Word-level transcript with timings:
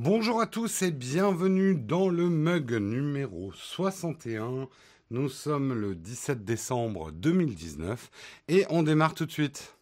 Bonjour 0.00 0.40
à 0.40 0.48
tous 0.48 0.82
et 0.82 0.90
bienvenue 0.90 1.76
dans 1.76 2.08
le 2.08 2.28
mug 2.28 2.72
numéro 2.72 3.52
61. 3.52 4.66
Nous 5.12 5.28
sommes 5.28 5.72
le 5.72 5.94
17 5.94 6.44
décembre 6.44 7.12
2019 7.12 8.10
et 8.48 8.66
on 8.70 8.82
démarre 8.82 9.14
tout 9.14 9.24
de 9.24 9.30
suite. 9.30 9.76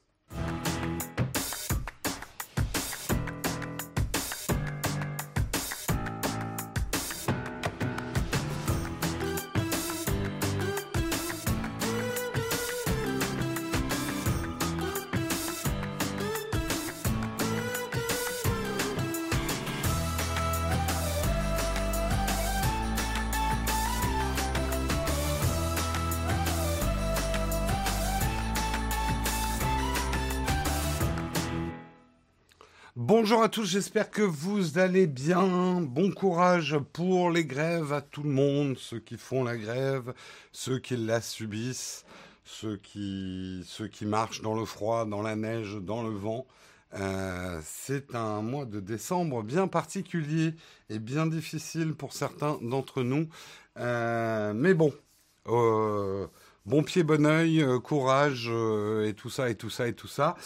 À 33.42 33.48
tous, 33.48 33.64
j'espère 33.64 34.08
que 34.08 34.22
vous 34.22 34.78
allez 34.78 35.08
bien. 35.08 35.80
Bon 35.80 36.12
courage 36.12 36.78
pour 36.92 37.28
les 37.28 37.44
grèves 37.44 37.92
à 37.92 38.00
tout 38.00 38.22
le 38.22 38.30
monde, 38.30 38.78
ceux 38.78 39.00
qui 39.00 39.16
font 39.16 39.42
la 39.42 39.56
grève, 39.56 40.14
ceux 40.52 40.78
qui 40.78 40.96
la 40.96 41.20
subissent, 41.20 42.04
ceux 42.44 42.76
qui, 42.76 43.64
ceux 43.66 43.88
qui 43.88 44.06
marchent 44.06 44.42
dans 44.42 44.54
le 44.54 44.64
froid, 44.64 45.06
dans 45.06 45.22
la 45.22 45.34
neige, 45.34 45.76
dans 45.80 46.04
le 46.04 46.10
vent. 46.10 46.46
Euh, 46.94 47.60
c'est 47.64 48.14
un 48.14 48.42
mois 48.42 48.64
de 48.64 48.78
décembre 48.78 49.42
bien 49.42 49.66
particulier 49.66 50.54
et 50.88 51.00
bien 51.00 51.26
difficile 51.26 51.94
pour 51.94 52.12
certains 52.12 52.60
d'entre 52.62 53.02
nous. 53.02 53.28
Euh, 53.76 54.52
mais 54.54 54.72
bon, 54.72 54.94
euh, 55.48 56.28
bon 56.64 56.84
pied, 56.84 57.02
bon 57.02 57.26
oeil, 57.26 57.66
courage 57.82 58.48
et 59.04 59.14
tout 59.14 59.30
ça 59.30 59.50
et 59.50 59.56
tout 59.56 59.70
ça 59.70 59.88
et 59.88 59.94
tout 59.94 60.06
ça. 60.06 60.36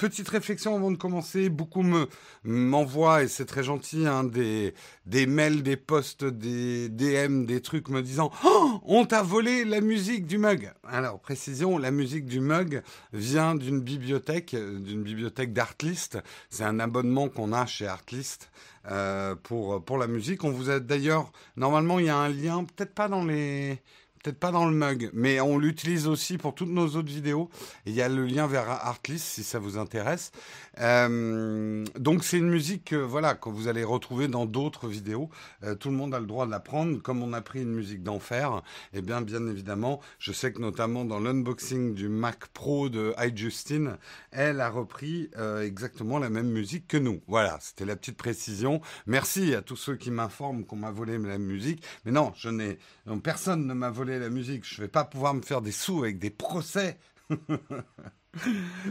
Petite 0.00 0.30
réflexion 0.30 0.74
avant 0.74 0.90
de 0.90 0.96
commencer, 0.96 1.50
beaucoup 1.50 1.82
me 1.82 2.08
m'envoient 2.42 3.22
et 3.22 3.28
c'est 3.28 3.44
très 3.44 3.62
gentil 3.62 4.06
hein, 4.06 4.24
des 4.24 4.72
des 5.04 5.26
mails, 5.26 5.62
des 5.62 5.76
posts, 5.76 6.24
des 6.24 6.88
DM, 6.88 7.44
des 7.44 7.60
trucs 7.60 7.90
me 7.90 8.00
disant 8.00 8.30
oh, 8.42 8.80
on 8.86 9.04
t'a 9.04 9.22
volé 9.22 9.66
la 9.66 9.82
musique 9.82 10.26
du 10.26 10.38
mug. 10.38 10.72
Alors 10.88 11.20
précision, 11.20 11.76
la 11.76 11.90
musique 11.90 12.24
du 12.24 12.40
mug 12.40 12.82
vient 13.12 13.54
d'une 13.54 13.82
bibliothèque, 13.82 14.56
d'une 14.56 15.02
bibliothèque 15.02 15.52
d'Artlist. 15.52 16.16
C'est 16.48 16.64
un 16.64 16.80
abonnement 16.80 17.28
qu'on 17.28 17.52
a 17.52 17.66
chez 17.66 17.86
Artlist 17.86 18.50
euh, 18.90 19.34
pour 19.34 19.84
pour 19.84 19.98
la 19.98 20.06
musique. 20.06 20.44
On 20.44 20.50
vous 20.50 20.70
a 20.70 20.80
d'ailleurs 20.80 21.30
normalement 21.56 21.98
il 21.98 22.06
y 22.06 22.08
a 22.08 22.16
un 22.16 22.30
lien, 22.30 22.64
peut-être 22.64 22.94
pas 22.94 23.08
dans 23.08 23.26
les 23.26 23.82
peut-être 24.22 24.38
pas 24.38 24.50
dans 24.50 24.66
le 24.66 24.74
mug, 24.74 25.10
mais 25.12 25.40
on 25.40 25.58
l'utilise 25.58 26.06
aussi 26.06 26.36
pour 26.36 26.54
toutes 26.54 26.68
nos 26.68 26.88
autres 26.88 27.08
vidéos. 27.08 27.48
il 27.86 27.94
y 27.94 28.02
a 28.02 28.08
le 28.08 28.26
lien 28.26 28.46
vers 28.46 28.68
Artlist 28.68 29.24
si 29.24 29.42
ça 29.42 29.58
vous 29.58 29.78
intéresse. 29.78 30.32
Euh, 30.80 31.84
donc 31.98 32.24
c'est 32.24 32.38
une 32.38 32.48
musique 32.48 32.94
voilà 32.94 33.34
que 33.34 33.48
vous 33.48 33.68
allez 33.68 33.84
retrouver 33.84 34.28
dans 34.28 34.46
d'autres 34.46 34.88
vidéos. 34.88 35.30
Euh, 35.62 35.74
tout 35.74 35.90
le 35.90 35.96
monde 35.96 36.14
a 36.14 36.20
le 36.20 36.26
droit 36.26 36.46
de 36.46 36.50
la 36.50 36.60
prendre, 36.60 37.00
comme 37.02 37.22
on 37.22 37.32
a 37.32 37.40
pris 37.40 37.62
une 37.62 37.72
musique 37.72 38.02
d'enfer. 38.02 38.62
Et 38.92 38.98
eh 38.98 39.02
bien 39.02 39.20
bien 39.20 39.46
évidemment, 39.46 40.00
je 40.18 40.32
sais 40.32 40.52
que 40.52 40.60
notamment 40.60 41.04
dans 41.04 41.20
l'unboxing 41.20 41.94
du 41.94 42.08
Mac 42.08 42.46
Pro 42.48 42.88
de 42.88 43.14
iJustine, 43.18 43.96
elle 44.30 44.60
a 44.60 44.70
repris 44.70 45.30
euh, 45.36 45.62
exactement 45.62 46.18
la 46.18 46.30
même 46.30 46.48
musique 46.48 46.88
que 46.88 46.96
nous. 46.96 47.20
Voilà, 47.26 47.58
c'était 47.60 47.84
la 47.84 47.96
petite 47.96 48.16
précision. 48.16 48.80
Merci 49.06 49.54
à 49.54 49.62
tous 49.62 49.76
ceux 49.76 49.96
qui 49.96 50.10
m'informent 50.10 50.64
qu'on 50.64 50.76
m'a 50.76 50.90
volé 50.90 51.18
la 51.18 51.38
musique, 51.38 51.84
mais 52.04 52.12
non, 52.12 52.32
je 52.36 52.48
n'ai 52.48 52.78
personne 53.22 53.66
ne 53.66 53.74
m'a 53.74 53.90
volé 53.90 54.18
la 54.18 54.30
musique. 54.30 54.64
Je 54.64 54.80
vais 54.80 54.88
pas 54.88 55.04
pouvoir 55.04 55.34
me 55.34 55.42
faire 55.42 55.62
des 55.62 55.72
sous 55.72 56.02
avec 56.02 56.18
des 56.18 56.30
procès. 56.30 56.98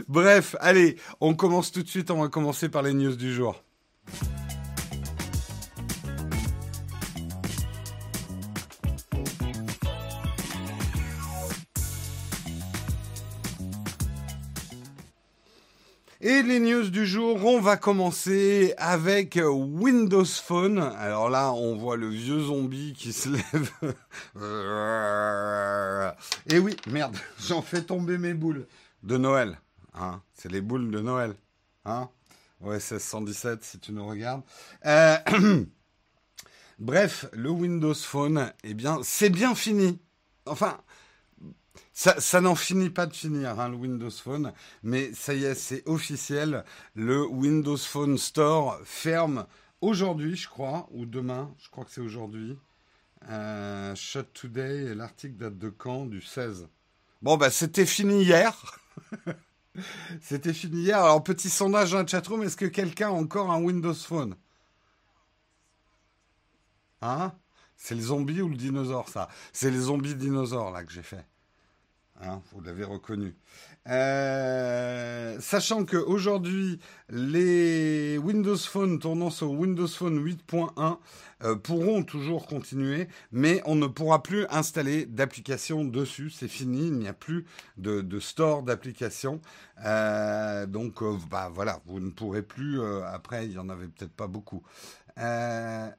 Bref, 0.08 0.56
allez, 0.60 0.96
on 1.20 1.34
commence 1.34 1.72
tout 1.72 1.82
de 1.82 1.88
suite. 1.88 2.10
On 2.10 2.20
va 2.20 2.28
commencer 2.28 2.68
par 2.68 2.82
les 2.82 2.94
news 2.94 3.16
du 3.16 3.32
jour. 3.32 3.62
Et 16.22 16.42
les 16.42 16.60
news 16.60 16.90
du 16.90 17.06
jour, 17.06 17.42
on 17.46 17.62
va 17.62 17.78
commencer 17.78 18.74
avec 18.76 19.40
Windows 19.42 20.26
Phone. 20.26 20.78
Alors 20.78 21.30
là, 21.30 21.50
on 21.54 21.76
voit 21.76 21.96
le 21.96 22.10
vieux 22.10 22.40
zombie 22.40 22.92
qui 22.92 23.14
se 23.14 23.30
lève. 23.30 23.70
Et 26.52 26.58
oui, 26.58 26.76
merde, 26.90 27.16
j'en 27.40 27.62
fais 27.62 27.80
tomber 27.80 28.18
mes 28.18 28.34
boules 28.34 28.66
de 29.02 29.16
Noël. 29.16 29.58
Hein 29.94 30.20
C'est 30.34 30.52
les 30.52 30.60
boules 30.60 30.90
de 30.90 31.00
Noël. 31.00 31.34
Hein 31.86 32.10
Ouais, 32.60 32.74
1617 32.76 33.64
si 33.64 33.78
tu 33.78 33.92
nous 33.92 34.06
regardes. 34.06 34.42
Euh, 34.84 35.16
bref, 36.78 37.24
le 37.32 37.48
Windows 37.48 37.94
Phone, 37.94 38.52
eh 38.62 38.74
bien, 38.74 38.98
c'est 39.02 39.30
bien 39.30 39.54
fini. 39.54 39.98
Enfin, 40.44 40.76
ça, 41.92 42.40
n'en 42.40 42.54
finit 42.54 42.90
pas 42.90 43.06
de 43.06 43.14
finir, 43.14 43.60
hein, 43.60 43.68
le 43.68 43.76
Windows 43.76 44.10
Phone, 44.10 44.52
mais 44.82 45.12
ça 45.12 45.34
y 45.34 45.44
est, 45.44 45.54
c'est 45.54 45.86
officiel. 45.86 46.64
Le 46.94 47.26
Windows 47.26 47.76
Phone 47.76 48.16
Store 48.16 48.80
ferme 48.84 49.46
aujourd'hui, 49.80 50.36
je 50.36 50.48
crois, 50.48 50.88
ou 50.92 51.04
demain, 51.04 51.54
je 51.58 51.68
crois 51.68 51.84
que 51.84 51.90
c'est 51.90 52.00
aujourd'hui. 52.00 52.58
Euh, 53.28 53.94
Shut 53.94 54.32
Today, 54.32 54.94
l'article 54.94 55.36
date 55.36 55.58
de 55.58 55.68
quand? 55.68 56.06
Du 56.06 56.22
16. 56.22 56.68
Bon, 57.22 57.36
bah, 57.36 57.50
c'était 57.50 57.86
fini 57.86 58.22
hier. 58.22 58.78
c'était 60.22 60.54
fini 60.54 60.82
hier. 60.82 60.98
Alors, 60.98 61.22
petit 61.22 61.50
sondage 61.50 61.90
dans 61.90 61.98
la 61.98 62.06
chatroom, 62.06 62.42
est-ce 62.42 62.56
que 62.56 62.64
quelqu'un 62.64 63.08
a 63.08 63.12
encore 63.12 63.50
un 63.50 63.62
Windows 63.62 63.94
Phone? 63.94 64.36
Hein? 67.02 67.32
C'est 67.76 67.94
le 67.94 68.00
zombie 68.00 68.40
ou 68.40 68.48
le 68.48 68.56
dinosaure, 68.56 69.08
ça? 69.08 69.28
C'est 69.52 69.70
les 69.70 69.80
zombies 69.80 70.14
dinosaures, 70.14 70.70
là, 70.70 70.84
que 70.84 70.92
j'ai 70.92 71.02
fait. 71.02 71.26
Hein, 72.22 72.42
vous 72.52 72.60
l'avez 72.60 72.84
reconnu. 72.84 73.34
Euh, 73.88 75.38
sachant 75.40 75.86
qu'aujourd'hui, 75.86 76.78
les 77.08 78.18
Windows 78.18 78.58
Phone 78.58 78.98
tournant 78.98 79.30
sur 79.30 79.50
Windows 79.52 79.86
Phone 79.86 80.22
8.1 80.22 80.98
euh, 81.42 81.56
pourront 81.56 82.02
toujours 82.02 82.46
continuer, 82.46 83.08
mais 83.32 83.62
on 83.64 83.74
ne 83.74 83.86
pourra 83.86 84.22
plus 84.22 84.44
installer 84.50 85.06
d'applications 85.06 85.82
dessus. 85.82 86.28
C'est 86.28 86.48
fini, 86.48 86.88
il 86.88 86.98
n'y 86.98 87.08
a 87.08 87.14
plus 87.14 87.46
de, 87.78 88.20
store 88.20 88.64
d'applications. 88.64 89.40
Euh, 89.86 90.66
donc, 90.66 91.02
bah 91.30 91.50
voilà, 91.50 91.80
vous 91.86 92.00
ne 92.00 92.10
pourrez 92.10 92.42
plus. 92.42 92.82
après, 93.06 93.46
il 93.46 93.52
y 93.52 93.58
en 93.58 93.70
avait 93.70 93.88
peut-être 93.88 94.12
pas 94.12 94.26
beaucoup. 94.26 94.62
il 95.16 95.92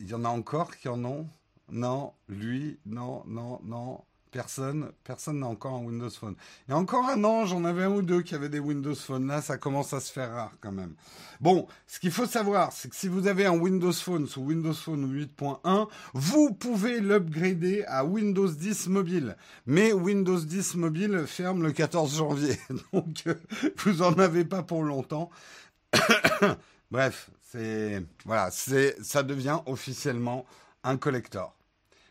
y 0.00 0.14
en 0.14 0.24
a 0.24 0.28
encore 0.28 0.76
qui 0.76 0.88
en 0.88 1.04
ont? 1.04 1.28
Non, 1.70 2.12
lui, 2.28 2.80
non, 2.86 3.22
non, 3.26 3.60
non. 3.62 4.00
Personne, 4.30 4.92
n'a 5.32 5.46
encore 5.46 5.74
un 5.74 5.84
Windows 5.84 6.10
Phone. 6.10 6.36
Il 6.66 6.70
y 6.70 6.74
a 6.74 6.78
encore 6.78 7.08
un 7.08 7.22
an, 7.24 7.46
j'en 7.46 7.64
avais 7.64 7.84
un 7.84 7.90
ou 7.90 8.02
deux 8.02 8.22
qui 8.22 8.34
avaient 8.34 8.48
des 8.48 8.60
Windows 8.60 8.94
Phone. 8.94 9.26
Là, 9.26 9.42
ça 9.42 9.58
commence 9.58 9.92
à 9.92 10.00
se 10.00 10.12
faire 10.12 10.32
rare 10.32 10.52
quand 10.60 10.70
même. 10.70 10.94
Bon, 11.40 11.66
ce 11.86 11.98
qu'il 11.98 12.12
faut 12.12 12.26
savoir, 12.26 12.72
c'est 12.72 12.88
que 12.88 12.96
si 12.96 13.08
vous 13.08 13.26
avez 13.26 13.46
un 13.46 13.58
Windows 13.58 13.92
Phone 13.92 14.26
sous 14.26 14.42
Windows 14.42 14.74
Phone 14.74 15.12
8.1, 15.12 15.88
vous 16.14 16.52
pouvez 16.54 17.00
l'upgrader 17.00 17.84
à 17.88 18.04
Windows 18.04 18.48
10 18.48 18.88
mobile. 18.88 19.36
Mais 19.66 19.92
Windows 19.92 20.38
10 20.38 20.76
mobile 20.76 21.24
ferme 21.26 21.62
le 21.62 21.72
14 21.72 22.16
janvier. 22.16 22.56
Donc, 22.92 23.24
euh, 23.26 23.34
vous 23.84 24.02
en 24.02 24.12
avez 24.14 24.44
pas 24.44 24.62
pour 24.62 24.82
longtemps. 24.84 25.30
Bref, 26.90 27.30
c'est, 27.42 28.04
voilà, 28.24 28.50
ça 28.50 29.22
devient 29.22 29.58
officiellement 29.66 30.46
un 30.84 30.96
collector. 30.96 31.56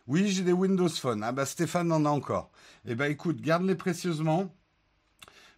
Oui, 0.09 0.27
j'ai 0.27 0.41
des 0.41 0.53
Windows 0.53 0.89
Phone. 0.89 1.23
Ah 1.23 1.31
bah 1.31 1.45
Stéphane 1.45 1.91
en 1.91 2.03
a 2.03 2.09
encore. 2.09 2.49
Eh 2.87 2.95
bah 2.95 3.09
écoute, 3.09 3.41
garde-les 3.41 3.75
précieusement. 3.75 4.51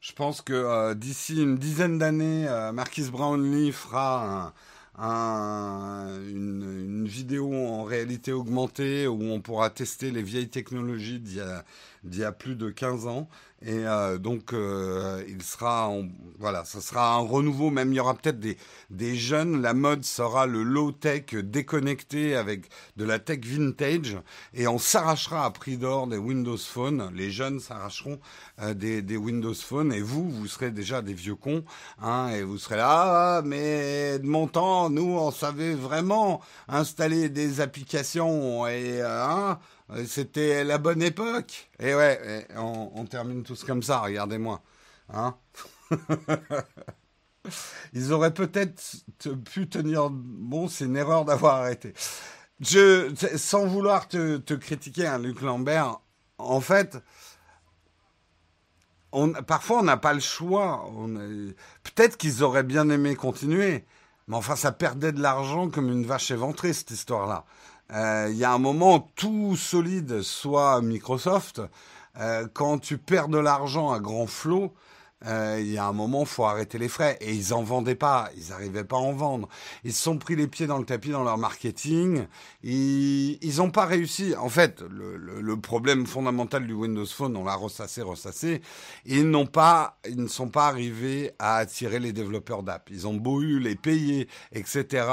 Je 0.02 0.12
pense 0.12 0.42
que 0.42 0.52
euh, 0.52 0.94
d'ici 0.94 1.42
une 1.42 1.56
dizaine 1.56 1.98
d'années, 1.98 2.50
euh, 2.50 2.74
Marquis 2.74 3.10
Brownlee 3.10 3.72
fera 3.72 4.54
une, 5.00 7.06
vidéo 7.08 7.54
en 7.54 7.84
réalité 7.84 8.34
augmentée 8.34 9.08
où 9.08 9.24
on 9.24 9.40
pourra 9.40 9.70
tester 9.70 10.12
les 10.12 10.22
vieilles 10.22 10.50
technologies 10.50 11.22
d'il 11.22 11.38
y, 11.38 11.40
a, 11.40 11.64
plus 12.38 12.56
de 12.56 12.70
15 12.70 13.08
ans. 13.08 13.28
Et 13.64 13.86
euh, 13.86 14.18
donc, 14.18 14.54
euh, 14.54 15.24
il 15.28 15.44
sera, 15.44 15.94
voilà, 16.40 16.66
ce 16.66 16.82
sera 16.82 17.14
un 17.14 17.20
renouveau. 17.20 17.70
Même 17.70 17.94
il 17.94 17.98
y 17.98 18.00
aura 18.00 18.16
peut-être 18.16 18.40
des, 18.40 18.58
des 18.90 19.16
jeunes. 19.16 19.62
La 19.62 19.76
mode 19.76 20.04
sera 20.04 20.48
le 20.48 20.64
low 20.64 20.92
tech 20.92 21.36
déconnecté 21.36 22.36
avec 22.36 22.66
de 22.98 23.06
la 23.06 23.20
tech 23.20 23.42
vintage, 23.44 24.18
et 24.56 24.68
on 24.68 24.80
s'arrachera 24.80 25.46
à 25.46 25.52
prix 25.52 25.78
d'or 25.78 26.08
des 26.08 26.18
Windows 26.18 26.58
Phone. 26.58 27.12
Les 27.14 27.30
jeunes 27.30 27.60
s'arracheront 27.60 28.20
euh, 28.62 28.74
des, 28.74 29.04
des, 29.04 29.18
Windows 29.18 29.54
Phone, 29.54 29.94
et 29.94 30.02
vous, 30.02 30.28
vous 30.28 30.48
serez 30.48 30.72
déjà 30.72 31.04
des 31.04 31.14
vieux 31.14 31.36
cons, 31.36 31.64
hein, 32.02 32.30
et 32.30 32.42
vous 32.42 32.58
serez 32.58 32.78
là. 32.78 33.38
Ah, 33.38 33.42
mais 33.44 34.20
de 34.20 34.26
mon 34.26 34.48
temps, 34.48 34.90
nous, 34.90 35.18
on 35.18 35.32
savait 35.32 35.76
vraiment 35.76 36.42
installer 36.68 37.30
des 37.30 37.62
applications 37.62 38.66
et 38.68 39.02
hein, 39.02 39.52
euh, 39.52 39.56
c'était 40.06 40.64
la 40.64 40.78
bonne 40.78 41.02
époque. 41.02 41.70
Et 41.80 41.94
ouais, 41.94 42.48
on, 42.56 43.06
termine 43.06 43.44
tous 43.44 43.64
comme 43.64 43.84
ça, 43.84 44.00
regardez-moi. 44.00 44.62
Hein 45.14 45.36
Ils 47.94 48.14
auraient 48.14 48.34
peut-être 48.34 48.82
pu 49.52 49.68
tenir 49.68 50.10
bon, 50.10 50.68
c'est 50.68 50.86
une 50.86 50.96
erreur 50.96 51.26
d'avoir 51.26 51.56
arrêté. 51.56 51.94
Je, 52.60 53.12
sans 53.38 53.66
vouloir 53.66 54.08
te, 54.08 54.54
critiquer, 54.54 55.08
hein, 55.08 55.18
Luc 55.18 55.42
Lambert, 55.42 56.00
en 56.38 56.62
fait, 56.62 56.98
parfois 59.48 59.80
on 59.80 59.84
n'a 59.84 59.98
pas 59.98 60.14
le 60.14 60.20
choix. 60.20 60.90
Peut-être 61.84 62.18
qu'ils 62.18 62.44
auraient 62.44 62.64
bien 62.64 62.90
aimé 62.90 63.16
continuer, 63.16 63.86
mais 64.28 64.36
enfin 64.36 64.56
ça 64.56 64.72
perdait 64.72 65.12
de 65.12 65.22
l'argent 65.22 65.70
comme 65.70 65.90
une 65.90 66.06
vache 66.06 66.32
éventrée 66.32 66.74
cette 66.74 66.92
histoire-là. 66.92 67.46
Euh, 67.94 68.30
il 68.30 68.38
y 68.38 68.46
a 68.46 68.54
un 68.54 68.58
moment 68.58 69.12
tout 69.16 69.56
solide, 69.56 70.22
soit 70.22 70.82
Microsoft, 70.82 71.62
euh, 72.18 72.48
quand 72.54 72.80
tu 72.80 72.98
perds 72.98 73.28
de 73.28 73.38
l'argent 73.38 73.92
à 73.92 74.00
grand 74.00 74.28
flot, 74.28 74.74
euh, 75.26 75.58
il 75.60 75.72
y 75.72 75.78
a 75.78 75.86
un 75.86 75.94
moment, 75.94 76.26
faut 76.26 76.46
arrêter 76.46 76.78
les 76.78 76.88
frais. 76.88 77.18
Et 77.22 77.34
ils 77.34 77.54
en 77.54 77.64
vendaient 77.64 77.96
pas, 77.96 78.30
ils 78.38 78.50
n'arrivaient 78.50 78.84
pas 78.84 78.98
à 78.98 79.00
en 79.00 79.14
vendre. 79.14 79.50
Ils 79.84 79.94
se 79.94 80.02
sont 80.02 80.18
pris 80.18 80.36
les 80.36 80.48
pieds 80.48 80.68
dans 80.68 80.78
le 80.78 80.86
tapis 80.86 81.10
dans 81.10 81.24
leur 81.24 81.38
marketing. 81.38 82.26
Ils 82.64 83.56
n'ont 83.58 83.72
pas 83.72 83.86
réussi. 83.86 84.36
En 84.36 84.50
fait, 84.50 84.82
le, 84.82 85.18
le, 85.18 85.42
le, 85.42 85.58
problème 85.60 86.08
fondamental 86.08 86.66
du 86.66 86.74
Windows 86.74 87.06
Phone, 87.06 87.36
on 87.36 87.44
l'a 87.44 87.56
ressassé, 87.56 88.02
ressassé. 88.02 88.62
Ils 89.06 89.30
n'ont 89.30 89.46
pas, 89.46 89.98
ils 90.08 90.22
ne 90.22 90.28
sont 90.28 90.50
pas 90.50 90.68
arrivés 90.68 91.32
à 91.38 91.58
attirer 91.58 92.00
les 92.00 92.14
développeurs 92.14 92.64
d'app. 92.64 92.90
Ils 92.90 93.08
ont 93.08 93.16
beau 93.16 93.42
les 93.42 93.76
payer, 93.76 94.28
etc. 94.54 95.08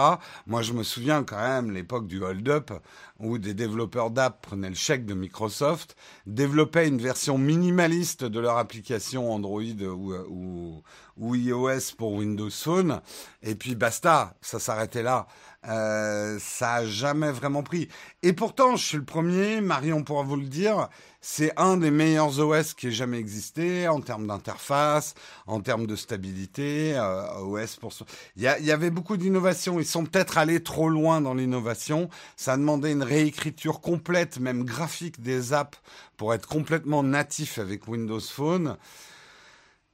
Moi, 0.46 0.62
je 0.62 0.72
me 0.72 0.82
souviens 0.82 1.22
quand 1.24 1.38
même 1.38 1.70
l'époque 1.70 2.06
du 2.06 2.22
hold-up 2.22 2.72
où 3.18 3.38
des 3.38 3.54
développeurs 3.54 4.10
d'app 4.10 4.42
prenaient 4.42 4.68
le 4.68 4.74
chèque 4.74 5.04
de 5.04 5.14
Microsoft, 5.14 5.96
développaient 6.26 6.86
une 6.86 7.00
version 7.00 7.36
minimaliste 7.36 8.24
de 8.24 8.38
leur 8.38 8.58
application 8.58 9.32
Android 9.32 9.62
ou, 9.62 10.82
ou 11.16 11.34
iOS 11.34 11.94
pour 11.96 12.12
Windows 12.12 12.50
Phone, 12.50 13.00
et 13.42 13.54
puis 13.54 13.74
basta, 13.74 14.34
ça 14.40 14.58
s'arrêtait 14.58 15.02
là. 15.02 15.26
Euh, 15.66 16.38
ça 16.40 16.74
a 16.74 16.84
jamais 16.84 17.32
vraiment 17.32 17.64
pris. 17.64 17.88
Et 18.22 18.32
pourtant, 18.32 18.76
je 18.76 18.84
suis 18.84 18.96
le 18.96 19.04
premier, 19.04 19.60
Marion 19.60 20.04
pourra 20.04 20.22
vous 20.22 20.36
le 20.36 20.46
dire, 20.46 20.88
c'est 21.20 21.52
un 21.56 21.76
des 21.76 21.90
meilleurs 21.90 22.38
OS 22.38 22.74
qui 22.74 22.88
ait 22.88 22.92
jamais 22.92 23.18
existé 23.18 23.88
en 23.88 24.00
termes 24.00 24.26
d'interface, 24.26 25.14
en 25.46 25.60
termes 25.60 25.86
de 25.86 25.96
stabilité. 25.96 26.92
Euh, 26.96 27.40
OS 27.40 27.76
pour 27.76 27.92
il 28.36 28.42
y, 28.42 28.64
y 28.64 28.72
avait 28.72 28.90
beaucoup 28.90 29.16
d'innovations. 29.16 29.80
Ils 29.80 29.86
sont 29.86 30.04
peut-être 30.04 30.38
allés 30.38 30.62
trop 30.62 30.88
loin 30.88 31.20
dans 31.20 31.34
l'innovation. 31.34 32.08
Ça 32.36 32.52
a 32.52 32.56
demandé 32.56 32.92
une 32.92 33.02
réécriture 33.02 33.80
complète, 33.80 34.38
même 34.38 34.64
graphique 34.64 35.20
des 35.20 35.52
apps 35.52 35.78
pour 36.16 36.34
être 36.34 36.46
complètement 36.46 37.02
natif 37.02 37.58
avec 37.58 37.88
Windows 37.88 38.20
Phone. 38.20 38.76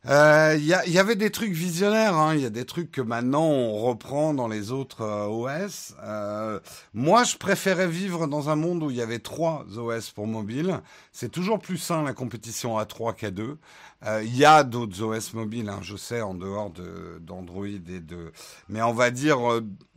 Il 0.06 0.10
euh, 0.10 0.56
y, 0.56 0.90
y, 0.90 0.98
avait 0.98 1.16
des 1.16 1.30
trucs 1.30 1.52
visionnaires, 1.52 2.12
il 2.12 2.18
hein. 2.18 2.34
y 2.34 2.44
a 2.44 2.50
des 2.50 2.66
trucs 2.66 2.90
que 2.92 3.00
maintenant 3.00 3.44
on 3.44 3.78
reprend 3.78 4.34
dans 4.34 4.48
les 4.48 4.70
autres 4.70 5.00
euh, 5.00 5.24
OS. 5.28 5.94
Euh, 6.02 6.60
moi, 6.92 7.24
je 7.24 7.38
préférais 7.38 7.88
vivre 7.88 8.26
dans 8.26 8.50
un 8.50 8.54
monde 8.54 8.82
où 8.82 8.90
il 8.90 8.96
y 8.98 9.00
avait 9.00 9.20
trois 9.20 9.64
OS 9.78 10.10
pour 10.10 10.26
mobile. 10.26 10.80
C'est 11.10 11.30
toujours 11.30 11.58
plus 11.58 11.78
sain 11.78 12.02
la 12.02 12.12
compétition 12.12 12.76
à 12.76 12.84
3 12.84 13.14
qu'à 13.14 13.30
2. 13.30 13.56
Il 14.22 14.36
y 14.36 14.44
a 14.44 14.62
d'autres 14.62 15.02
OS 15.02 15.32
mobiles, 15.32 15.70
hein, 15.70 15.78
je 15.80 15.96
sais, 15.96 16.20
en 16.20 16.34
dehors 16.34 16.70
d'Android 17.20 17.64
et 17.66 17.78
de... 18.00 18.32
Mais 18.68 18.82
on 18.82 18.92
va 18.92 19.10
dire, 19.10 19.38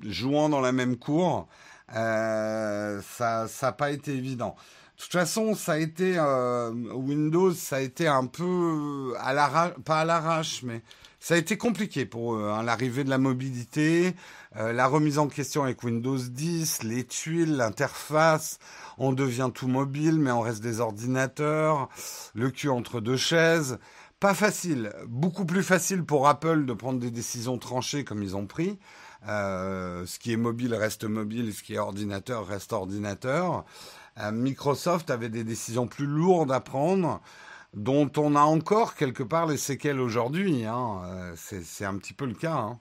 jouant 0.01 0.47
dans 0.47 0.61
la 0.61 0.71
même 0.71 0.95
cour, 0.95 1.49
ça 1.89 3.47
n'a 3.61 3.71
pas 3.73 3.91
été 3.91 4.13
évident. 4.13 4.55
De 4.97 5.03
toute 5.03 5.11
façon, 5.11 5.53
ça 5.53 5.73
a 5.73 5.77
été 5.77 6.15
euh, 6.17 6.71
Windows, 6.71 7.53
ça 7.53 7.75
a 7.75 7.81
été 7.81 8.07
un 8.07 8.25
peu 8.25 9.13
à 9.19 9.31
l'arrache, 9.31 9.73
pas 9.85 10.01
à 10.01 10.05
l'arrache, 10.05 10.63
mais 10.63 10.81
ça 11.19 11.35
a 11.35 11.37
été 11.37 11.55
compliqué 11.55 12.07
pour 12.07 12.33
eux. 12.33 12.49
Hein, 12.49 12.63
L'arrivée 12.63 13.03
de 13.03 13.09
la 13.11 13.19
mobilité, 13.19 14.15
euh, 14.55 14.73
la 14.73 14.87
remise 14.87 15.19
en 15.19 15.27
question 15.27 15.63
avec 15.63 15.83
Windows 15.83 16.17
10, 16.17 16.81
les 16.81 17.05
tuiles, 17.05 17.57
l'interface, 17.57 18.57
on 18.97 19.13
devient 19.13 19.51
tout 19.53 19.67
mobile, 19.67 20.19
mais 20.19 20.31
on 20.31 20.41
reste 20.41 20.63
des 20.63 20.79
ordinateurs, 20.79 21.89
le 22.33 22.49
cul 22.49 22.69
entre 22.69 22.99
deux 22.99 23.17
chaises. 23.17 23.77
Pas 24.19 24.33
facile, 24.33 24.91
beaucoup 25.07 25.45
plus 25.45 25.61
facile 25.61 26.03
pour 26.03 26.27
Apple 26.27 26.65
de 26.65 26.73
prendre 26.73 26.99
des 26.99 27.11
décisions 27.11 27.59
tranchées 27.59 28.03
comme 28.03 28.23
ils 28.23 28.35
ont 28.35 28.47
pris. 28.47 28.79
Euh, 29.27 30.05
ce 30.07 30.17
qui 30.17 30.31
est 30.31 30.37
mobile 30.37 30.73
reste 30.73 31.03
mobile, 31.03 31.53
ce 31.53 31.61
qui 31.61 31.75
est 31.75 31.79
ordinateur 31.79 32.47
reste 32.47 32.73
ordinateur. 32.73 33.63
Euh, 34.19 34.31
Microsoft 34.31 35.09
avait 35.09 35.29
des 35.29 35.43
décisions 35.43 35.87
plus 35.87 36.05
lourdes 36.05 36.51
à 36.51 36.59
prendre, 36.59 37.21
dont 37.73 38.11
on 38.17 38.35
a 38.35 38.41
encore 38.41 38.95
quelque 38.95 39.23
part 39.23 39.45
les 39.45 39.57
séquelles 39.57 39.99
aujourd'hui. 39.99 40.65
Hein. 40.65 41.01
Euh, 41.05 41.35
c'est 41.35 41.85
un 41.85 41.97
petit 41.97 42.13
peu 42.13 42.25
le 42.25 42.33
cas. 42.33 42.55
Hein. 42.55 42.79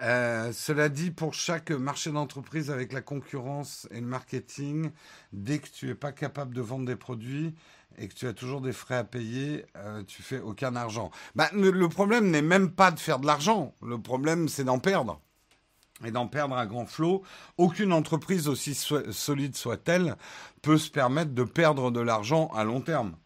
Euh, 0.00 0.52
cela 0.52 0.88
dit, 0.88 1.10
pour 1.10 1.34
chaque 1.34 1.70
marché 1.70 2.10
d'entreprise 2.10 2.70
avec 2.70 2.92
la 2.92 3.02
concurrence 3.02 3.86
et 3.90 4.00
le 4.00 4.06
marketing, 4.06 4.90
dès 5.32 5.58
que 5.58 5.68
tu 5.68 5.86
n'es 5.86 5.94
pas 5.94 6.12
capable 6.12 6.54
de 6.54 6.62
vendre 6.62 6.86
des 6.86 6.96
produits 6.96 7.54
et 7.98 8.08
que 8.08 8.14
tu 8.14 8.26
as 8.26 8.32
toujours 8.32 8.62
des 8.62 8.72
frais 8.72 8.96
à 8.96 9.04
payer, 9.04 9.66
tu 10.06 10.22
fais 10.22 10.40
aucun 10.40 10.74
argent. 10.76 11.10
Bah, 11.36 11.50
le 11.52 11.88
problème 11.90 12.30
n'est 12.30 12.40
même 12.40 12.70
pas 12.70 12.90
de 12.90 12.98
faire 12.98 13.18
de 13.18 13.26
l'argent. 13.26 13.74
Le 13.82 14.00
problème, 14.00 14.48
c'est 14.48 14.64
d'en 14.64 14.78
perdre 14.78 15.20
et 16.04 16.10
d'en 16.10 16.26
perdre 16.26 16.56
un 16.56 16.66
grand 16.66 16.86
flot. 16.86 17.22
Aucune 17.56 17.92
entreprise, 17.92 18.48
aussi 18.48 18.74
solide 18.74 19.56
soit-elle, 19.56 20.16
peut 20.62 20.78
se 20.78 20.90
permettre 20.90 21.32
de 21.32 21.44
perdre 21.44 21.90
de 21.90 22.00
l'argent 22.00 22.50
à 22.54 22.64
long 22.64 22.80
terme. 22.80 23.16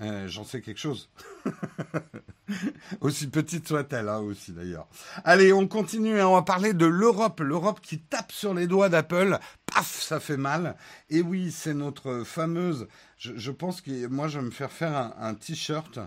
Euh, 0.00 0.26
j'en 0.26 0.44
sais 0.44 0.62
quelque 0.62 0.80
chose. 0.80 1.10
aussi 3.02 3.26
petite 3.26 3.68
soit-elle, 3.68 4.08
hein, 4.08 4.20
aussi 4.20 4.52
d'ailleurs. 4.52 4.86
Allez, 5.24 5.52
on 5.52 5.68
continue, 5.68 6.18
hein, 6.18 6.28
on 6.28 6.34
va 6.34 6.42
parler 6.42 6.72
de 6.72 6.86
l'Europe. 6.86 7.40
L'Europe 7.40 7.80
qui 7.82 7.98
tape 7.98 8.32
sur 8.32 8.54
les 8.54 8.66
doigts 8.66 8.88
d'Apple. 8.88 9.38
Paf, 9.66 10.00
ça 10.00 10.18
fait 10.18 10.38
mal. 10.38 10.76
Et 11.10 11.20
oui, 11.20 11.52
c'est 11.52 11.74
notre 11.74 12.24
fameuse... 12.24 12.88
Je, 13.18 13.50
pense 13.52 13.80
que 13.80 14.06
moi, 14.08 14.26
je 14.26 14.40
vais 14.40 14.46
me 14.46 14.50
faire 14.50 14.72
faire 14.72 15.12
un 15.16 15.34
t-shirt 15.34 16.00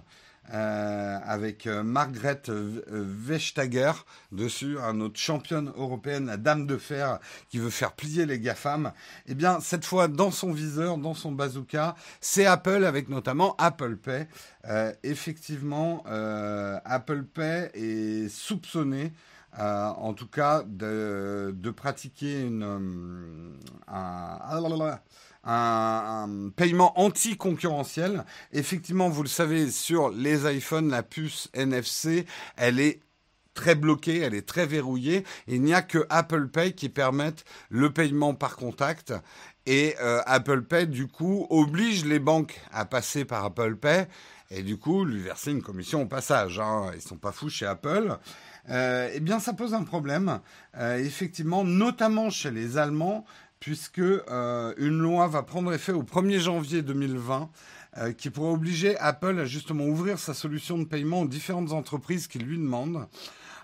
euh, 0.54 1.18
avec 1.24 1.66
euh, 1.66 1.82
Margaret 1.82 2.44
Vestager 2.88 3.92
dessus, 4.32 4.78
un 4.80 5.02
autre 5.02 5.20
championne 5.20 5.72
européenne, 5.76 6.28
la 6.28 6.38
dame 6.38 6.68
de 6.68 6.78
fer 6.78 7.20
qui 7.50 7.58
veut 7.58 7.72
faire 7.72 7.94
plier 7.94 8.28
les 8.28 8.40
GAFAM. 8.40 8.92
Eh 9.28 9.34
bien, 9.34 9.60
cette 9.60 9.86
fois, 9.86 10.08
dans 10.08 10.30
son 10.30 10.52
viseur, 10.52 10.98
dans 11.00 11.16
son 11.16 11.32
bazooka, 11.32 11.96
c'est 12.22 12.46
Apple 12.46 12.86
avec 12.86 13.10
notamment 13.10 13.56
Apple 13.58 13.96
Pay. 13.96 14.28
Euh, 14.70 14.94
effectivement, 15.04 16.04
Apple 16.86 17.24
Pay 17.24 17.72
est 17.74 18.30
soupçonné 18.30 19.14
en 19.58 20.14
tout 20.14 20.28
cas 20.28 20.64
de, 20.68 21.56
de 21.58 21.72
pratiquer 21.72 22.42
une, 22.42 23.58
un, 23.88 24.38
un, 25.46 26.50
paiement 26.56 27.00
anti-concurrentiel. 27.00 28.26
Effectivement, 28.52 29.10
vous 29.10 29.24
le 29.24 29.30
savez, 29.30 29.72
sur 29.72 30.10
les 30.10 30.52
iPhones, 30.52 30.90
la 30.90 31.04
puce 31.04 31.50
NFC, 31.54 32.26
elle 32.58 32.80
est 32.80 33.00
très 33.54 33.76
bloquée, 33.76 34.20
elle 34.20 34.34
est 34.34 34.48
très 34.48 34.66
verrouillée. 34.66 35.24
Il 35.48 35.62
n'y 35.62 35.74
a 35.74 35.82
que 35.82 36.06
Apple 36.10 36.48
Pay 36.48 36.74
qui 36.74 36.90
permette 36.90 37.46
le 37.70 37.92
paiement 37.92 38.34
par 38.34 38.56
contact. 38.58 39.14
Et 39.66 39.96
euh, 40.02 40.22
Apple 40.26 40.64
Pay, 40.64 40.88
du 40.88 41.08
coup, 41.08 41.48
oblige 41.50 42.06
les 42.06 42.20
banques 42.20 42.60
à 42.72 42.86
passer 42.86 43.26
par 43.26 43.46
Apple 43.46 43.78
Pay 43.78 44.08
et 44.52 44.62
du 44.62 44.78
coup 44.78 45.06
lui 45.06 45.22
verser 45.22 45.52
une 45.52 45.62
commission 45.62 46.04
au 46.04 46.06
passage. 46.06 46.60
Hein. 46.60 46.92
Ils 46.94 47.02
sont 47.02 47.18
pas 47.18 47.32
fous 47.32 47.50
chez 47.50 47.66
Apple. 47.66 48.18
Euh, 48.70 49.10
eh 49.14 49.20
bien, 49.20 49.40
ça 49.40 49.54
pose 49.54 49.74
un 49.74 49.84
problème, 49.84 50.40
euh, 50.78 50.98
effectivement, 50.98 51.64
notamment 51.64 52.32
chez 52.32 52.50
les 52.50 52.78
Allemands, 52.80 53.26
puisque 53.66 53.98
euh, 53.98 54.76
une 54.78 55.00
loi 55.00 55.28
va 55.28 55.42
prendre 55.42 55.74
effet 55.74 55.92
au 55.92 56.04
1er 56.04 56.38
janvier 56.38 56.84
2020 56.84 57.50
euh, 57.98 58.12
qui 58.12 58.30
pourrait 58.30 58.52
obliger 58.52 58.96
Apple 59.00 59.40
à 59.40 59.46
justement 59.46 59.86
ouvrir 59.86 60.20
sa 60.20 60.36
solution 60.36 60.78
de 60.78 60.84
paiement 60.84 61.22
aux 61.22 61.28
différentes 61.28 61.72
entreprises 61.72 62.28
qui 62.28 62.38
lui 62.38 62.60
demandent. 62.60 63.08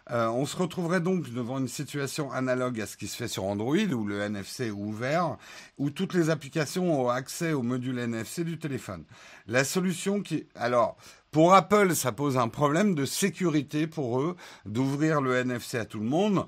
Euh, 0.10 0.28
on 0.30 0.48
se 0.48 0.58
retrouverait 0.58 1.02
donc 1.02 1.32
devant 1.32 1.60
une 1.60 1.68
situation 1.68 2.32
analogue 2.32 2.82
à 2.82 2.88
ce 2.88 2.98
qui 2.98 3.08
se 3.08 3.16
fait 3.16 3.28
sur 3.28 3.44
Android, 3.44 3.78
où 3.78 4.08
le 4.08 4.22
NFC 4.22 4.70
est 4.70 4.72
ouvert, 4.72 5.38
où 5.78 5.92
toutes 5.92 6.16
les 6.16 6.32
applications 6.32 7.04
ont 7.04 7.10
accès 7.10 7.54
au 7.54 7.62
module 7.62 8.00
NFC 8.00 8.44
du 8.44 8.58
téléphone. 8.58 9.04
La 9.46 9.64
solution 9.64 10.22
qui... 10.24 10.48
Alors, 10.56 10.98
pour 11.30 11.54
Apple, 11.54 11.94
ça 11.94 12.12
pose 12.12 12.40
un 12.40 12.48
problème 12.48 12.96
de 12.96 13.06
sécurité 13.06 13.86
pour 13.86 14.20
eux, 14.20 14.36
d'ouvrir 14.66 15.22
le 15.22 15.36
NFC 15.36 15.78
à 15.78 15.86
tout 15.86 16.00
le 16.00 16.06
monde 16.06 16.48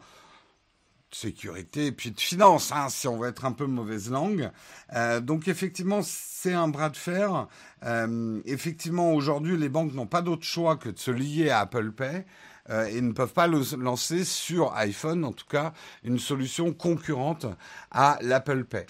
sécurité 1.15 1.88
et 1.88 1.91
puis 1.91 2.12
de 2.12 2.20
finance, 2.20 2.72
hein, 2.72 2.88
si 2.89 3.08
on 3.08 3.17
veut 3.17 3.29
être 3.29 3.46
un 3.46 3.51
peu 3.51 3.65
mauvaise 3.65 4.10
langue. 4.10 4.51
Euh, 4.93 5.20
donc 5.20 5.48
effectivement, 5.48 6.01
c'est 6.03 6.53
un 6.53 6.67
bras 6.67 6.89
de 6.89 6.98
fer. 6.98 7.48
Euh, 7.86 8.41
effectivement, 8.46 9.13
aujourd'hui, 9.13 9.58
les 9.58 9.70
banques 9.70 9.93
n'ont 9.93 10.08
pas 10.08 10.22
d'autre 10.22 10.46
choix 10.46 10.77
que 10.77 10.89
de 10.89 11.00
se 11.00 11.12
lier 11.12 11.50
à 11.50 11.60
Apple 11.60 11.91
Pay 11.91 12.25
euh, 12.70 12.86
et 12.86 13.01
ne 13.01 13.12
peuvent 13.12 13.34
pas 13.34 13.48
lancer 13.48 14.24
sur 14.24 14.74
iPhone, 14.75 15.25
en 15.25 15.34
tout 15.34 15.48
cas, 15.48 15.74
une 16.03 16.20
solution 16.20 16.74
concurrente 16.74 17.46
à 17.91 18.17
l'Apple 18.22 18.63
Pay. 18.63 18.86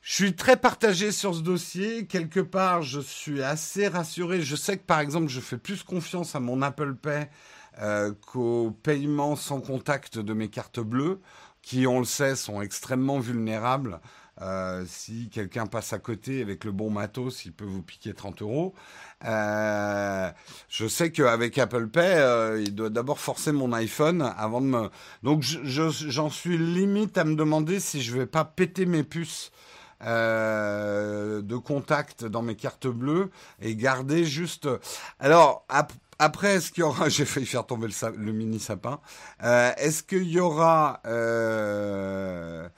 Je 0.00 0.12
suis 0.12 0.34
très 0.34 0.58
partagé 0.58 1.12
sur 1.12 1.34
ce 1.34 1.40
dossier. 1.40 2.06
Quelque 2.06 2.40
part, 2.40 2.82
je 2.82 3.00
suis 3.00 3.42
assez 3.42 3.88
rassuré. 3.88 4.42
Je 4.42 4.54
sais 4.54 4.76
que, 4.76 4.84
par 4.84 5.00
exemple, 5.00 5.28
je 5.28 5.40
fais 5.40 5.56
plus 5.56 5.82
confiance 5.82 6.34
à 6.34 6.40
mon 6.40 6.60
Apple 6.60 6.94
Pay 6.94 7.26
euh, 7.80 8.12
qu'au 8.26 8.70
paiement 8.82 9.34
sans 9.34 9.60
contact 9.60 10.18
de 10.18 10.32
mes 10.32 10.48
cartes 10.48 10.80
bleues, 10.80 11.20
qui, 11.60 11.86
on 11.86 11.98
le 11.98 12.04
sait, 12.04 12.36
sont 12.36 12.62
extrêmement 12.62 13.18
vulnérables. 13.18 14.00
Euh, 14.42 14.84
si 14.86 15.28
quelqu'un 15.28 15.66
passe 15.66 15.92
à 15.92 15.98
côté 15.98 16.42
avec 16.42 16.64
le 16.64 16.72
bon 16.72 16.90
matos, 16.90 17.44
il 17.46 17.52
peut 17.52 17.64
vous 17.64 17.82
piquer 17.82 18.14
30 18.14 18.42
euros. 18.42 18.74
Euh, 19.24 20.30
je 20.68 20.86
sais 20.86 21.10
qu'avec 21.10 21.58
Apple 21.58 21.88
Pay, 21.88 22.62
il 22.62 22.74
doit 22.74 22.90
d'abord 22.90 23.18
forcer 23.18 23.52
mon 23.52 23.72
iPhone 23.72 24.22
avant 24.36 24.60
de 24.60 24.66
me. 24.66 24.90
Donc 25.22 25.42
j'en 25.42 26.30
suis 26.30 26.58
limite 26.58 27.16
à 27.18 27.24
me 27.24 27.34
demander 27.34 27.80
si 27.80 28.02
je 28.02 28.16
vais 28.16 28.26
pas 28.26 28.44
péter 28.44 28.86
mes 28.86 29.04
puces 29.04 29.50
de 30.00 31.56
contact 31.56 32.24
dans 32.24 32.42
mes 32.42 32.56
cartes 32.56 32.88
bleues 32.88 33.30
et 33.62 33.74
garder 33.74 34.24
juste. 34.24 34.68
Alors 35.18 35.64
après, 36.18 36.54
est-ce 36.56 36.70
qu'il 36.72 36.80
y 36.80 36.84
aura, 36.84 37.08
j'ai 37.10 37.24
failli 37.24 37.46
faire 37.46 37.66
tomber 37.66 37.88
le, 37.88 38.32
mini 38.32 38.58
sapin, 38.58 39.00
euh, 39.42 39.72
est-ce 39.76 40.02
qu'il 40.02 40.28
y 40.28 40.40
aura, 40.40 41.00
euh, 41.06 42.68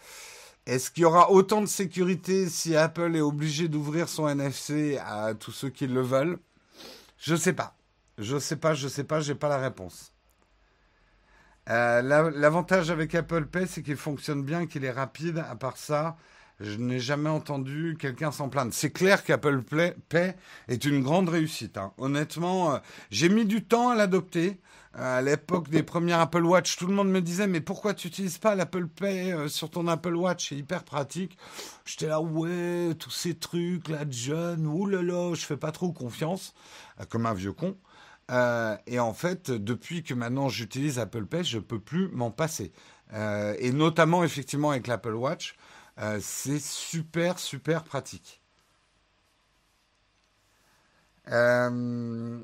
est-ce 0.66 0.90
qu'il 0.90 1.02
y 1.02 1.06
aura 1.06 1.30
autant 1.30 1.60
de 1.60 1.66
sécurité 1.66 2.48
si 2.48 2.76
Apple 2.76 3.14
est 3.16 3.20
obligé 3.20 3.68
d'ouvrir 3.68 4.08
son 4.08 4.28
NFC 4.28 4.98
à 5.04 5.34
tous 5.34 5.52
ceux 5.52 5.70
qui 5.70 5.86
le 5.86 6.02
veulent? 6.02 6.38
Je 7.18 7.34
sais 7.34 7.52
pas, 7.52 7.76
je 8.18 8.38
sais 8.38 8.56
pas, 8.56 8.74
je 8.74 8.88
sais 8.88 9.04
pas, 9.04 9.20
j'ai 9.20 9.34
pas 9.34 9.48
la 9.48 9.58
réponse. 9.58 10.12
Euh, 11.68 12.00
l'avantage 12.02 12.90
avec 12.90 13.14
Apple 13.14 13.46
Pay, 13.46 13.66
c'est 13.66 13.82
qu'il 13.82 13.96
fonctionne 13.96 14.44
bien, 14.44 14.66
qu'il 14.66 14.84
est 14.84 14.90
rapide. 14.90 15.38
À 15.38 15.56
part 15.56 15.76
ça, 15.76 16.16
je 16.60 16.78
n'ai 16.78 17.00
jamais 17.00 17.28
entendu 17.28 17.96
quelqu'un 18.00 18.32
s'en 18.32 18.48
plaindre. 18.48 18.72
C'est 18.72 18.90
clair 18.90 19.24
qu'Apple 19.24 19.62
Pay 19.62 20.34
est 20.68 20.84
une 20.84 21.02
grande 21.02 21.28
réussite. 21.28 21.76
Hein. 21.76 21.92
Honnêtement, 21.98 22.74
euh, 22.74 22.78
j'ai 23.10 23.28
mis 23.28 23.44
du 23.44 23.64
temps 23.64 23.90
à 23.90 23.94
l'adopter. 23.94 24.58
Euh, 24.98 25.18
à 25.18 25.20
l'époque 25.20 25.68
des 25.68 25.82
premiers 25.82 26.14
Apple 26.14 26.44
Watch, 26.44 26.78
tout 26.78 26.86
le 26.86 26.94
monde 26.94 27.10
me 27.10 27.20
disait 27.20 27.46
mais 27.46 27.60
pourquoi 27.60 27.92
tu 27.92 28.06
n'utilises 28.06 28.38
pas 28.38 28.54
l'Apple 28.54 28.86
Pay 28.86 29.32
euh, 29.32 29.48
sur 29.48 29.70
ton 29.70 29.86
Apple 29.86 30.14
Watch? 30.14 30.48
C'est 30.48 30.56
hyper 30.56 30.84
pratique. 30.84 31.36
J'étais 31.84 32.06
là 32.06 32.22
ouais 32.22 32.94
tous 32.98 33.10
ces 33.10 33.34
trucs 33.34 33.88
là 33.90 34.06
de 34.06 34.12
jeune, 34.12 34.66
oulala, 34.66 35.34
je 35.34 35.44
fais 35.44 35.58
pas 35.58 35.72
trop 35.72 35.92
confiance, 35.92 36.54
comme 37.10 37.26
un 37.26 37.34
vieux 37.34 37.52
con. 37.52 37.76
et 38.86 38.98
en 38.98 39.12
fait, 39.12 39.50
depuis 39.50 40.02
que 40.02 40.14
maintenant 40.14 40.48
j'utilise 40.48 40.98
Apple 40.98 41.26
Pay, 41.26 41.44
je 41.44 41.58
peux 41.58 41.78
plus 41.78 42.08
m'en 42.08 42.30
passer. 42.30 42.72
et 43.12 43.72
notamment 43.72 44.24
effectivement 44.24 44.70
avec 44.70 44.86
l'Apple 44.86 45.14
Watch. 45.14 45.54
Euh, 45.98 46.18
c'est 46.20 46.60
super, 46.60 47.38
super 47.38 47.84
pratique. 47.84 48.42
Euh, 51.28 52.38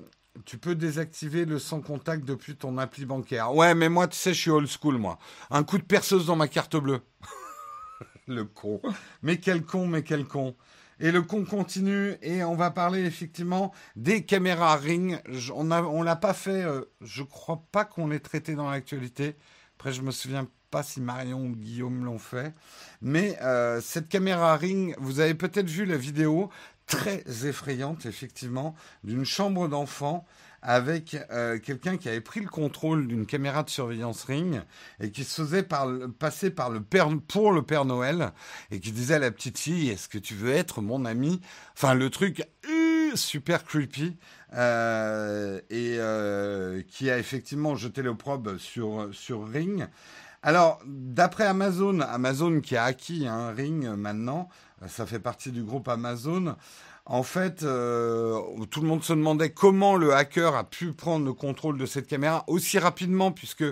tu 0.45 0.59
peux 0.59 0.75
désactiver 0.75 1.45
le 1.45 1.59
sans 1.59 1.81
contact 1.81 2.25
depuis 2.25 2.57
ton 2.57 2.79
appli 2.79 3.05
bancaire. 3.05 3.55
Ouais, 3.55 3.75
mais 3.75 3.89
moi, 3.89 4.09
tu 4.09 4.17
sais, 4.17 4.35
je 4.35 4.41
suis 4.41 4.51
old 4.51 4.69
school, 4.69 4.97
moi. 4.97 5.19
Un 5.51 5.63
coup 5.65 5.79
de 5.79 5.85
perceuse 5.85 6.27
dans 6.27 6.37
ma 6.37 6.49
carte 6.49 6.77
bleue. 6.77 7.01
le 8.27 8.45
con. 8.45 8.81
Mais 9.23 9.39
quel 9.39 9.65
con, 9.65 9.87
mais 9.87 10.03
quel 10.03 10.27
con. 10.27 10.57
Et 11.01 11.11
le 11.11 11.23
con 11.23 11.45
continue 11.45 12.17
et 12.23 12.45
on 12.45 12.55
va 12.55 12.71
parler 12.71 13.05
effectivement 13.05 13.73
des 13.97 14.25
caméras 14.25 14.77
Ring. 14.77 15.21
On 15.53 15.65
ne 15.65 16.05
l'a 16.05 16.17
pas 16.17 16.33
fait, 16.33 16.63
euh, 16.63 16.83
je 17.01 17.23
crois 17.23 17.65
pas 17.73 17.85
qu'on 17.85 18.07
l'ait 18.07 18.21
traité 18.21 18.55
dans 18.55 18.71
l'actualité. 18.71 19.37
Après, 19.77 19.93
je 19.93 20.03
me 20.03 20.13
souviens 20.13 20.47
pas 20.73 20.83
si 20.83 21.01
Marion 21.03 21.45
ou 21.45 21.55
Guillaume 21.55 22.05
l'ont 22.05 22.19
fait. 22.19 22.55
Mais 23.03 23.39
euh, 23.43 23.81
cette 23.83 24.09
caméra 24.09 24.57
Ring, 24.57 24.97
vous 24.99 25.21
avez 25.21 25.35
peut-être 25.35 25.69
vu 25.69 25.85
la 25.85 25.99
vidéo 25.99 26.49
très 26.87 27.23
effrayante, 27.45 28.07
effectivement, 28.07 28.75
d'une 29.05 29.27
chambre 29.27 29.69
d'enfant 29.69 30.25
avec 30.63 31.17
euh, 31.31 31.59
quelqu'un 31.59 31.99
qui 31.99 32.09
avait 32.09 32.21
pris 32.23 32.41
le 32.41 32.49
contrôle 32.49 33.07
d'une 33.07 33.27
caméra 33.27 33.65
de 33.65 33.71
surveillance 33.71 34.25
Ring 34.25 34.63
et 35.01 35.11
qui 35.11 35.25
se 35.25 35.43
faisait 35.43 35.65
passer 36.19 36.51
par 36.51 36.71
le 36.71 36.81
père, 36.81 37.09
pour 37.29 37.53
le 37.53 37.63
Père 37.63 37.85
Noël 37.85 38.33
et 38.71 38.81
qui 38.81 38.93
disait 38.93 39.15
à 39.15 39.19
la 39.19 39.31
petite 39.31 39.59
fille 39.59 39.91
Est-ce 39.91 40.09
que 40.09 40.19
tu 40.19 40.35
veux 40.35 40.53
être 40.53 40.81
mon 40.81 41.05
ami? 41.05 41.41
Enfin, 41.75 41.95
le 41.95 42.09
truc 42.09 42.45
euh, 42.71 43.15
super 43.15 43.65
creepy. 43.65 44.17
et 44.55 45.99
qui 46.89 47.11
a 47.11 47.19
effectivement 47.19 47.75
jeté 47.75 48.01
l'opprobre 48.03 48.59
sur, 48.59 49.09
sur 49.13 49.47
Ring. 49.47 49.87
Alors, 50.43 50.81
d'après 50.85 51.45
Amazon, 51.45 52.01
Amazon 52.01 52.61
qui 52.61 52.77
a 52.77 52.85
acquis 52.85 53.27
un 53.29 53.51
Ring 53.53 53.87
maintenant, 53.89 54.49
ça 54.89 55.07
fait 55.07 55.21
partie 55.21 55.53
du 55.53 55.63
groupe 55.63 55.89
Amazon. 55.89 56.57
En 57.05 57.23
fait, 57.23 57.63
euh, 57.63 58.41
tout 58.71 58.81
le 58.81 58.89
monde 58.89 59.03
se 59.03 59.13
demandait 59.13 59.51
comment 59.51 59.97
le 59.97 60.15
hacker 60.15 60.55
a 60.55 60.65
pu 60.65 60.93
prendre 60.93 61.25
le 61.25 61.33
contrôle 61.33 61.79
de 61.79 61.87
cette 61.87 62.07
caméra 62.07 62.45
aussi 62.47 62.79
rapidement, 62.79 63.33
puisque 63.33 63.65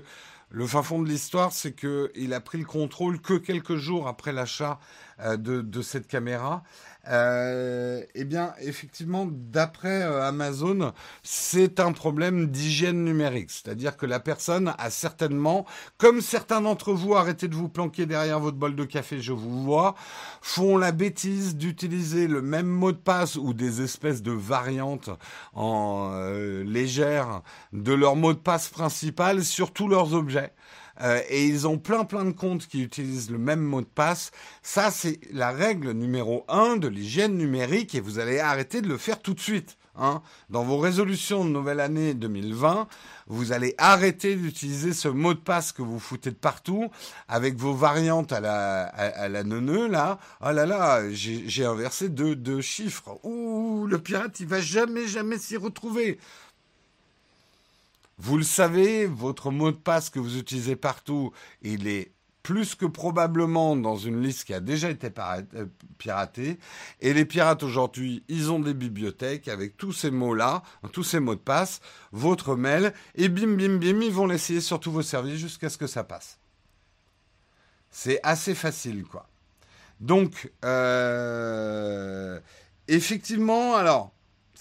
le 0.52 0.66
fin 0.66 0.82
fond 0.82 1.00
de 1.00 1.08
l'histoire, 1.08 1.52
c'est 1.52 1.72
qu'il 1.72 2.34
a 2.34 2.40
pris 2.40 2.58
le 2.58 2.64
contrôle 2.64 3.20
que 3.20 3.34
quelques 3.34 3.76
jours 3.76 4.08
après 4.08 4.32
l'achat 4.32 4.80
euh, 5.20 5.36
de, 5.36 5.82
cette 5.82 6.08
caméra. 6.08 6.64
Euh, 7.08 8.02
eh 8.14 8.24
bien, 8.24 8.52
effectivement, 8.60 9.26
d'après 9.30 10.02
euh, 10.02 10.22
Amazon, 10.22 10.92
c'est 11.22 11.80
un 11.80 11.92
problème 11.92 12.48
d'hygiène 12.48 13.04
numérique. 13.04 13.50
C'est-à-dire 13.50 13.96
que 13.96 14.06
la 14.06 14.20
personne 14.20 14.74
a 14.78 14.90
certainement, 14.90 15.64
comme 15.98 16.20
certains 16.20 16.60
d'entre 16.60 16.92
vous, 16.92 17.14
arrêtez 17.14 17.48
de 17.48 17.54
vous 17.54 17.68
planquer 17.68 18.06
derrière 18.06 18.38
votre 18.38 18.58
bol 18.58 18.76
de 18.76 18.84
café, 18.84 19.20
je 19.20 19.32
vous 19.32 19.62
vois, 19.62 19.94
font 20.42 20.76
la 20.76 20.92
bêtise 20.92 21.56
d'utiliser 21.56 22.26
le 22.26 22.42
même 22.42 22.66
mot 22.66 22.92
de 22.92 22.98
passe 22.98 23.36
ou 23.36 23.54
des 23.54 23.80
espèces 23.82 24.22
de 24.22 24.32
variantes 24.32 25.10
en 25.54 26.10
euh, 26.12 26.62
légère 26.64 27.42
de 27.72 27.92
leur 27.92 28.16
mot 28.16 28.34
de 28.34 28.38
passe 28.38 28.68
principal 28.68 29.42
sur 29.44 29.72
tous 29.72 29.88
leurs 29.88 30.12
objets. 30.14 30.52
Euh, 31.00 31.20
et 31.28 31.46
ils 31.46 31.66
ont 31.66 31.78
plein 31.78 32.04
plein 32.04 32.24
de 32.24 32.32
comptes 32.32 32.66
qui 32.66 32.82
utilisent 32.82 33.30
le 33.30 33.38
même 33.38 33.60
mot 33.60 33.80
de 33.80 33.86
passe. 33.86 34.30
Ça, 34.62 34.90
c'est 34.90 35.20
la 35.32 35.50
règle 35.50 35.92
numéro 35.92 36.44
un 36.48 36.76
de 36.76 36.88
l'hygiène 36.88 37.36
numérique 37.36 37.94
et 37.94 38.00
vous 38.00 38.18
allez 38.18 38.38
arrêter 38.38 38.82
de 38.82 38.88
le 38.88 38.98
faire 38.98 39.20
tout 39.20 39.34
de 39.34 39.40
suite. 39.40 39.76
Hein. 39.96 40.22
Dans 40.48 40.62
vos 40.62 40.78
résolutions 40.78 41.44
de 41.44 41.50
nouvelle 41.50 41.80
année 41.80 42.14
2020, 42.14 42.86
vous 43.26 43.52
allez 43.52 43.74
arrêter 43.76 44.34
d'utiliser 44.36 44.92
ce 44.92 45.08
mot 45.08 45.34
de 45.34 45.38
passe 45.38 45.72
que 45.72 45.82
vous 45.82 45.98
foutez 45.98 46.30
de 46.30 46.36
partout 46.36 46.90
avec 47.28 47.56
vos 47.56 47.74
variantes 47.74 48.32
à 48.32 48.40
la, 48.40 48.82
à, 48.84 49.28
la 49.28 49.44
neuneu, 49.44 49.88
là. 49.88 50.18
Oh 50.40 50.52
là 50.52 50.64
là, 50.64 51.02
j'ai 51.10 51.64
inversé 51.64 52.08
deux, 52.08 52.34
deux 52.34 52.60
chiffres. 52.60 53.18
Ouh, 53.24 53.86
le 53.86 53.98
pirate, 53.98 54.40
il 54.40 54.46
va 54.46 54.60
jamais, 54.60 55.06
jamais 55.06 55.38
s'y 55.38 55.56
retrouver. 55.56 56.18
Vous 58.22 58.36
le 58.36 58.42
savez, 58.42 59.06
votre 59.06 59.50
mot 59.50 59.70
de 59.70 59.76
passe 59.76 60.10
que 60.10 60.18
vous 60.18 60.36
utilisez 60.36 60.76
partout, 60.76 61.32
il 61.62 61.88
est 61.88 62.12
plus 62.42 62.74
que 62.74 62.84
probablement 62.84 63.76
dans 63.76 63.96
une 63.96 64.20
liste 64.22 64.44
qui 64.44 64.52
a 64.52 64.60
déjà 64.60 64.90
été 64.90 65.08
euh, 65.18 65.64
piratée. 65.96 66.58
Et 67.00 67.14
les 67.14 67.24
pirates 67.24 67.62
aujourd'hui, 67.62 68.22
ils 68.28 68.52
ont 68.52 68.60
des 68.60 68.74
bibliothèques 68.74 69.48
avec 69.48 69.78
tous 69.78 69.94
ces 69.94 70.10
mots-là, 70.10 70.62
tous 70.92 71.02
ces 71.02 71.18
mots 71.18 71.34
de 71.34 71.40
passe, 71.40 71.80
votre 72.12 72.56
mail, 72.56 72.92
et 73.14 73.30
bim, 73.30 73.56
bim, 73.56 73.78
bim, 73.78 74.02
ils 74.02 74.12
vont 74.12 74.26
l'essayer 74.26 74.60
sur 74.60 74.80
tous 74.80 74.92
vos 74.92 75.00
services 75.00 75.38
jusqu'à 75.38 75.70
ce 75.70 75.78
que 75.78 75.86
ça 75.86 76.04
passe. 76.04 76.38
C'est 77.90 78.20
assez 78.22 78.54
facile, 78.54 79.04
quoi. 79.04 79.30
Donc, 79.98 80.52
euh, 80.62 82.38
effectivement, 82.86 83.76
alors, 83.76 84.12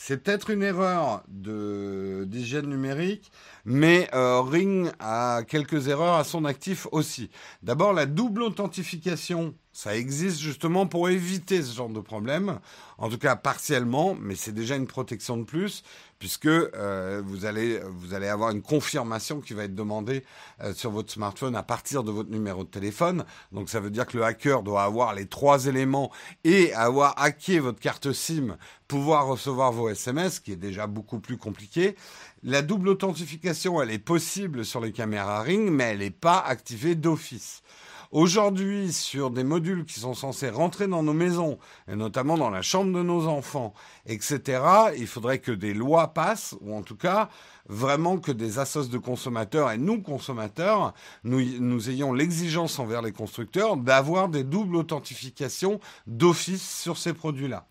c'est 0.01 0.23
peut-être 0.23 0.49
une 0.49 0.63
erreur 0.63 1.23
d'hygiène 1.27 2.67
numérique, 2.67 3.33
mais 3.69 4.09
euh, 4.15 4.41
Ring 4.41 4.89
a 4.97 5.43
quelques 5.47 5.89
erreurs 5.89 6.15
à 6.15 6.23
son 6.23 6.43
actif 6.43 6.87
aussi. 6.91 7.29
D'abord, 7.61 7.93
la 7.93 8.07
double 8.07 8.41
authentification, 8.41 9.53
ça 9.71 9.95
existe 9.95 10.39
justement 10.39 10.87
pour 10.87 11.07
éviter 11.07 11.61
ce 11.61 11.75
genre 11.75 11.89
de 11.89 11.99
problème, 11.99 12.59
en 12.97 13.09
tout 13.09 13.19
cas 13.19 13.35
partiellement, 13.35 14.17
mais 14.19 14.33
c'est 14.33 14.53
déjà 14.53 14.75
une 14.75 14.87
protection 14.87 15.37
de 15.37 15.43
plus 15.43 15.83
puisque 16.19 16.47
euh, 16.47 17.21
vous, 17.25 17.45
allez, 17.45 17.79
vous 17.79 18.13
allez 18.13 18.27
avoir 18.27 18.51
une 18.51 18.61
confirmation 18.61 19.39
qui 19.39 19.53
va 19.53 19.63
être 19.63 19.73
demandée 19.73 20.25
euh, 20.61 20.73
sur 20.73 20.91
votre 20.91 21.11
smartphone 21.11 21.55
à 21.55 21.63
partir 21.63 22.03
de 22.03 22.11
votre 22.11 22.29
numéro 22.29 22.65
de 22.65 22.69
téléphone. 22.69 23.23
Donc 23.53 23.69
ça 23.69 23.79
veut 23.79 23.89
dire 23.89 24.05
que 24.05 24.17
le 24.17 24.25
hacker 24.25 24.61
doit 24.61 24.83
avoir 24.83 25.15
les 25.15 25.27
trois 25.27 25.67
éléments 25.67 26.11
et 26.43 26.73
avoir 26.73 27.13
hacké 27.17 27.59
votre 27.59 27.79
carte 27.79 28.11
SIM, 28.11 28.57
pouvoir 28.87 29.27
recevoir 29.27 29.71
vos 29.71 29.87
SMS, 29.89 30.41
qui 30.41 30.51
est 30.51 30.57
déjà 30.57 30.87
beaucoup 30.87 31.19
plus 31.19 31.37
compliqué. 31.37 31.95
La 32.43 32.61
double 32.61 32.87
authentification, 32.87 33.81
elle 33.81 33.91
est 33.91 33.99
possible 33.99 34.63
sur 34.63 34.79
les 34.79 34.93
caméras 34.93 35.41
Ring, 35.41 35.69
mais 35.69 35.83
elle 35.83 35.99
n'est 35.99 36.09
pas 36.09 36.39
activée 36.39 36.95
d'office. 36.95 37.63
Aujourd'hui, 38.11 38.93
sur 38.93 39.29
des 39.29 39.43
modules 39.43 39.83
qui 39.83 39.99
sont 39.99 40.13
censés 40.13 40.49
rentrer 40.49 40.87
dans 40.87 41.03
nos 41.03 41.13
maisons, 41.13 41.59
et 41.89 41.97
notamment 41.97 42.37
dans 42.37 42.49
la 42.49 42.61
chambre 42.61 42.97
de 42.97 43.03
nos 43.03 43.27
enfants, 43.27 43.73
etc., 44.05 44.63
il 44.97 45.05
faudrait 45.05 45.39
que 45.39 45.51
des 45.51 45.73
lois 45.73 46.13
passent, 46.13 46.55
ou 46.61 46.73
en 46.73 46.81
tout 46.81 46.95
cas, 46.95 47.27
vraiment 47.67 48.17
que 48.17 48.31
des 48.31 48.57
assos 48.57 48.87
de 48.87 48.97
consommateurs 48.97 49.69
et 49.69 49.77
nous, 49.77 50.01
consommateurs, 50.01 50.93
nous, 51.25 51.41
nous 51.59 51.89
ayons 51.89 52.13
l'exigence 52.13 52.79
envers 52.79 53.01
les 53.01 53.11
constructeurs 53.11 53.75
d'avoir 53.75 54.29
des 54.29 54.45
doubles 54.45 54.77
authentifications 54.77 55.81
d'office 56.07 56.67
sur 56.67 56.97
ces 56.97 57.11
produits-là. 57.11 57.68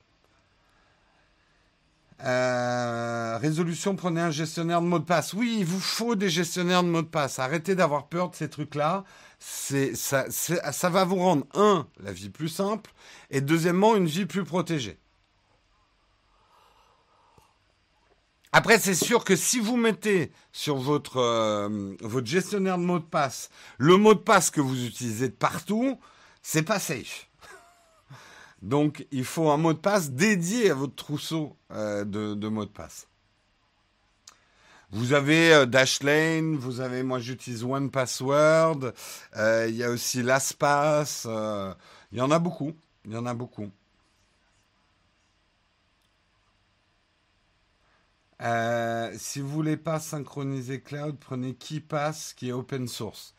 Euh, 2.24 3.38
résolution, 3.38 3.94
prenez 3.94 4.20
un 4.20 4.30
gestionnaire 4.30 4.80
de 4.80 4.86
mot 4.86 4.98
de 4.98 5.04
passe. 5.04 5.32
Oui, 5.34 5.56
il 5.60 5.64
vous 5.64 5.80
faut 5.80 6.16
des 6.16 6.30
gestionnaires 6.30 6.82
de 6.82 6.88
mot 6.88 7.02
de 7.02 7.06
passe. 7.06 7.38
Arrêtez 7.38 7.74
d'avoir 7.74 8.08
peur 8.08 8.30
de 8.30 8.36
ces 8.36 8.48
trucs-là 8.48 9.04
ça, 9.38 10.30
ça 10.30 10.90
va 10.90 11.04
vous 11.04 11.16
rendre 11.16 11.46
un 11.54 11.86
la 12.00 12.12
vie 12.12 12.30
plus 12.30 12.48
simple 12.48 12.90
et 13.30 13.40
deuxièmement 13.40 13.96
une 13.96 14.06
vie 14.06 14.26
plus 14.26 14.44
protégée. 14.44 14.98
Après, 18.50 18.78
c'est 18.78 18.94
sûr 18.94 19.24
que 19.24 19.36
si 19.36 19.60
vous 19.60 19.76
mettez 19.76 20.32
sur 20.52 20.76
votre, 20.76 21.18
euh, 21.18 21.94
votre 22.00 22.26
gestionnaire 22.26 22.78
de 22.78 22.82
mot 22.82 22.98
de 22.98 23.04
passe 23.04 23.50
le 23.76 23.96
mot 23.96 24.14
de 24.14 24.20
passe 24.20 24.50
que 24.50 24.60
vous 24.60 24.86
utilisez 24.86 25.28
de 25.28 25.34
partout, 25.34 26.00
c'est 26.42 26.62
pas 26.62 26.78
safe. 26.78 27.27
Donc, 28.62 29.06
il 29.12 29.24
faut 29.24 29.50
un 29.50 29.56
mot 29.56 29.72
de 29.72 29.78
passe 29.78 30.10
dédié 30.10 30.70
à 30.70 30.74
votre 30.74 30.94
trousseau 30.94 31.56
euh, 31.70 32.04
de, 32.04 32.48
mots 32.48 32.64
de 32.64 32.70
passe. 32.70 33.06
Vous 34.90 35.12
avez 35.12 35.52
euh, 35.52 35.66
Dashlane, 35.66 36.56
vous 36.56 36.80
avez, 36.80 37.02
moi 37.02 37.18
j'utilise 37.18 37.62
One 37.62 37.90
Password, 37.90 38.92
euh, 39.36 39.66
il 39.68 39.76
y 39.76 39.84
a 39.84 39.90
aussi 39.90 40.22
LastPass, 40.22 41.26
il 42.10 42.18
y 42.18 42.20
en 42.20 42.30
a 42.30 42.38
beaucoup, 42.38 42.72
il 43.04 43.12
y 43.12 43.16
en 43.16 43.26
a 43.26 43.34
beaucoup. 43.34 43.70
Si 48.40 49.40
vous 49.40 49.48
voulez 49.48 49.76
pas 49.76 50.00
synchroniser 50.00 50.80
cloud, 50.80 51.16
prenez 51.18 51.54
KeePass 51.54 52.34
qui 52.34 52.48
est 52.50 52.52
open 52.52 52.88
source. 52.88 53.34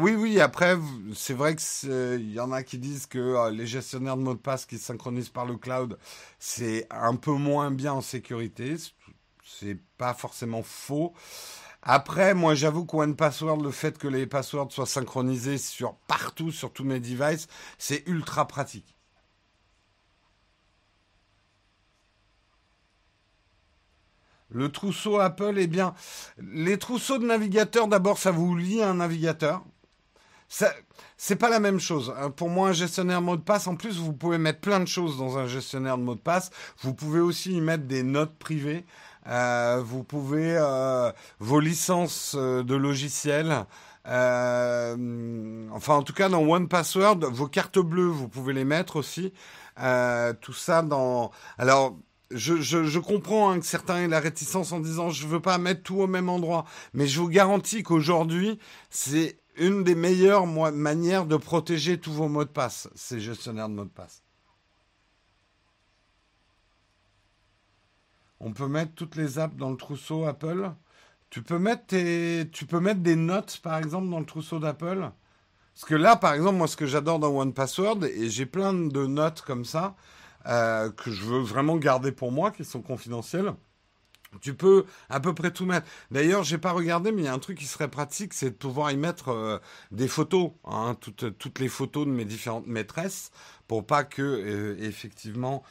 oui, 0.00 0.14
oui, 0.14 0.40
après, 0.40 0.76
c'est 1.14 1.34
vrai 1.34 1.56
qu'il 1.56 2.32
y 2.32 2.40
en 2.40 2.52
a 2.52 2.62
qui 2.62 2.78
disent 2.78 3.06
que 3.06 3.50
les 3.50 3.66
gestionnaires 3.66 4.16
de 4.16 4.22
mots 4.22 4.34
de 4.34 4.38
passe 4.38 4.66
qui 4.66 4.78
synchronisent 4.78 5.28
par 5.30 5.46
le 5.46 5.56
cloud, 5.56 5.98
c'est 6.38 6.86
un 6.90 7.16
peu 7.16 7.32
moins 7.32 7.70
bien 7.70 7.92
en 7.92 8.00
sécurité 8.00 8.76
c'est 9.58 9.78
pas 9.98 10.14
forcément 10.14 10.62
faux. 10.62 11.12
Après, 11.82 12.34
moi, 12.34 12.54
j'avoue 12.54 12.84
que 12.84 12.96
One 12.96 13.16
Password, 13.16 13.62
le 13.62 13.70
fait 13.70 13.98
que 13.98 14.08
les 14.08 14.26
passwords 14.26 14.70
soient 14.70 14.86
synchronisés 14.86 15.58
sur 15.58 15.94
partout, 16.06 16.52
sur 16.52 16.72
tous 16.72 16.84
mes 16.84 17.00
devices, 17.00 17.48
c'est 17.78 18.06
ultra 18.06 18.46
pratique. 18.46 18.94
Le 24.52 24.70
trousseau 24.70 25.18
Apple, 25.18 25.54
eh 25.56 25.66
bien, 25.66 25.94
les 26.38 26.78
trousseaux 26.78 27.18
de 27.18 27.26
navigateurs, 27.26 27.88
d'abord, 27.88 28.18
ça 28.18 28.30
vous 28.30 28.56
lie 28.56 28.82
à 28.82 28.90
un 28.90 28.94
navigateur. 28.94 29.62
C'est 31.16 31.36
pas 31.36 31.48
la 31.48 31.60
même 31.60 31.78
chose. 31.78 32.12
Hein. 32.18 32.30
Pour 32.30 32.48
moi, 32.50 32.70
un 32.70 32.72
gestionnaire 32.72 33.22
mot 33.22 33.36
de 33.36 33.42
passe, 33.42 33.68
en 33.68 33.76
plus, 33.76 33.98
vous 33.98 34.12
pouvez 34.12 34.38
mettre 34.38 34.60
plein 34.60 34.80
de 34.80 34.88
choses 34.88 35.16
dans 35.16 35.38
un 35.38 35.46
gestionnaire 35.46 35.96
de 35.96 36.02
mot 36.02 36.16
de 36.16 36.20
passe. 36.20 36.50
Vous 36.80 36.92
pouvez 36.92 37.20
aussi 37.20 37.52
y 37.52 37.60
mettre 37.60 37.84
des 37.84 38.02
notes 38.02 38.36
privées. 38.36 38.84
Euh, 39.28 39.80
vous 39.84 40.02
pouvez 40.02 40.56
euh, 40.56 41.12
vos 41.38 41.60
licences 41.60 42.34
euh, 42.36 42.64
de 42.64 42.74
logiciels. 42.74 43.64
enfin, 44.04 44.96
en 45.94 46.02
tout 46.02 46.14
cas, 46.14 46.28
dans 46.28 46.42
One 46.42 46.68
Password, 46.68 47.18
vos 47.30 47.46
cartes 47.46 47.78
bleues, 47.78 48.08
vous 48.08 48.28
pouvez 48.28 48.52
les 48.52 48.64
mettre 48.64 48.96
aussi. 48.96 49.32
tout 50.40 50.52
ça 50.52 50.82
dans. 50.82 51.30
Alors, 51.58 51.96
je, 52.30 52.98
comprends 52.98 53.50
hein, 53.50 53.60
que 53.60 53.66
certains 53.66 53.98
aient 53.98 54.08
la 54.08 54.20
réticence 54.20 54.72
en 54.72 54.80
disant 54.80 55.10
je 55.10 55.26
veux 55.26 55.40
pas 55.40 55.58
mettre 55.58 55.82
tout 55.82 56.00
au 56.00 56.06
même 56.06 56.28
endroit, 56.28 56.64
mais 56.94 57.06
je 57.06 57.20
vous 57.20 57.28
garantis 57.28 57.82
qu'aujourd'hui 57.82 58.58
c'est 58.88 59.38
une 59.56 59.84
des 59.84 59.94
meilleures 59.94 60.46
manières 60.46 61.26
de 61.26 61.36
protéger 61.36 61.98
tous 61.98 62.12
vos 62.12 62.28
mots 62.28 62.44
de 62.44 62.50
passe, 62.50 62.88
ces 62.94 63.20
gestionnaires 63.20 63.68
de 63.68 63.74
mots 63.74 63.84
de 63.84 63.90
passe. 63.90 64.22
On 68.38 68.52
peut 68.52 68.68
mettre 68.68 68.94
toutes 68.94 69.16
les 69.16 69.38
apps 69.38 69.56
dans 69.56 69.70
le 69.70 69.76
trousseau 69.76 70.24
Apple. 70.24 70.70
Tu 71.28 71.42
peux 71.42 71.58
mettre 71.58 71.94
tu 72.52 72.64
peux 72.66 72.80
mettre 72.80 73.00
des 73.00 73.16
notes 73.16 73.60
par 73.62 73.76
exemple 73.76 74.08
dans 74.08 74.20
le 74.20 74.26
trousseau 74.26 74.58
d'Apple. 74.58 75.10
Parce 75.74 75.84
que 75.84 75.94
là, 75.94 76.16
par 76.16 76.34
exemple, 76.34 76.56
moi, 76.56 76.66
ce 76.66 76.76
que 76.76 76.84
j'adore 76.84 77.18
dans 77.18 77.34
One 77.34 77.54
Password, 77.54 78.04
et 78.04 78.28
j'ai 78.28 78.44
plein 78.44 78.74
de 78.74 79.06
notes 79.06 79.40
comme 79.42 79.64
ça 79.64 79.94
euh, 80.46 80.90
que 80.90 81.10
je 81.10 81.24
veux 81.24 81.40
vraiment 81.40 81.76
garder 81.76 82.12
pour 82.12 82.32
moi, 82.32 82.50
qui 82.50 82.64
sont 82.64 82.82
confidentielles. 82.82 83.54
Tu 84.40 84.54
peux 84.54 84.86
à 85.08 85.18
peu 85.18 85.34
près 85.34 85.50
tout 85.50 85.66
mettre. 85.66 85.88
D'ailleurs, 86.12 86.44
j'ai 86.44 86.58
pas 86.58 86.70
regardé, 86.70 87.10
mais 87.10 87.22
il 87.22 87.24
y 87.24 87.28
a 87.28 87.32
un 87.32 87.40
truc 87.40 87.58
qui 87.58 87.66
serait 87.66 87.88
pratique, 87.88 88.32
c'est 88.32 88.50
de 88.50 88.54
pouvoir 88.54 88.92
y 88.92 88.96
mettre 88.96 89.30
euh, 89.30 89.58
des 89.90 90.06
photos, 90.06 90.52
hein, 90.64 90.96
toutes, 91.00 91.58
les 91.58 91.68
photos 91.68 92.06
de 92.06 92.12
mes 92.12 92.24
différentes 92.24 92.68
maîtresses, 92.68 93.32
pour 93.66 93.84
pas 93.84 94.04
que 94.04 94.22
euh, 94.22 94.76
effectivement 94.80 95.62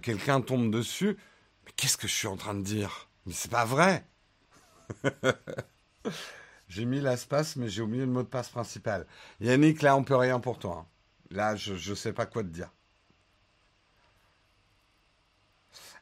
quelqu'un 0.00 0.40
tombe 0.40 0.70
dessus. 0.70 1.16
Mais 1.66 1.72
qu'est-ce 1.76 1.96
que 1.96 2.08
je 2.08 2.14
suis 2.14 2.28
en 2.28 2.36
train 2.36 2.54
de 2.54 2.62
dire? 2.62 3.08
Mais 3.26 3.32
c'est 3.32 3.50
pas 3.50 3.64
vrai 3.64 4.06
J'ai 6.68 6.84
mis 6.84 7.00
l'espace, 7.00 7.56
mais 7.56 7.68
j'ai 7.68 7.82
oublié 7.82 8.04
le 8.04 8.10
mot 8.10 8.22
de 8.22 8.28
passe 8.28 8.48
principal. 8.48 9.06
Yannick, 9.40 9.82
là, 9.82 9.96
on 9.96 10.04
peut 10.04 10.16
rien 10.16 10.40
pour 10.40 10.58
toi. 10.58 10.84
Hein. 10.84 10.86
Là, 11.30 11.56
je 11.56 11.72
ne 11.90 11.94
sais 11.94 12.12
pas 12.12 12.26
quoi 12.26 12.42
te 12.42 12.48
dire. 12.48 12.73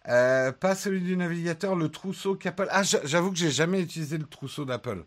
Euh, 0.08 0.50
pas 0.50 0.74
celui 0.74 1.00
du 1.00 1.16
navigateur, 1.16 1.76
le 1.76 1.88
trousseau 1.88 2.34
qu'Apple. 2.34 2.66
Ah, 2.70 2.82
j'avoue 2.82 3.30
que 3.30 3.38
j'ai 3.38 3.50
jamais 3.50 3.80
utilisé 3.80 4.18
le 4.18 4.26
trousseau 4.26 4.64
d'Apple. 4.64 4.96
Le 4.96 5.04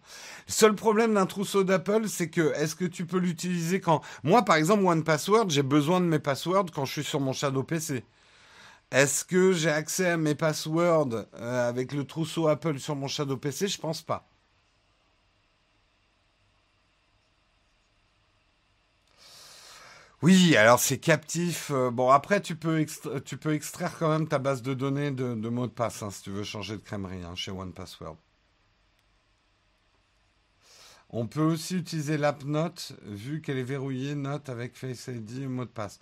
seul 0.48 0.74
problème 0.76 1.14
d'un 1.14 1.26
trousseau 1.26 1.64
d'Apple, 1.64 2.08
c'est 2.08 2.30
que 2.30 2.54
est-ce 2.54 2.76
que 2.76 2.86
tu 2.86 3.06
peux 3.06 3.18
l'utiliser 3.18 3.82
quand? 3.82 4.02
Moi, 4.24 4.44
par 4.44 4.56
exemple, 4.56 4.86
One 4.86 5.04
Password, 5.04 5.50
j'ai 5.50 5.64
besoin 5.64 6.00
de 6.00 6.06
mes 6.06 6.20
passwords 6.20 6.68
quand 6.74 6.86
je 6.86 6.94
suis 6.94 7.04
sur 7.04 7.20
mon 7.20 7.34
Shadow 7.34 7.64
PC. 7.64 8.06
Est-ce 8.92 9.26
que 9.26 9.52
j'ai 9.52 9.70
accès 9.70 10.12
à 10.12 10.18
mes 10.18 10.36
passwords 10.36 11.26
euh, 11.36 11.70
avec 11.70 11.92
le 11.92 12.06
trousseau 12.06 12.48
Apple 12.48 12.80
sur 12.80 12.96
mon 12.96 13.08
Shadow 13.08 13.38
PC 13.38 13.68
Je 13.68 13.80
pense 13.80 14.02
pas. 14.02 14.28
Oui, 20.26 20.58
alors 20.58 20.80
c'est 20.80 20.98
captif. 20.98 21.70
Euh, 21.70 21.92
bon, 21.92 22.10
après, 22.10 22.42
tu 22.42 22.56
peux, 22.56 22.80
extraire 22.80 23.96
quand 24.00 24.10
même 24.10 24.28
ta 24.28 24.40
base 24.40 24.64
de 24.64 24.74
données 24.74 25.12
de, 25.12 25.36
mots 25.50 25.68
de 25.68 25.72
passe 25.72 26.02
hein, 26.02 26.10
si 26.10 26.24
tu 26.24 26.32
veux 26.32 26.44
changer 26.44 26.78
de 26.78 26.82
crèmerie 26.82 27.22
hein, 27.24 27.36
chez 27.36 27.52
One 27.52 27.72
Password. 27.72 28.18
On 31.12 31.28
peut 31.28 31.44
aussi 31.44 31.76
utiliser 31.76 32.18
l'app 32.18 32.44
Note, 32.44 32.94
vu 33.04 33.40
qu'elle 33.40 33.60
est 33.60 33.64
verrouillée, 33.64 34.16
Note 34.16 34.50
avec 34.50 34.76
Face 34.76 35.10
ID 35.10 35.48
mot 35.48 35.66
de 35.66 35.70
passe. 35.70 36.00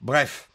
Bref. 0.00 0.48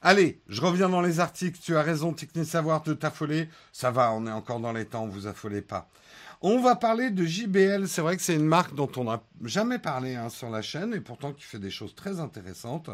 Allez, 0.00 0.40
je 0.46 0.62
reviens 0.62 0.88
dans 0.88 1.02
les 1.02 1.18
articles. 1.18 1.58
Tu 1.60 1.76
as 1.76 1.82
raison, 1.82 2.12
Technique 2.12 2.46
Savoir, 2.46 2.84
de 2.84 2.94
t'affoler. 2.94 3.48
Ça 3.72 3.90
va, 3.90 4.12
on 4.12 4.28
est 4.28 4.30
encore 4.30 4.60
dans 4.60 4.72
les 4.72 4.86
temps, 4.86 5.08
vous 5.08 5.26
affolez 5.26 5.60
pas. 5.60 5.88
On 6.42 6.60
va 6.60 6.76
parler 6.76 7.10
de 7.10 7.24
JBL. 7.24 7.88
C'est 7.88 8.02
vrai 8.02 8.16
que 8.16 8.22
c'est 8.22 8.34
une 8.34 8.46
marque 8.46 8.74
dont 8.74 8.90
on 8.96 9.04
n'a 9.04 9.22
jamais 9.42 9.78
parlé 9.78 10.16
hein, 10.16 10.28
sur 10.28 10.50
la 10.50 10.62
chaîne 10.62 10.94
et 10.94 11.00
pourtant 11.00 11.32
qui 11.32 11.44
fait 11.44 11.58
des 11.58 11.70
choses 11.70 11.94
très 11.94 12.20
intéressantes. 12.20 12.90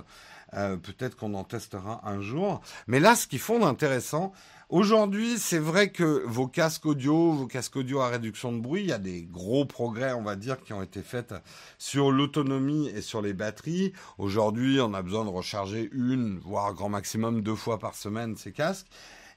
Euh, 0.54 0.76
peut-être 0.76 1.16
qu'on 1.16 1.34
en 1.34 1.44
testera 1.44 2.06
un 2.06 2.20
jour. 2.20 2.60
Mais 2.86 3.00
là, 3.00 3.16
ce 3.16 3.26
qu'ils 3.26 3.38
font 3.38 3.60
d'intéressant, 3.60 4.32
Aujourd'hui, 4.72 5.38
c'est 5.38 5.58
vrai 5.58 5.90
que 5.90 6.24
vos 6.24 6.46
casques 6.46 6.86
audio, 6.86 7.32
vos 7.32 7.46
casques 7.46 7.76
audio 7.76 8.00
à 8.00 8.08
réduction 8.08 8.52
de 8.52 8.58
bruit, 8.58 8.80
il 8.80 8.88
y 8.88 8.92
a 8.94 8.98
des 8.98 9.20
gros 9.22 9.66
progrès, 9.66 10.14
on 10.14 10.22
va 10.22 10.34
dire, 10.34 10.62
qui 10.62 10.72
ont 10.72 10.82
été 10.82 11.02
faits 11.02 11.34
sur 11.76 12.10
l'autonomie 12.10 12.88
et 12.88 13.02
sur 13.02 13.20
les 13.20 13.34
batteries. 13.34 13.92
Aujourd'hui, 14.16 14.80
on 14.80 14.94
a 14.94 15.02
besoin 15.02 15.26
de 15.26 15.28
recharger 15.28 15.90
une, 15.92 16.38
voire 16.38 16.72
grand 16.72 16.88
maximum 16.88 17.42
deux 17.42 17.54
fois 17.54 17.78
par 17.78 17.94
semaine 17.94 18.34
ces 18.38 18.52
casques. 18.52 18.86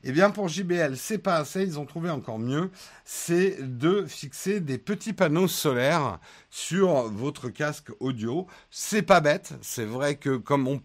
Eh 0.08 0.12
bien, 0.12 0.30
pour 0.30 0.48
JBL, 0.48 0.98
c'est 0.98 1.18
pas 1.18 1.38
assez. 1.38 1.63
Ils 1.63 1.80
ont 1.80 1.86
trouvé 1.88 2.12
encore 2.12 2.38
mieux. 2.38 2.70
C'est 3.06 3.58
de 3.60 4.06
fixer 4.06 4.60
des 4.60 4.78
petits 4.78 5.13
panneaux 5.13 5.48
solaires 5.48 6.20
sur 6.52 7.10
votre 7.12 7.50
casque 7.50 7.89
audio. 8.00 8.46
C'est 8.70 9.02
pas 9.02 9.20
bête. 9.20 9.56
C'est 9.63 9.84
vrai 9.84 10.18
que 10.18 10.38
comme 10.38 10.68
on 10.68 10.80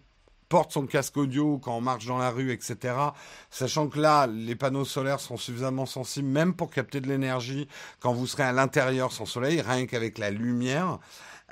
porte 0.48 0.72
son 0.72 0.86
casque 0.86 1.18
audio 1.18 1.58
quand 1.58 1.76
on 1.76 1.82
marche 1.82 2.06
dans 2.06 2.16
la 2.16 2.30
rue, 2.30 2.50
etc. 2.50 2.94
Sachant 3.50 3.88
que 3.88 4.00
là, 4.00 4.26
les 4.26 4.56
panneaux 4.56 4.86
solaires 4.86 5.20
sont 5.20 5.36
suffisamment 5.36 5.84
sensibles, 5.84 6.28
même 6.28 6.54
pour 6.54 6.70
capter 6.70 7.02
de 7.02 7.06
l'énergie 7.06 7.68
quand 8.00 8.14
vous 8.14 8.26
serez 8.26 8.44
à 8.44 8.52
l'intérieur 8.52 9.12
sans 9.12 9.26
soleil, 9.26 9.60
rien 9.60 9.84
qu'avec 9.84 10.16
la 10.16 10.30
lumière. 10.30 10.98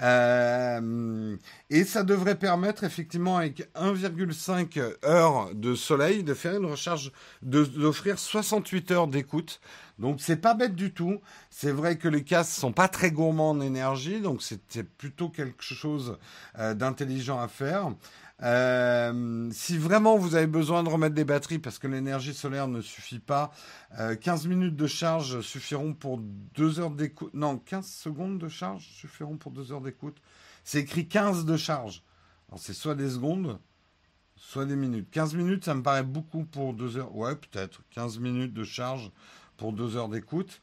Euh, 0.00 1.37
et 1.70 1.84
ça 1.84 2.02
devrait 2.04 2.37
permettre 2.37 2.84
effectivement 2.84 3.37
avec 3.37 3.68
1,5 3.74 4.80
heures 5.04 5.54
de 5.54 5.74
soleil 5.74 6.22
de 6.22 6.34
faire 6.34 6.56
une 6.56 6.66
recharge, 6.66 7.12
d'offrir 7.42 8.18
68 8.18 8.90
heures 8.92 9.08
d'écoute. 9.08 9.61
Donc 9.98 10.20
c'est 10.20 10.37
pas 10.37 10.54
bête 10.54 10.76
du 10.76 10.92
tout. 10.92 11.20
C'est 11.50 11.72
vrai 11.72 11.96
que 11.96 12.08
les 12.08 12.22
casques 12.22 12.52
sont 12.52 12.72
pas 12.72 12.88
très 12.88 13.11
gourmands 13.11 13.50
en 13.50 13.61
énergie, 13.61 14.20
donc 14.20 14.42
c'était 14.42 14.84
plutôt 14.84 15.28
quelque 15.28 15.62
chose 15.62 16.18
euh, 16.58 16.74
d'intelligent 16.74 17.40
à 17.40 17.48
faire. 17.48 17.90
Euh, 18.44 19.48
si 19.51 19.79
vraiment 19.79 20.16
vous 20.16 20.37
avez 20.37 20.46
besoin 20.46 20.85
de 20.85 20.88
remettre 20.88 21.14
des 21.14 21.24
batteries 21.24 21.59
parce 21.59 21.81
que 21.81 21.88
l'énergie 21.88 22.35
solaire 22.35 22.68
ne 22.68 22.81
suffit 22.81 23.18
pas, 23.18 23.51
15 24.20 24.46
euh, 24.46 24.48
minutes 24.48 24.77
de 24.77 24.87
charge 24.87 25.40
suffiront 25.40 25.92
pour 25.92 26.18
2 26.18 26.81
heures 26.81 26.90
d'écoute. 26.90 27.35
Non, 27.35 27.59
15 27.59 27.87
secondes 27.87 28.38
de 28.38 28.48
charge 28.48 28.88
suffiront 28.92 29.37
pour 29.37 29.51
2 29.51 29.72
heures 29.72 29.81
d'écoute. 29.81 30.16
C'est 30.62 30.81
écrit 30.81 31.09
15 31.09 31.46
de 31.46 31.57
charge. 31.57 32.03
Alors 32.48 32.61
c'est 32.61 32.74
soit 32.74 32.94
des 32.94 33.11
secondes, 33.11 33.59
soit 34.37 34.66
des 34.66 34.77
minutes. 34.77 35.09
15 35.11 35.35
minutes, 35.35 35.64
ça 35.64 35.74
me 35.74 35.83
paraît 35.83 36.05
beaucoup 36.05 36.44
pour 36.44 36.74
2 36.74 36.96
heures. 36.96 37.14
Ouais, 37.16 37.35
peut-être. 37.35 37.83
15 37.90 38.20
minutes 38.20 38.55
de 38.55 38.64
charge 38.64 39.11
pour 39.57 39.72
2 39.72 39.96
heures 39.96 40.09
d'écoute. 40.09 40.61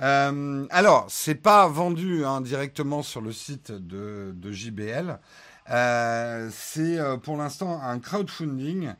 Euh, 0.00 0.66
alors, 0.70 1.06
c'est 1.10 1.34
pas 1.34 1.68
vendu 1.68 2.24
hein, 2.24 2.40
directement 2.40 3.02
sur 3.02 3.20
le 3.20 3.32
site 3.32 3.70
de 3.72 4.52
JBL. 4.52 5.18
Euh, 5.68 6.48
c'est 6.52 6.98
euh, 6.98 7.16
pour 7.16 7.36
l'instant 7.36 7.80
un 7.82 7.98
crowdfunding, 7.98 8.92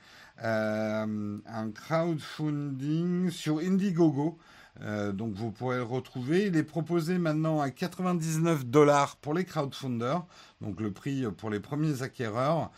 euh, 0.43 1.39
un 1.47 1.71
crowdfunding 1.71 3.31
sur 3.31 3.59
Indiegogo. 3.59 4.39
donc 5.13 5.35
vous 5.35 5.51
pourrez 5.51 5.77
le 5.77 5.83
retrouver. 5.83 6.47
Il 6.47 6.57
est 6.57 6.65
proposé 6.65 7.19
maintenant 7.19 7.61
à 7.61 7.71
99 7.71 8.67
dollars 8.67 9.17
pour 9.17 9.35
les 9.35 9.45
crowdfunders, 9.45 10.25
donc 10.61 10.81
le 10.81 10.93
prix 10.93 11.25
pour 11.37 11.51
les 11.51 11.61
premiers 11.61 12.03
acquéreurs. 12.03 12.71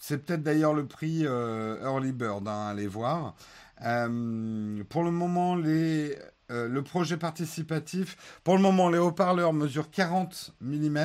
C'est 0.00 0.18
peut-être 0.18 0.42
d'ailleurs 0.42 0.74
le 0.74 0.86
prix 0.86 1.22
Early 1.22 2.12
Bird, 2.12 2.46
hein, 2.48 2.66
allez 2.68 2.88
voir. 2.88 3.34
pour 3.78 5.04
le 5.04 5.10
moment, 5.10 5.56
les 5.56 6.18
euh, 6.50 6.68
le 6.68 6.82
projet 6.82 7.16
participatif, 7.16 8.16
pour 8.44 8.56
le 8.56 8.62
moment, 8.62 8.90
les 8.90 8.98
haut-parleurs 8.98 9.52
mesurent 9.52 9.90
40 9.90 10.54
mm 10.60 10.98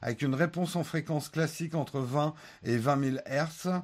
avec 0.00 0.22
une 0.22 0.34
réponse 0.34 0.76
en 0.76 0.84
fréquence 0.84 1.28
classique 1.28 1.74
entre 1.74 2.00
20 2.00 2.34
et 2.64 2.76
20 2.76 3.04
000 3.04 3.16
Hz. 3.26 3.82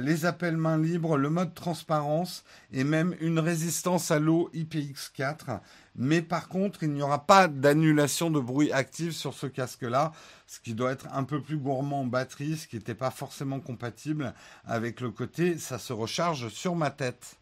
les 0.00 0.26
appels 0.26 0.56
main 0.56 0.78
libre, 0.78 1.16
le 1.16 1.30
mode 1.30 1.54
transparence 1.54 2.44
et 2.72 2.84
même 2.84 3.14
une 3.20 3.38
résistance 3.38 4.10
à 4.10 4.18
l'eau 4.18 4.50
IPX4. 4.54 5.60
Mais 5.96 6.22
par 6.22 6.48
contre, 6.48 6.82
il 6.82 6.90
n'y 6.90 7.02
aura 7.02 7.26
pas 7.26 7.46
d'annulation 7.46 8.30
de 8.30 8.40
bruit 8.40 8.72
active 8.72 9.12
sur 9.12 9.34
ce 9.34 9.46
casque-là, 9.46 10.12
ce 10.46 10.60
qui 10.60 10.74
doit 10.74 10.92
être 10.92 11.06
un 11.12 11.24
peu 11.24 11.40
plus 11.40 11.58
gourmand 11.58 12.00
en 12.00 12.06
batterie, 12.06 12.56
ce 12.56 12.66
qui 12.66 12.76
n'était 12.76 12.94
pas 12.94 13.10
forcément 13.10 13.60
compatible 13.60 14.34
avec 14.64 15.00
le 15.00 15.10
côté 15.10 15.58
ça 15.58 15.78
se 15.78 15.92
recharge 15.92 16.48
sur 16.48 16.74
ma 16.74 16.90
tête. 16.90 17.36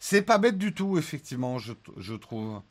C'est 0.00 0.22
pas 0.22 0.38
bête 0.38 0.56
du 0.56 0.72
tout, 0.72 0.96
effectivement, 0.98 1.58
je, 1.58 2.14
trouve. 2.14 2.62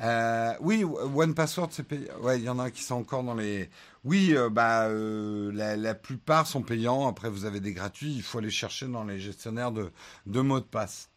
Euh, 0.00 0.54
oui, 0.60 0.84
One 0.84 1.34
Password, 1.34 1.70
c'est 1.72 1.82
payant. 1.82 2.16
Ouais, 2.20 2.38
il 2.38 2.44
y 2.44 2.48
en 2.48 2.60
a 2.60 2.70
qui 2.70 2.82
sont 2.82 2.94
encore 2.94 3.24
dans 3.24 3.34
les. 3.34 3.68
Oui, 4.04 4.32
euh, 4.36 4.48
bah, 4.48 4.86
euh, 4.86 5.50
la, 5.52 5.94
plupart 5.96 6.46
sont 6.46 6.62
payants. 6.62 7.08
Après, 7.08 7.28
vous 7.28 7.44
avez 7.46 7.58
des 7.58 7.72
gratuits. 7.72 8.14
Il 8.14 8.22
faut 8.22 8.38
aller 8.38 8.50
chercher 8.50 8.86
dans 8.86 9.04
les 9.04 9.18
gestionnaires 9.18 9.72
de, 9.72 9.90
de 10.26 10.40
mots 10.40 10.60
de 10.60 10.64
passe. 10.64 11.10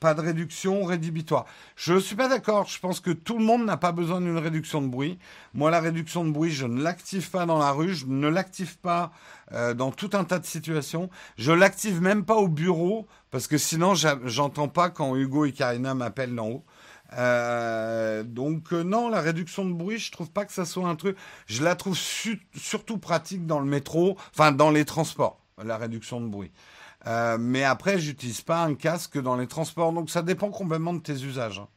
Pas 0.00 0.14
de 0.14 0.22
réduction 0.22 0.84
rédhibitoire. 0.84 1.44
Je 1.76 1.92
ne 1.92 2.00
suis 2.00 2.16
pas 2.16 2.28
d'accord. 2.28 2.66
Je 2.66 2.80
pense 2.80 3.00
que 3.00 3.10
tout 3.10 3.36
le 3.38 3.44
monde 3.44 3.66
n'a 3.66 3.76
pas 3.76 3.92
besoin 3.92 4.20
d'une 4.22 4.38
réduction 4.38 4.80
de 4.80 4.88
bruit. 4.88 5.18
Moi, 5.52 5.70
la 5.70 5.80
réduction 5.80 6.24
de 6.24 6.30
bruit, 6.30 6.50
je 6.50 6.66
ne 6.66 6.82
l'active 6.82 7.30
pas 7.30 7.44
dans 7.44 7.58
la 7.58 7.70
rue, 7.70 7.94
je 7.94 8.06
ne 8.06 8.28
l'active 8.28 8.78
pas 8.78 9.12
euh, 9.52 9.74
dans 9.74 9.92
tout 9.92 10.10
un 10.14 10.24
tas 10.24 10.38
de 10.38 10.46
situations. 10.46 11.10
Je 11.36 11.52
l'active 11.52 12.00
même 12.00 12.24
pas 12.24 12.36
au 12.36 12.48
bureau 12.48 13.06
parce 13.30 13.46
que 13.46 13.58
sinon, 13.58 13.92
j'entends 13.94 14.68
pas 14.68 14.88
quand 14.88 15.14
Hugo 15.16 15.44
et 15.44 15.52
Karina 15.52 15.94
m'appellent 15.94 16.34
d'en 16.34 16.48
haut. 16.48 16.64
Euh, 17.18 18.22
donc 18.22 18.72
euh, 18.72 18.82
non, 18.82 19.08
la 19.08 19.20
réduction 19.20 19.64
de 19.64 19.72
bruit, 19.72 19.98
je 19.98 20.12
trouve 20.12 20.30
pas 20.30 20.44
que 20.44 20.52
ça 20.52 20.64
soit 20.64 20.88
un 20.88 20.96
truc. 20.96 21.16
Je 21.46 21.62
la 21.62 21.74
trouve 21.74 21.98
surtout 22.54 22.98
pratique 22.98 23.46
dans 23.46 23.60
le 23.60 23.66
métro, 23.66 24.16
enfin 24.32 24.52
dans 24.52 24.70
les 24.70 24.84
transports, 24.84 25.40
la 25.62 25.76
réduction 25.76 26.20
de 26.20 26.28
bruit. 26.28 26.52
Euh, 27.06 27.38
mais 27.38 27.64
après, 27.64 27.98
j'utilise 27.98 28.42
pas 28.42 28.62
un 28.62 28.74
casque 28.74 29.18
dans 29.18 29.36
les 29.36 29.46
transports, 29.46 29.92
donc 29.92 30.10
ça 30.10 30.22
dépend 30.22 30.50
complètement 30.50 30.94
de 30.94 31.00
tes 31.00 31.24
usages. 31.24 31.60
Hein. 31.60 31.68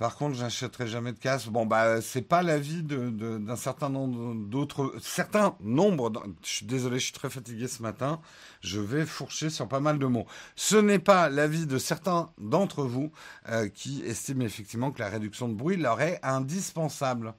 Par 0.00 0.16
contre, 0.16 0.34
j'achèterai 0.34 0.86
jamais 0.86 1.12
de 1.12 1.18
casque. 1.18 1.50
Bon, 1.50 1.66
bah, 1.66 2.00
c'est 2.00 2.22
pas 2.22 2.42
l'avis 2.42 2.82
d'un 2.82 3.54
certain 3.56 3.90
nombre 3.90 4.34
d'autres, 4.48 4.94
certains 4.98 5.58
nombres. 5.60 6.10
Je 6.42 6.48
suis 6.48 6.64
désolé, 6.64 6.98
je 6.98 7.04
suis 7.04 7.12
très 7.12 7.28
fatigué 7.28 7.68
ce 7.68 7.82
matin. 7.82 8.18
Je 8.62 8.80
vais 8.80 9.04
fourcher 9.04 9.50
sur 9.50 9.68
pas 9.68 9.80
mal 9.80 9.98
de 9.98 10.06
mots. 10.06 10.24
Ce 10.56 10.76
n'est 10.76 11.00
pas 11.00 11.28
l'avis 11.28 11.66
de 11.66 11.76
certains 11.76 12.30
d'entre 12.38 12.84
vous 12.84 13.12
euh, 13.50 13.68
qui 13.68 14.00
estiment 14.02 14.42
effectivement 14.42 14.90
que 14.90 15.00
la 15.00 15.10
réduction 15.10 15.50
de 15.50 15.54
bruit 15.54 15.76
leur 15.76 16.00
est 16.00 16.18
indispensable. 16.22 17.34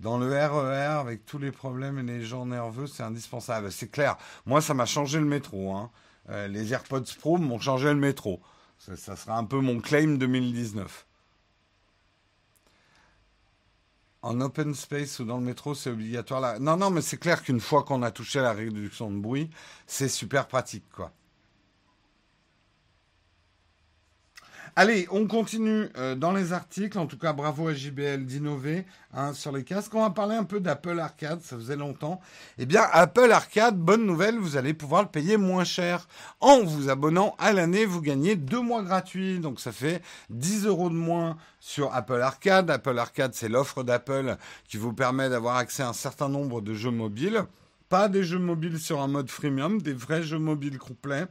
Dans 0.00 0.16
le 0.16 0.28
RER, 0.28 0.64
e 0.64 0.98
avec 0.98 1.26
tous 1.26 1.36
les 1.36 1.52
problèmes 1.52 1.98
et 1.98 2.02
les 2.02 2.24
gens 2.24 2.46
nerveux, 2.46 2.86
c'est 2.86 3.02
indispensable. 3.02 3.70
C'est 3.70 3.90
clair. 3.90 4.16
Moi, 4.46 4.62
ça 4.62 4.72
m'a 4.72 4.86
changé 4.86 5.18
le 5.18 5.26
métro. 5.26 5.74
Hein. 5.74 5.90
Euh, 6.30 6.48
les 6.48 6.72
AirPods 6.72 7.04
Pro 7.18 7.36
m'ont 7.36 7.60
changé 7.60 7.88
le 7.88 8.00
métro. 8.00 8.40
Ça, 8.78 9.14
sera 9.14 9.36
un 9.36 9.44
peu 9.44 9.60
mon 9.60 9.78
claim 9.80 10.16
2019. 10.16 11.06
En 14.22 14.40
open 14.40 14.74
space 14.74 15.18
ou 15.18 15.24
dans 15.24 15.36
le 15.36 15.44
métro, 15.44 15.74
c'est 15.74 15.90
obligatoire 15.90 16.40
là. 16.40 16.58
Non, 16.58 16.78
non, 16.78 16.90
mais 16.90 17.02
c'est 17.02 17.18
clair 17.18 17.42
qu'une 17.42 17.60
fois 17.60 17.82
qu'on 17.82 18.02
a 18.02 18.10
touché 18.10 18.40
la 18.40 18.54
réduction 18.54 19.10
de 19.10 19.18
bruit, 19.18 19.50
c'est 19.86 20.08
super 20.08 20.48
pratique, 20.48 20.88
quoi. 20.90 21.12
Allez, 24.76 25.08
on 25.10 25.26
continue 25.26 25.88
euh, 25.96 26.14
dans 26.14 26.32
les 26.32 26.52
articles. 26.52 26.98
En 26.98 27.06
tout 27.06 27.18
cas, 27.18 27.32
bravo 27.32 27.68
à 27.68 27.74
JBL 27.74 28.24
d'innover 28.24 28.86
hein, 29.12 29.32
sur 29.32 29.50
les 29.52 29.64
casques. 29.64 29.94
On 29.94 30.02
va 30.02 30.10
parler 30.10 30.36
un 30.36 30.44
peu 30.44 30.60
d'Apple 30.60 30.98
Arcade. 30.98 31.42
Ça 31.42 31.56
faisait 31.56 31.76
longtemps. 31.76 32.20
Eh 32.58 32.66
bien, 32.66 32.82
Apple 32.92 33.32
Arcade, 33.32 33.76
bonne 33.76 34.06
nouvelle, 34.06 34.38
vous 34.38 34.56
allez 34.56 34.72
pouvoir 34.72 35.02
le 35.02 35.08
payer 35.08 35.36
moins 35.36 35.64
cher. 35.64 36.06
En 36.40 36.62
vous 36.62 36.88
abonnant 36.88 37.34
à 37.38 37.52
l'année, 37.52 37.84
vous 37.84 38.00
gagnez 38.00 38.36
deux 38.36 38.60
mois 38.60 38.82
gratuits. 38.82 39.40
Donc, 39.40 39.60
ça 39.60 39.72
fait 39.72 40.02
10 40.30 40.66
euros 40.66 40.88
de 40.88 40.94
moins 40.94 41.36
sur 41.58 41.92
Apple 41.92 42.20
Arcade. 42.20 42.70
Apple 42.70 42.98
Arcade, 42.98 43.34
c'est 43.34 43.48
l'offre 43.48 43.82
d'Apple 43.82 44.36
qui 44.68 44.76
vous 44.76 44.92
permet 44.92 45.28
d'avoir 45.28 45.56
accès 45.56 45.82
à 45.82 45.88
un 45.88 45.94
certain 45.94 46.28
nombre 46.28 46.60
de 46.60 46.74
jeux 46.74 46.92
mobiles. 46.92 47.44
Pas 47.88 48.08
des 48.08 48.22
jeux 48.22 48.38
mobiles 48.38 48.78
sur 48.78 49.00
un 49.00 49.08
mode 49.08 49.30
freemium, 49.30 49.82
des 49.82 49.94
vrais 49.94 50.22
jeux 50.22 50.38
mobiles 50.38 50.78
complets. 50.78 51.26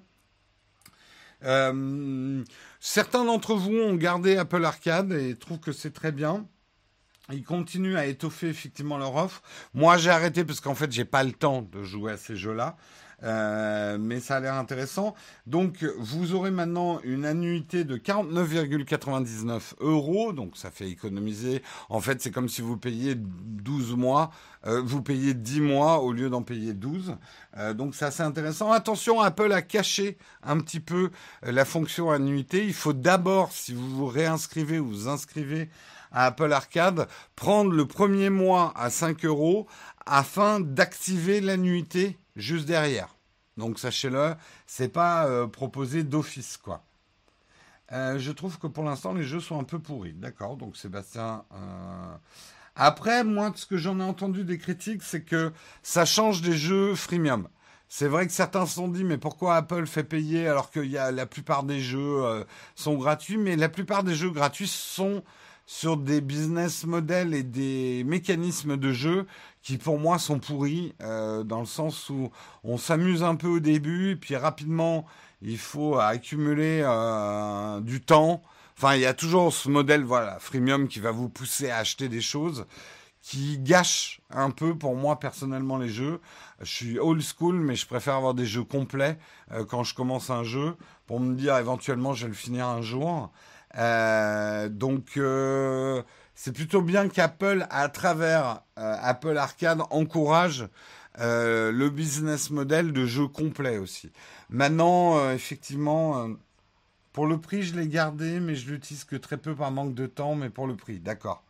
Euh, 1.43 2.43
certains 2.80 3.23
d'entre 3.23 3.56
vous 3.56 3.75
ont 3.75 3.95
gardé 3.95 4.36
Apple 4.38 4.63
Arcade 4.63 5.13
et 5.13 5.36
trouvent 5.36 5.60
que 5.60 5.71
c'est 5.71 5.91
très 5.91 6.12
bien. 6.12 6.45
Ils 7.32 7.43
continuent 7.43 7.95
à 7.95 8.06
étoffer 8.06 8.47
effectivement 8.47 8.97
leur 8.97 9.15
offre. 9.15 9.41
Moi, 9.73 9.97
j'ai 9.97 10.10
arrêté 10.10 10.43
parce 10.43 10.60
qu'en 10.60 10.75
fait, 10.75 10.91
j'ai 10.91 11.06
pas 11.06 11.23
le 11.23 11.32
temps 11.32 11.62
de 11.62 11.84
jouer 11.84 12.13
à 12.13 12.17
ces 12.17 12.36
jeux-là. 12.36 12.75
Euh, 13.23 13.97
mais 13.99 14.19
ça 14.19 14.38
a 14.38 14.39
l'air 14.39 14.53
intéressant. 14.55 15.15
Donc, 15.47 15.84
vous 15.97 16.34
aurez 16.34 16.51
maintenant 16.51 16.99
une 17.03 17.25
annuité 17.25 17.84
de 17.84 17.97
49,99 17.97 19.73
euros. 19.79 20.34
Donc, 20.34 20.58
ça 20.58 20.71
fait 20.71 20.89
économiser. 20.89 21.62
En 21.89 21.99
fait, 21.99 22.21
c'est 22.21 22.32
comme 22.32 22.49
si 22.49 22.62
vous 22.62 22.77
payiez 22.77 23.15
12 23.15 23.95
mois. 23.95 24.32
Euh, 24.65 24.82
vous 24.84 25.01
payez 25.01 25.34
10 25.34 25.62
mois 25.62 25.99
au 25.99 26.12
lieu 26.12 26.29
d'en 26.29 26.41
payer 26.41 26.73
12. 26.73 27.15
Euh, 27.58 27.73
donc, 27.73 27.95
c'est 27.95 28.05
assez 28.05 28.23
intéressant. 28.23 28.71
Attention, 28.71 29.21
Apple 29.21 29.51
a 29.51 29.62
caché 29.62 30.17
un 30.43 30.60
petit 30.60 30.79
peu 30.79 31.12
la 31.43 31.65
fonction 31.65 32.12
annuité. 32.12 32.65
Il 32.65 32.73
faut 32.73 32.93
d'abord, 32.93 33.51
si 33.51 33.73
vous 33.73 33.89
vous 33.89 34.08
réinscrivez 34.08 34.79
ou 34.79 34.88
vous 34.88 35.08
inscrivez 35.08 35.69
à 36.12 36.25
Apple 36.25 36.51
Arcade, 36.51 37.08
prendre 37.36 37.71
le 37.71 37.86
premier 37.86 38.29
mois 38.29 38.73
à 38.75 38.89
5 38.89 39.25
euros 39.25 39.67
afin 40.05 40.60
d'activer 40.60 41.39
l'annuité 41.39 42.17
juste 42.39 42.65
derrière. 42.65 43.15
Donc 43.58 43.78
sachez-le, 43.78 44.36
c'est 44.65 44.89
pas 44.89 45.25
euh, 45.28 45.45
proposé 45.47 46.04
d'office 46.04 46.58
quoi. 46.58 46.84
Euh, 47.91 48.17
je 48.19 48.32
trouve 48.32 48.58
que 48.58 48.67
pour 48.67 48.84
l'instant 48.84 49.13
les 49.13 49.23
jeux 49.23 49.39
sont 49.41 49.60
un 49.60 49.63
peu 49.63 49.80
pourris. 49.80 50.13
D'accord, 50.13 50.56
donc 50.58 50.78
Sébastien. 50.78 51.43
Euh, 51.54 52.15
Après, 52.75 53.23
moi, 53.23 53.52
ce 53.56 53.65
que 53.65 53.75
j'en 53.78 53.99
ai 53.99 54.04
entendu 54.04 54.43
des 54.45 54.58
critiques, 54.58 55.04
c'est 55.04 55.23
que 55.23 55.52
ça 55.84 56.06
change 56.06 56.41
des 56.41 56.56
jeux 56.56 56.95
freemium. 56.95 57.49
C'est 57.89 58.08
vrai 58.08 58.28
que 58.28 58.32
certains 58.32 58.65
se 58.65 58.75
sont 58.75 58.88
dit, 58.88 59.04
mais 59.04 59.17
pourquoi 59.17 59.56
Apple 59.56 59.88
fait 59.88 60.04
payer 60.04 60.47
alors 60.47 60.69
que 60.71 60.80
la 60.80 61.25
plupart 61.25 61.63
des 61.63 61.82
jeux 61.82 62.45
sont 62.75 62.95
gratuits? 62.95 63.38
Mais 63.38 63.56
la 63.56 63.67
plupart 63.67 64.04
des 64.04 64.13
jeux 64.13 64.30
gratuits 64.30 64.67
sont 64.67 65.23
sur 65.69 65.97
des 65.97 66.19
business 66.19 66.84
models 66.84 67.36
et 67.36 67.43
des 67.43 68.03
mécanismes 68.03 68.75
de 68.75 68.91
jeu 68.91 69.27
qui 69.62 69.77
pour 69.77 69.99
moi 69.99 70.17
sont 70.17 70.39
pourris 70.39 70.95
euh, 70.99 71.43
dans 71.43 71.60
le 71.60 71.67
sens 71.67 72.10
où 72.10 72.32
on 72.63 72.79
s'amuse 72.79 73.21
un 73.21 73.36
peu 73.36 73.47
au 73.47 73.60
début 73.60 74.17
puis 74.19 74.36
rapidement 74.36 75.05
il 75.43 75.60
faut 75.60 75.99
accumuler 75.99 76.82
euh, 76.84 77.82
du 77.82 78.01
temps. 78.01 78.41
Enfin, 78.75 78.95
il 78.95 79.01
y 79.01 79.05
a 79.05 79.13
toujours 79.13 79.53
ce 79.53 79.69
modèle 79.69 80.03
voilà 80.03 80.39
freemium 80.39 80.88
qui 80.88 80.99
va 80.99 81.12
vous 81.12 81.29
pousser 81.29 81.69
à 81.69 81.77
acheter 81.77 82.10
des 82.10 82.21
choses 82.21 82.65
qui 83.21 83.60
gâchent 83.60 84.21
un 84.32 84.49
peu 84.49 84.75
pour 84.75 84.95
moi 84.95 85.19
personnellement 85.19 85.77
les 85.77 85.89
jeux. 85.89 86.19
Je 86.62 86.73
suis 86.73 86.99
old 86.99 87.21
school, 87.21 87.60
mais 87.60 87.75
je 87.75 87.86
préfère 87.86 88.15
avoir 88.15 88.34
des 88.34 88.47
jeux 88.47 88.63
complets 88.63 89.19
euh, 89.51 89.65
quand 89.65 89.84
je 89.84 89.93
commence 89.93 90.32
un 90.32 90.43
jeu 90.43 90.75
pour 91.05 91.19
me 91.19 91.36
dire 91.36 91.55
éventuellement 91.58 92.15
je 92.15 92.23
vais 92.23 92.29
le 92.29 92.34
finir 92.34 92.65
un 92.65 92.82
jour. 92.82 93.32
Euh, 93.77 94.69
donc 94.69 95.17
euh, 95.17 96.01
c'est 96.36 96.51
plutôt 96.51 96.82
bien 96.82 97.08
qu'Apple, 97.10 97.67
à 97.69 97.89
travers 97.89 98.62
euh, 98.77 98.95
Apple 99.01 99.38
Arcade, 99.38 99.82
encourage 99.91 100.67
le 101.21 101.89
business 101.89 102.49
model 102.49 102.93
de 102.93 103.05
jeux 103.05 103.27
complets 103.27 103.77
aussi. 103.77 104.10
Maintenant, 104.49 105.32
effectivement, 105.32 106.29
pour 107.12 107.27
le 107.27 107.41
prix, 107.41 107.63
je 107.63 107.75
l'ai 107.77 107.89
gardé, 107.89 108.39
mais 108.39 108.55
je 108.55 108.71
l'utilise 108.71 109.03
que 109.03 109.17
très 109.17 109.36
peu 109.36 109.53
par 109.53 109.69
manque 109.69 109.93
de 109.93 110.05
temps, 110.05 110.36
mais 110.36 110.49
pour 110.49 110.65
le 110.65 110.77
prix, 110.77 111.01
d'accord. 111.01 111.43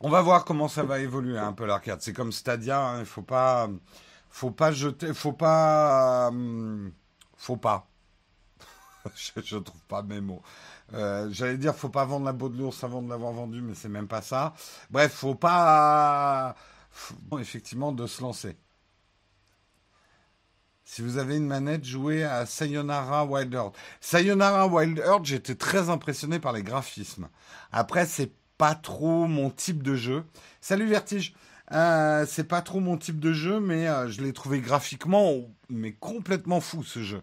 On 0.00 0.08
va 0.08 0.22
voir 0.22 0.46
comment 0.46 0.68
ça 0.68 0.82
va 0.82 1.00
évoluer 1.00 1.38
un 1.38 1.52
peu 1.52 1.66
l'arcade. 1.66 2.00
C'est 2.00 2.14
comme 2.14 2.32
Stadia, 2.32 2.80
hein, 2.80 3.00
il 3.00 3.06
faut 3.06 3.20
pas, 3.20 3.68
faut 4.30 4.50
pas 4.50 4.72
jeter, 4.72 5.12
faut 5.12 5.32
pas, 5.32 6.30
faut 7.36 7.58
pas. 7.58 7.86
je, 9.44 9.56
ne 9.56 9.60
trouve 9.60 9.80
pas 9.82 10.02
mes 10.02 10.20
mots. 10.20 10.42
Euh, 10.92 11.28
j'allais 11.30 11.58
dire, 11.58 11.74
faut 11.74 11.88
pas 11.88 12.04
vendre 12.04 12.26
la 12.26 12.32
peau 12.32 12.48
de 12.48 12.58
l'ours 12.58 12.82
avant 12.84 13.02
de 13.02 13.08
l'avoir 13.08 13.32
vendu, 13.32 13.60
mais 13.60 13.74
c'est 13.74 13.88
même 13.88 14.08
pas 14.08 14.22
ça. 14.22 14.54
Bref, 14.90 15.12
faut 15.12 15.34
pas, 15.34 16.54
effectivement, 17.38 17.92
de 17.92 18.06
se 18.06 18.22
lancer. 18.22 18.56
Si 20.84 21.02
vous 21.02 21.16
avez 21.18 21.36
une 21.36 21.46
manette, 21.46 21.84
jouez 21.84 22.24
à 22.24 22.46
Sayonara 22.46 23.24
Wild 23.24 23.52
Earth. 23.54 23.74
Sayonara 24.00 24.66
Wild 24.66 24.98
Earth, 24.98 25.24
j'étais 25.24 25.54
très 25.54 25.88
impressionné 25.88 26.38
par 26.38 26.52
les 26.52 26.62
graphismes. 26.62 27.28
Après, 27.72 28.06
c'est 28.06 28.32
pas 28.58 28.74
trop 28.74 29.26
mon 29.26 29.50
type 29.50 29.82
de 29.82 29.96
jeu. 29.96 30.24
Salut 30.60 30.86
Vertige. 30.86 31.34
Euh, 31.72 32.26
c'est 32.28 32.44
pas 32.44 32.60
trop 32.60 32.80
mon 32.80 32.98
type 32.98 33.18
de 33.18 33.32
jeu, 33.32 33.58
mais 33.58 33.88
euh, 33.88 34.08
je 34.10 34.22
l'ai 34.22 34.34
trouvé 34.34 34.60
graphiquement, 34.60 35.32
mais 35.70 35.92
complètement 35.92 36.60
fou 36.60 36.84
ce 36.84 37.02
jeu. 37.02 37.22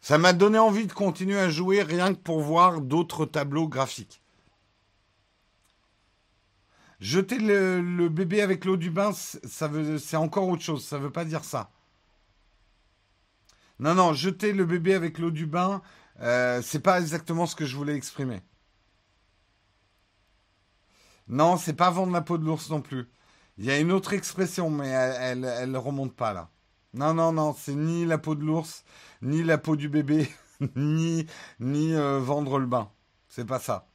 Ça 0.00 0.18
m'a 0.18 0.32
donné 0.32 0.58
envie 0.58 0.86
de 0.86 0.92
continuer 0.92 1.38
à 1.38 1.50
jouer 1.50 1.82
rien 1.82 2.14
que 2.14 2.20
pour 2.20 2.40
voir 2.40 2.80
d'autres 2.80 3.26
tableaux 3.26 3.68
graphiques. 3.68 4.22
Jeter 7.00 7.38
le, 7.38 8.08
bébé 8.08 8.42
avec 8.42 8.64
l'eau 8.64 8.76
du 8.76 8.90
bain, 8.90 9.12
c'est 9.12 10.16
encore 10.16 10.48
autre 10.48 10.62
chose. 10.62 10.84
Ça 10.84 10.98
ne 10.98 11.04
veut 11.04 11.12
pas 11.12 11.24
dire 11.24 11.44
ça. 11.44 11.70
Non, 13.78 13.94
non, 13.94 14.12
jeter 14.12 14.52
le 14.52 14.64
bébé 14.64 14.94
avec 14.94 15.18
l'eau 15.18 15.30
du 15.30 15.46
bain, 15.46 15.82
euh, 16.20 16.60
c'est 16.62 16.80
pas 16.80 17.00
exactement 17.00 17.46
ce 17.46 17.54
que 17.54 17.64
je 17.64 17.76
voulais 17.76 17.94
exprimer. 17.94 18.42
Non, 21.28 21.56
c'est 21.56 21.74
pas 21.74 21.90
vendre 21.90 22.12
la 22.12 22.22
peau 22.22 22.38
de 22.38 22.44
l'ours 22.44 22.70
non 22.70 22.80
plus. 22.80 23.08
Il 23.58 23.64
y 23.64 23.70
a 23.70 23.78
une 23.78 23.92
autre 23.92 24.12
expression, 24.12 24.70
mais 24.70 24.88
elle, 24.88 25.44
elle, 25.44 25.76
remonte 25.76 26.14
pas 26.14 26.32
là. 26.32 26.50
Non, 26.98 27.14
non, 27.14 27.30
non, 27.30 27.54
c'est 27.56 27.76
ni 27.76 28.04
la 28.04 28.18
peau 28.18 28.34
de 28.34 28.42
l'ours, 28.42 28.82
ni 29.22 29.44
la 29.44 29.56
peau 29.56 29.76
du 29.76 29.88
bébé, 29.88 30.28
ni, 30.74 31.24
euh, 31.60 32.18
vendre 32.18 32.58
le 32.58 32.66
bain. 32.66 32.90
C'est 33.28 33.44
pas 33.44 33.60
ça. 33.60 33.86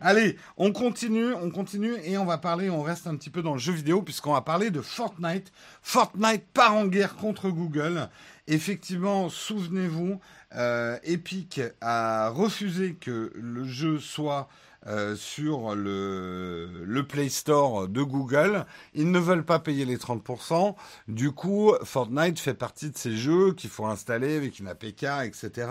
Allez, 0.00 0.38
on 0.56 0.72
continue, 0.72 1.34
on 1.34 1.50
continue 1.50 1.94
et 2.04 2.16
on 2.16 2.24
va 2.24 2.38
parler, 2.38 2.70
on 2.70 2.80
reste 2.80 3.06
un 3.06 3.16
petit 3.16 3.28
peu 3.28 3.42
dans 3.42 3.52
le 3.52 3.58
jeu 3.58 3.74
vidéo 3.74 4.00
puisqu'on 4.00 4.32
va 4.32 4.40
parler 4.40 4.70
de 4.70 4.80
Fortnite. 4.80 5.52
Fortnite 5.82 6.46
part 6.54 6.74
en 6.74 6.86
guerre 6.86 7.16
contre 7.16 7.50
Google. 7.50 8.08
Effectivement, 8.46 9.28
souvenez-vous, 9.28 10.18
euh, 10.54 10.98
Epic 11.02 11.60
a 11.82 12.30
refusé 12.30 12.94
que 12.94 13.30
le 13.34 13.64
jeu 13.64 13.98
soit 13.98 14.48
euh, 14.86 15.14
sur 15.14 15.74
le, 15.74 17.04
Play 17.08 17.28
Store 17.28 17.88
de 17.88 18.02
Google. 18.02 18.64
Ils 18.94 19.10
ne 19.10 19.18
veulent 19.18 19.44
pas 19.44 19.58
payer 19.58 19.84
les 19.84 19.96
30%. 19.96 20.74
Du 21.08 21.32
coup, 21.32 21.74
Fortnite 21.82 22.38
fait 22.38 22.54
partie 22.54 22.90
de 22.90 22.96
ces 22.96 23.16
jeux 23.16 23.52
qu'il 23.52 23.70
faut 23.70 23.86
installer 23.86 24.36
avec 24.36 24.58
une 24.58 24.68
APK, 24.68 25.04
etc. 25.24 25.68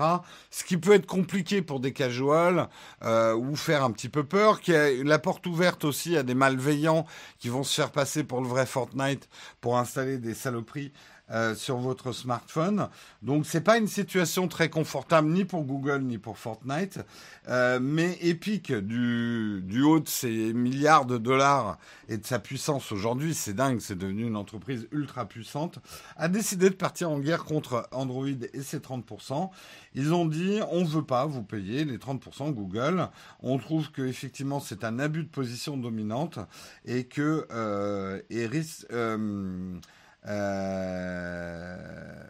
Ce 0.49 0.63
qui 0.63 0.77
peut 0.77 0.93
être 0.93 1.05
compliqué 1.07 1.61
pour 1.61 1.79
des 1.79 1.93
casuals 1.93 2.67
euh, 3.03 3.35
ou 3.35 3.55
faire 3.55 3.83
un 3.83 3.91
petit 3.91 4.09
peu 4.09 4.23
peur. 4.23 4.61
Qui 4.61 4.75
a 4.75 5.03
la 5.03 5.19
porte 5.19 5.45
ouverte 5.47 5.85
aussi 5.85 6.17
à 6.17 6.23
des 6.23 6.35
malveillants 6.35 7.05
qui 7.39 7.49
vont 7.49 7.63
se 7.63 7.73
faire 7.73 7.91
passer 7.91 8.23
pour 8.23 8.41
le 8.41 8.47
vrai 8.47 8.65
Fortnite 8.65 9.27
pour 9.61 9.77
installer 9.77 10.17
des 10.17 10.33
saloperies 10.33 10.91
euh, 11.31 11.55
sur 11.55 11.77
votre 11.77 12.11
smartphone. 12.11 12.89
Donc 13.21 13.45
c'est 13.45 13.61
pas 13.61 13.77
une 13.77 13.87
situation 13.87 14.47
très 14.47 14.69
confortable 14.69 15.29
ni 15.29 15.45
pour 15.45 15.63
Google 15.63 16.01
ni 16.01 16.17
pour 16.17 16.37
Fortnite, 16.37 16.99
euh, 17.47 17.79
mais 17.81 18.17
Epic 18.21 18.71
du, 18.71 19.61
du 19.63 19.81
haut 19.81 19.99
de 19.99 20.07
ses 20.07 20.53
milliards 20.53 21.05
de 21.05 21.17
dollars 21.17 21.77
et 22.09 22.17
de 22.17 22.25
sa 22.25 22.39
puissance 22.39 22.91
aujourd'hui, 22.91 23.33
c'est 23.33 23.53
dingue, 23.53 23.79
c'est 23.79 23.97
devenu 23.97 24.25
une 24.27 24.35
entreprise 24.35 24.87
ultra 24.91 25.25
puissante, 25.25 25.79
a 26.17 26.27
décidé 26.27 26.69
de 26.69 26.75
partir 26.75 27.09
en 27.09 27.19
guerre 27.19 27.43
contre 27.43 27.87
Android 27.91 28.27
et 28.27 28.61
ses 28.61 28.79
30%. 28.79 29.49
Ils 29.93 30.13
ont 30.13 30.25
dit 30.25 30.59
on 30.71 30.83
veut 30.83 31.03
pas 31.03 31.25
vous 31.25 31.43
payer 31.43 31.85
les 31.85 31.97
30% 31.97 32.51
Google. 32.51 33.09
On 33.41 33.57
trouve 33.57 33.91
que 33.91 34.01
effectivement 34.01 34.59
c'est 34.59 34.83
un 34.83 34.99
abus 34.99 35.23
de 35.23 35.29
position 35.29 35.77
dominante 35.77 36.39
et 36.85 37.05
que 37.05 37.47
euh, 37.51 38.21
euh, 38.91 39.79
euh, 40.27 41.75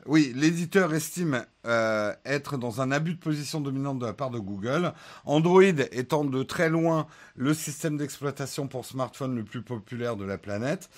oui, 0.06 0.32
l'éditeur 0.36 0.94
estime 0.94 1.46
euh, 1.66 2.14
être 2.26 2.58
dans 2.58 2.82
un 2.82 2.92
abus 2.92 3.14
de 3.14 3.20
position 3.20 3.62
dominante 3.62 4.00
de 4.00 4.06
la 4.06 4.14
part 4.14 4.30
de 4.30 4.40
Google. 4.40 4.94
Android 5.26 5.62
étant 5.64 6.24
de 6.24 6.44
très 6.44 6.70
loin 6.70 7.08
le 7.36 7.54
système 7.54 7.98
d'exploitation 7.98 8.68
pour 8.68 8.86
smartphone 8.86 9.36
le 9.36 9.44
plus 9.44 9.62
populaire 9.62 10.16
de 10.16 10.26
la 10.26 10.38
planète. 10.38 10.90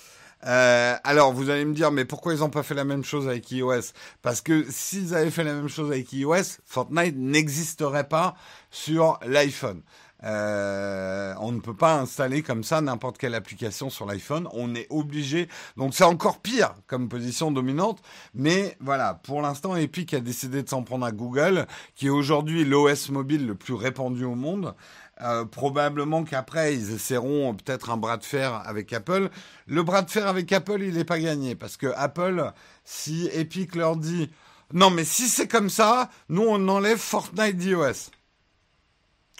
Euh, 0.46 0.94
alors, 1.04 1.32
vous 1.32 1.48
allez 1.48 1.64
me 1.64 1.74
dire, 1.74 1.90
mais 1.90 2.04
pourquoi 2.04 2.34
ils 2.34 2.40
n'ont 2.40 2.50
pas 2.50 2.62
fait 2.62 2.74
la 2.74 2.84
même 2.84 3.04
chose 3.04 3.28
avec 3.28 3.50
iOS? 3.50 3.92
Parce 4.22 4.40
que 4.40 4.64
s'ils 4.68 5.14
avaient 5.14 5.30
fait 5.30 5.44
la 5.44 5.54
même 5.54 5.68
chose 5.68 5.90
avec 5.90 6.12
iOS, 6.12 6.58
Fortnite 6.64 7.16
n'existerait 7.16 8.08
pas 8.08 8.36
sur 8.70 9.18
l'iPhone. 9.26 9.82
Euh, 10.22 11.34
on 11.40 11.52
ne 11.52 11.60
peut 11.60 11.74
pas 11.74 11.98
installer 11.98 12.42
comme 12.42 12.64
ça 12.64 12.80
n'importe 12.80 13.18
quelle 13.18 13.34
application 13.34 13.90
sur 13.90 14.06
l'iPhone. 14.06 14.48
On 14.52 14.74
est 14.74 14.86
obligé. 14.90 15.48
Donc 15.76 15.94
c'est 15.94 16.04
encore 16.04 16.40
pire 16.40 16.74
comme 16.86 17.08
position 17.08 17.50
dominante. 17.50 18.00
Mais 18.34 18.76
voilà, 18.80 19.14
pour 19.14 19.42
l'instant, 19.42 19.76
Epic 19.76 20.14
a 20.14 20.20
décidé 20.20 20.62
de 20.62 20.68
s'en 20.68 20.82
prendre 20.82 21.04
à 21.04 21.12
Google, 21.12 21.66
qui 21.94 22.06
est 22.06 22.10
aujourd'hui 22.10 22.64
l'OS 22.64 23.10
mobile 23.10 23.46
le 23.46 23.54
plus 23.54 23.74
répandu 23.74 24.24
au 24.24 24.34
monde. 24.34 24.74
Euh, 25.20 25.44
probablement 25.44 26.24
qu'après, 26.24 26.74
ils 26.74 26.92
essaieront 26.92 27.54
peut-être 27.54 27.90
un 27.90 27.96
bras 27.96 28.16
de 28.16 28.24
fer 28.24 28.62
avec 28.66 28.92
Apple. 28.92 29.30
Le 29.66 29.82
bras 29.82 30.02
de 30.02 30.10
fer 30.10 30.26
avec 30.26 30.50
Apple, 30.52 30.82
il 30.82 30.94
n'est 30.94 31.04
pas 31.04 31.20
gagné. 31.20 31.54
Parce 31.54 31.76
que 31.76 31.92
Apple, 31.96 32.52
si 32.84 33.28
Epic 33.32 33.74
leur 33.76 33.96
dit, 33.96 34.30
non 34.72 34.90
mais 34.90 35.04
si 35.04 35.28
c'est 35.28 35.48
comme 35.48 35.70
ça, 35.70 36.10
nous 36.28 36.42
on 36.42 36.68
enlève 36.68 36.98
Fortnite 36.98 37.56
d'iOS. 37.56 38.10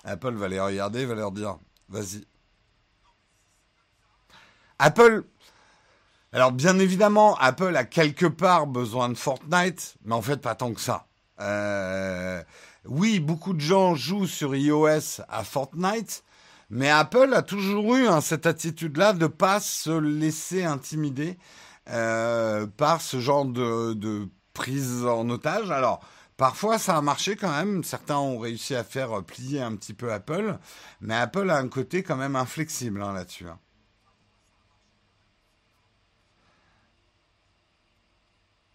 Apple 0.04 0.34
va 0.34 0.48
les 0.48 0.60
regarder, 0.60 1.06
va 1.06 1.14
leur 1.14 1.32
dire, 1.32 1.56
vas-y. 1.88 2.24
Apple, 4.78 5.24
alors 6.32 6.52
bien 6.52 6.78
évidemment, 6.78 7.36
Apple 7.38 7.74
a 7.76 7.84
quelque 7.84 8.26
part 8.26 8.66
besoin 8.66 9.08
de 9.08 9.14
Fortnite, 9.14 9.96
mais 10.04 10.14
en 10.14 10.22
fait 10.22 10.40
pas 10.40 10.54
tant 10.54 10.72
que 10.74 10.80
ça. 10.80 11.06
Euh, 11.40 12.42
oui, 12.84 13.18
beaucoup 13.18 13.54
de 13.54 13.60
gens 13.60 13.94
jouent 13.94 14.26
sur 14.26 14.54
iOS 14.54 15.22
à 15.28 15.44
Fortnite, 15.44 16.22
mais 16.70 16.90
Apple 16.90 17.32
a 17.34 17.42
toujours 17.42 17.96
eu 17.96 18.06
hein, 18.06 18.20
cette 18.20 18.46
attitude-là 18.46 19.12
de 19.12 19.26
pas 19.26 19.60
se 19.60 19.90
laisser 19.90 20.64
intimider 20.64 21.38
euh, 21.88 22.66
par 22.66 23.00
ce 23.00 23.20
genre 23.20 23.44
de, 23.44 23.94
de 23.94 24.28
prise 24.54 25.04
en 25.04 25.28
otage. 25.30 25.70
Alors, 25.70 26.00
Parfois, 26.36 26.78
ça 26.78 26.96
a 26.96 27.00
marché 27.00 27.36
quand 27.36 27.50
même. 27.50 27.84
Certains 27.84 28.18
ont 28.18 28.38
réussi 28.38 28.74
à 28.74 28.84
faire 28.84 29.22
plier 29.22 29.62
un 29.62 29.76
petit 29.76 29.94
peu 29.94 30.12
Apple, 30.12 30.58
mais 31.00 31.14
Apple 31.14 31.48
a 31.50 31.58
un 31.58 31.68
côté 31.68 32.02
quand 32.02 32.16
même 32.16 32.36
inflexible 32.36 33.02
hein, 33.02 33.12
là-dessus. 33.12 33.48
Hein. 33.48 33.58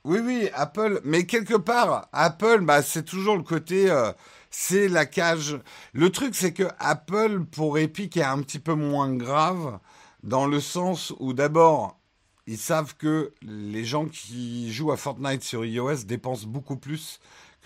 Oui, 0.05 0.19
oui, 0.23 0.49
Apple. 0.53 1.01
Mais 1.03 1.25
quelque 1.25 1.55
part, 1.55 2.07
Apple, 2.13 2.61
bah, 2.61 2.81
c'est 2.81 3.03
toujours 3.03 3.35
le 3.35 3.43
côté. 3.43 3.91
Euh, 3.91 4.11
c'est 4.49 4.87
la 4.87 5.05
cage. 5.05 5.59
Le 5.93 6.09
truc, 6.09 6.35
c'est 6.35 6.53
que 6.53 6.63
Apple, 6.79 7.43
pour 7.45 7.77
Epic, 7.77 8.17
est 8.17 8.23
un 8.23 8.41
petit 8.41 8.59
peu 8.59 8.73
moins 8.73 9.13
grave, 9.13 9.79
dans 10.23 10.47
le 10.47 10.59
sens 10.61 11.13
où 11.19 11.33
d'abord, 11.33 11.99
ils 12.47 12.57
savent 12.57 12.95
que 12.95 13.33
les 13.41 13.85
gens 13.85 14.05
qui 14.05 14.71
jouent 14.73 14.91
à 14.91 14.97
Fortnite 14.97 15.43
sur 15.43 15.65
iOS 15.65 16.05
dépensent 16.05 16.47
beaucoup 16.47 16.77
plus 16.77 17.19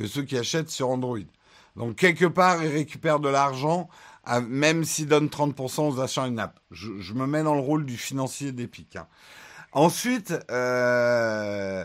ceux 0.08 0.24
qui 0.24 0.38
achètent 0.38 0.70
sur 0.70 0.90
Android. 0.90 1.20
Donc 1.76 1.96
quelque 1.96 2.26
part, 2.26 2.64
ils 2.64 2.72
récupèrent 2.72 3.20
de 3.20 3.30
l'argent, 3.30 3.90
même 4.48 4.84
s'ils 4.84 5.08
donnent 5.08 5.28
30% 5.28 5.90
aux 5.90 6.00
achats 6.00 6.28
une 6.28 6.40
app. 6.40 6.60
Je, 6.72 7.14
me 7.14 7.26
mets 7.26 7.44
dans 7.44 7.56
le 7.56 7.62
rôle 7.62 7.86
du 7.86 7.98
financier 7.98 8.52
d'Epic. 8.52 8.96
Hein. 8.96 9.08
Ensuite, 9.74 10.34
euh, 10.52 11.84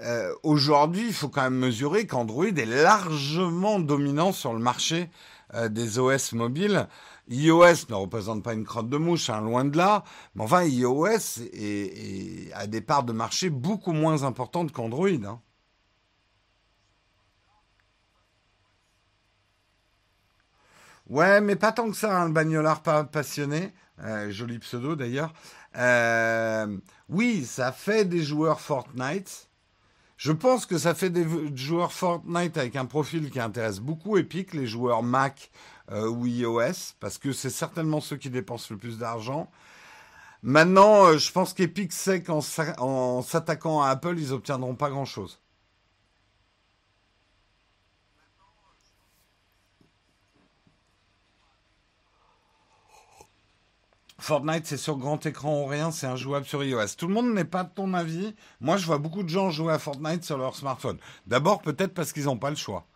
euh, 0.00 0.34
aujourd'hui, 0.44 1.06
il 1.08 1.12
faut 1.12 1.28
quand 1.28 1.42
même 1.42 1.58
mesurer 1.58 2.06
qu'Android 2.06 2.46
est 2.46 2.64
largement 2.64 3.80
dominant 3.80 4.30
sur 4.30 4.52
le 4.52 4.60
marché 4.60 5.10
euh, 5.54 5.68
des 5.68 5.98
OS 5.98 6.32
mobiles. 6.32 6.86
iOS 7.28 7.88
ne 7.88 7.94
représente 7.94 8.44
pas 8.44 8.54
une 8.54 8.64
crotte 8.64 8.88
de 8.88 8.98
mouche, 8.98 9.30
hein, 9.30 9.40
loin 9.40 9.64
de 9.64 9.76
là. 9.76 10.04
Mais 10.36 10.44
enfin, 10.44 10.62
iOS 10.62 11.40
est, 11.52 12.52
a 12.54 12.68
des 12.68 12.80
parts 12.80 13.02
de 13.02 13.12
marché 13.12 13.50
beaucoup 13.50 13.92
moins 13.92 14.22
importantes 14.22 14.70
qu'Android. 14.70 15.08
Hein. 15.08 15.40
Ouais, 21.08 21.40
mais 21.40 21.56
pas 21.56 21.72
tant 21.72 21.90
que 21.90 21.96
ça, 21.96 22.20
hein, 22.20 22.28
bagnolard 22.30 22.82
pas 22.82 23.04
passionné. 23.04 23.72
Euh, 24.02 24.30
joli 24.30 24.58
pseudo 24.58 24.96
d'ailleurs. 24.96 25.32
oui, 27.08 27.44
ça 27.44 27.72
fait 27.72 28.04
des 28.04 28.22
joueurs 28.22 28.60
Fortnite. 28.60 29.48
Je 30.16 30.32
pense 30.32 30.64
que 30.64 30.78
ça 30.78 30.94
fait 30.94 31.10
des 31.10 31.26
joueurs 31.56 31.92
Fortnite 31.92 32.56
avec 32.56 32.76
un 32.76 32.86
profil 32.86 33.30
qui 33.30 33.40
intéresse 33.40 33.80
beaucoup 33.80 34.16
Epic, 34.16 34.54
les 34.54 34.66
joueurs 34.66 35.02
Mac 35.02 35.50
euh, 35.90 36.08
ou 36.08 36.26
iOS, 36.26 36.94
parce 37.00 37.18
que 37.18 37.32
c'est 37.32 37.50
certainement 37.50 38.00
ceux 38.00 38.16
qui 38.16 38.30
dépensent 38.30 38.68
le 38.70 38.78
plus 38.78 38.98
d'argent. 38.98 39.50
Maintenant, 40.42 41.06
euh, 41.06 41.18
je 41.18 41.32
pense 41.32 41.52
qu'Epic 41.52 41.92
sait 41.92 42.22
qu'en 42.22 42.40
s'attaquant 43.22 43.82
à 43.82 43.88
Apple, 43.90 44.18
ils 44.18 44.32
obtiendront 44.32 44.76
pas 44.76 44.90
grand-chose. 44.90 45.40
Fortnite, 54.24 54.66
c'est 54.66 54.78
sur 54.78 54.96
grand 54.96 55.26
écran 55.26 55.60
ou 55.60 55.66
rien, 55.66 55.90
c'est 55.90 56.06
injouable 56.06 56.46
sur 56.46 56.64
iOS. 56.64 56.96
Tout 56.96 57.08
le 57.08 57.12
monde 57.12 57.34
n'est 57.34 57.44
pas 57.44 57.62
de 57.62 57.68
ton 57.68 57.92
avis. 57.92 58.34
Moi, 58.58 58.78
je 58.78 58.86
vois 58.86 58.96
beaucoup 58.96 59.22
de 59.22 59.28
gens 59.28 59.50
jouer 59.50 59.74
à 59.74 59.78
Fortnite 59.78 60.24
sur 60.24 60.38
leur 60.38 60.56
smartphone. 60.56 60.96
D'abord, 61.26 61.60
peut-être 61.60 61.92
parce 61.92 62.14
qu'ils 62.14 62.24
n'ont 62.24 62.38
pas 62.38 62.48
le 62.48 62.56
choix. 62.56 62.86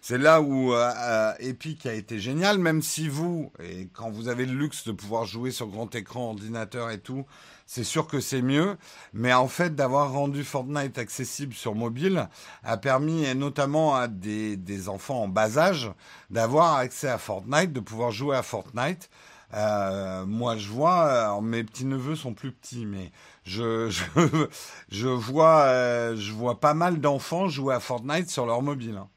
C'est 0.00 0.16
là 0.16 0.40
où 0.40 0.72
euh, 0.72 0.92
euh, 0.96 1.32
Epic 1.40 1.86
a 1.86 1.92
été 1.92 2.20
génial, 2.20 2.58
même 2.58 2.82
si 2.82 3.08
vous, 3.08 3.50
et 3.60 3.88
quand 3.94 4.10
vous 4.10 4.28
avez 4.28 4.46
le 4.46 4.52
luxe 4.52 4.86
de 4.86 4.92
pouvoir 4.92 5.24
jouer 5.24 5.50
sur 5.50 5.66
grand 5.66 5.92
écran, 5.96 6.28
ordinateur 6.28 6.92
et 6.92 7.00
tout, 7.00 7.26
c'est 7.66 7.82
sûr 7.82 8.06
que 8.06 8.20
c'est 8.20 8.42
mieux. 8.42 8.76
Mais 9.12 9.32
en 9.32 9.48
fait, 9.48 9.74
d'avoir 9.74 10.12
rendu 10.12 10.44
Fortnite 10.44 10.98
accessible 10.98 11.54
sur 11.54 11.74
mobile 11.74 12.28
a 12.62 12.76
permis, 12.76 13.24
et 13.24 13.34
notamment 13.34 13.96
à 13.96 14.06
des, 14.06 14.56
des 14.56 14.88
enfants 14.88 15.24
en 15.24 15.28
bas 15.28 15.58
âge, 15.58 15.90
d'avoir 16.30 16.76
accès 16.76 17.08
à 17.08 17.18
Fortnite, 17.18 17.72
de 17.72 17.80
pouvoir 17.80 18.12
jouer 18.12 18.36
à 18.36 18.44
Fortnite. 18.44 19.10
Euh, 19.54 20.26
moi, 20.26 20.56
je 20.56 20.68
vois, 20.68 21.40
mes 21.40 21.64
petits 21.64 21.84
neveux 21.84 22.16
sont 22.16 22.34
plus 22.34 22.52
petits, 22.52 22.84
mais 22.86 23.12
je 23.44 23.88
je, 23.90 24.48
je 24.90 25.08
vois 25.08 25.62
euh, 25.66 26.16
je 26.16 26.32
vois 26.32 26.60
pas 26.60 26.74
mal 26.74 27.00
d'enfants 27.00 27.48
jouer 27.48 27.74
à 27.74 27.80
Fortnite 27.80 28.28
sur 28.30 28.46
leur 28.46 28.62
mobile. 28.62 28.96
Hein. 28.96 29.08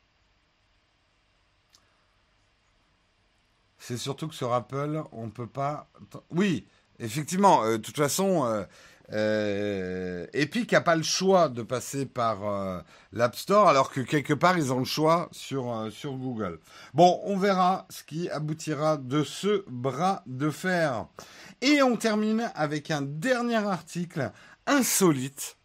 C'est 3.77 3.97
surtout 3.97 4.27
que 4.27 4.35
sur 4.35 4.53
Apple, 4.53 5.03
on 5.11 5.29
peut 5.29 5.47
pas. 5.47 5.89
Oui, 6.29 6.67
effectivement. 6.99 7.63
Euh, 7.63 7.77
de 7.77 7.77
toute 7.77 7.97
façon, 7.97 8.65
euh, 9.11 10.27
Epic 10.33 10.71
n'a 10.71 10.81
pas 10.81 10.95
le 10.95 11.03
choix 11.03 11.49
de 11.49 11.63
passer 11.63 12.05
par 12.05 12.47
euh, 12.47 12.79
l'App 13.11 13.35
Store, 13.35 13.67
alors 13.67 13.91
que 13.91 14.01
quelque 14.01 14.33
part, 14.33 14.57
ils 14.57 14.71
ont 14.71 14.79
le 14.79 14.85
choix 14.85 15.29
sur, 15.31 15.73
euh, 15.73 15.89
sur 15.89 16.13
Google. 16.13 16.59
Bon, 16.93 17.19
on 17.23 17.37
verra 17.37 17.87
ce 17.89 18.03
qui 18.03 18.29
aboutira 18.29 18.97
de 18.97 19.23
ce 19.23 19.63
bras 19.67 20.23
de 20.25 20.49
fer. 20.49 21.07
Et 21.61 21.81
on 21.81 21.95
termine 21.95 22.51
avec 22.55 22.91
un 22.91 23.01
dernier 23.01 23.55
article 23.55 24.31
insolite. 24.67 25.57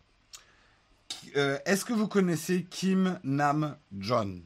Est-ce 1.34 1.84
que 1.84 1.92
vous 1.92 2.06
connaissez 2.06 2.64
Kim 2.64 3.18
Nam 3.24 3.76
John? 3.98 4.42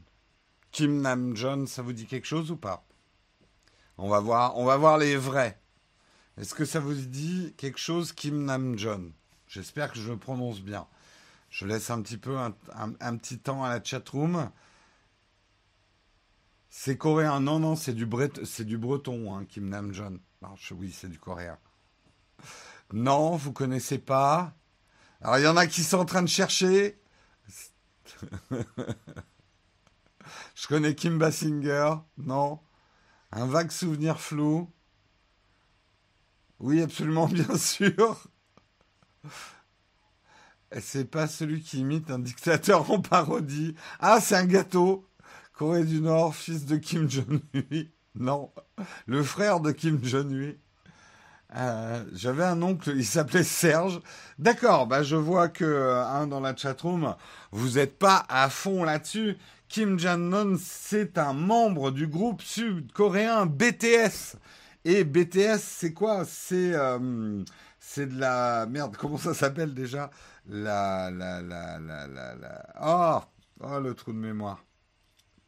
Kim 0.71 1.01
Nam 1.01 1.35
John, 1.35 1.67
ça 1.67 1.81
vous 1.81 1.93
dit 1.93 2.05
quelque 2.05 2.25
chose 2.25 2.51
ou 2.51 2.57
pas? 2.57 2.83
On 3.97 4.09
va 4.09 4.19
voir, 4.19 4.57
on 4.57 4.65
va 4.65 4.77
voir 4.77 4.97
les 4.97 5.15
vrais. 5.15 5.58
Est-ce 6.39 6.55
que 6.55 6.63
ça 6.63 6.79
vous 6.79 6.93
dit 6.93 7.53
quelque 7.57 7.79
chose, 7.79 8.13
Kim 8.13 8.45
Nam-John 8.45 9.11
J'espère 9.47 9.91
que 9.91 9.99
je 9.99 10.09
le 10.09 10.17
prononce 10.17 10.61
bien. 10.61 10.87
Je 11.49 11.65
laisse 11.65 11.89
un 11.89 12.01
petit 12.01 12.17
peu 12.17 12.37
un, 12.37 12.51
petit 13.17 13.39
temps 13.39 13.65
à 13.65 13.69
la 13.69 13.83
chatroom. 13.83 14.49
C'est 16.69 16.97
coréen. 16.97 17.41
Non, 17.41 17.59
non, 17.59 17.75
c'est 17.75 17.93
du, 17.93 18.05
du 18.05 18.77
breton, 18.77 19.35
hein, 19.35 19.43
Kim 19.49 19.67
Nam-John. 19.67 20.19
Oui, 20.71 20.95
c'est 20.97 21.09
du 21.09 21.19
coréen. 21.19 21.57
Non, 22.93 23.35
vous 23.35 23.51
connaissez 23.51 23.97
pas? 23.97 24.53
Alors, 25.19 25.39
il 25.39 25.43
y 25.43 25.47
en 25.47 25.57
a 25.57 25.67
qui 25.67 25.83
sont 25.83 25.97
en 25.97 26.05
train 26.05 26.21
de 26.21 26.27
chercher. 26.27 27.01
je 30.55 30.67
connais 30.69 30.95
Kim 30.95 31.17
Basinger. 31.17 31.95
Non. 32.17 32.61
Un 33.33 33.45
vague 33.45 33.71
souvenir 33.71 34.21
flou. 34.21 34.71
Oui, 36.59 36.81
absolument, 36.81 37.27
bien 37.31 37.57
sûr. 37.57 38.17
C'est 40.79 41.09
pas 41.09 41.27
celui 41.27 41.61
qui 41.61 41.79
imite 41.79 42.11
un 42.11 42.19
dictateur 42.19 42.89
en 42.91 43.01
parodie. 43.01 43.75
Ah, 43.99 44.19
c'est 44.21 44.35
un 44.35 44.45
gâteau. 44.45 45.07
Corée 45.53 45.83
du 45.83 45.99
Nord, 45.99 46.35
fils 46.35 46.65
de 46.65 46.77
Kim 46.77 47.09
Jong-un. 47.09 47.61
Non, 48.15 48.51
le 49.05 49.23
frère 49.23 49.59
de 49.59 49.71
Kim 49.71 50.03
Jong-un. 50.03 50.53
Euh, 51.55 52.03
j'avais 52.13 52.43
un 52.43 52.61
oncle, 52.61 52.91
il 52.95 53.05
s'appelait 53.05 53.43
Serge. 53.43 54.01
D'accord, 54.39 54.87
bah 54.87 55.03
je 55.03 55.15
vois 55.15 55.47
que 55.47 55.63
euh, 55.63 56.25
dans 56.25 56.39
la 56.39 56.55
chatroom, 56.55 57.15
vous 57.51 57.71
n'êtes 57.71 57.97
pas 57.97 58.25
à 58.27 58.49
fond 58.49 58.83
là-dessus. 58.83 59.37
Kim 59.67 59.99
Jong-un, 59.99 60.57
c'est 60.59 61.17
un 61.17 61.33
membre 61.33 61.91
du 61.91 62.07
groupe 62.07 62.41
sud-coréen 62.41 63.45
BTS. 63.45 64.37
Et 64.91 65.03
BTS, 65.03 65.59
c'est 65.59 65.93
quoi? 65.93 66.25
C'est 66.25 66.73
euh, 66.73 67.43
c'est 67.79 68.07
de 68.07 68.19
la 68.19 68.65
merde. 68.65 68.97
Comment 68.99 69.19
ça 69.19 69.35
s'appelle 69.35 69.75
déjà? 69.75 70.09
La 70.47 71.11
la 71.11 71.43
la 71.43 71.77
la 71.77 72.07
la 72.07 72.35
la. 72.35 72.65
Oh, 72.81 73.19
oh 73.59 73.79
le 73.79 73.93
trou 73.93 74.13
de 74.13 74.17
mémoire. 74.17 74.65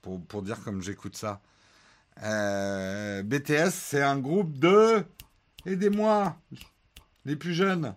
Pour 0.03 0.23
pour 0.27 0.43
dire 0.43 0.63
comme 0.63 0.83
j'écoute 0.83 1.17
ça. 1.17 1.41
Euh, 2.21 3.23
BTS, 3.23 3.71
c'est 3.71 4.03
un 4.03 4.19
groupe 4.19 4.59
de. 4.59 5.03
Aidez-moi, 5.65 6.37
les 7.25 7.35
plus 7.35 7.55
jeunes. 7.55 7.95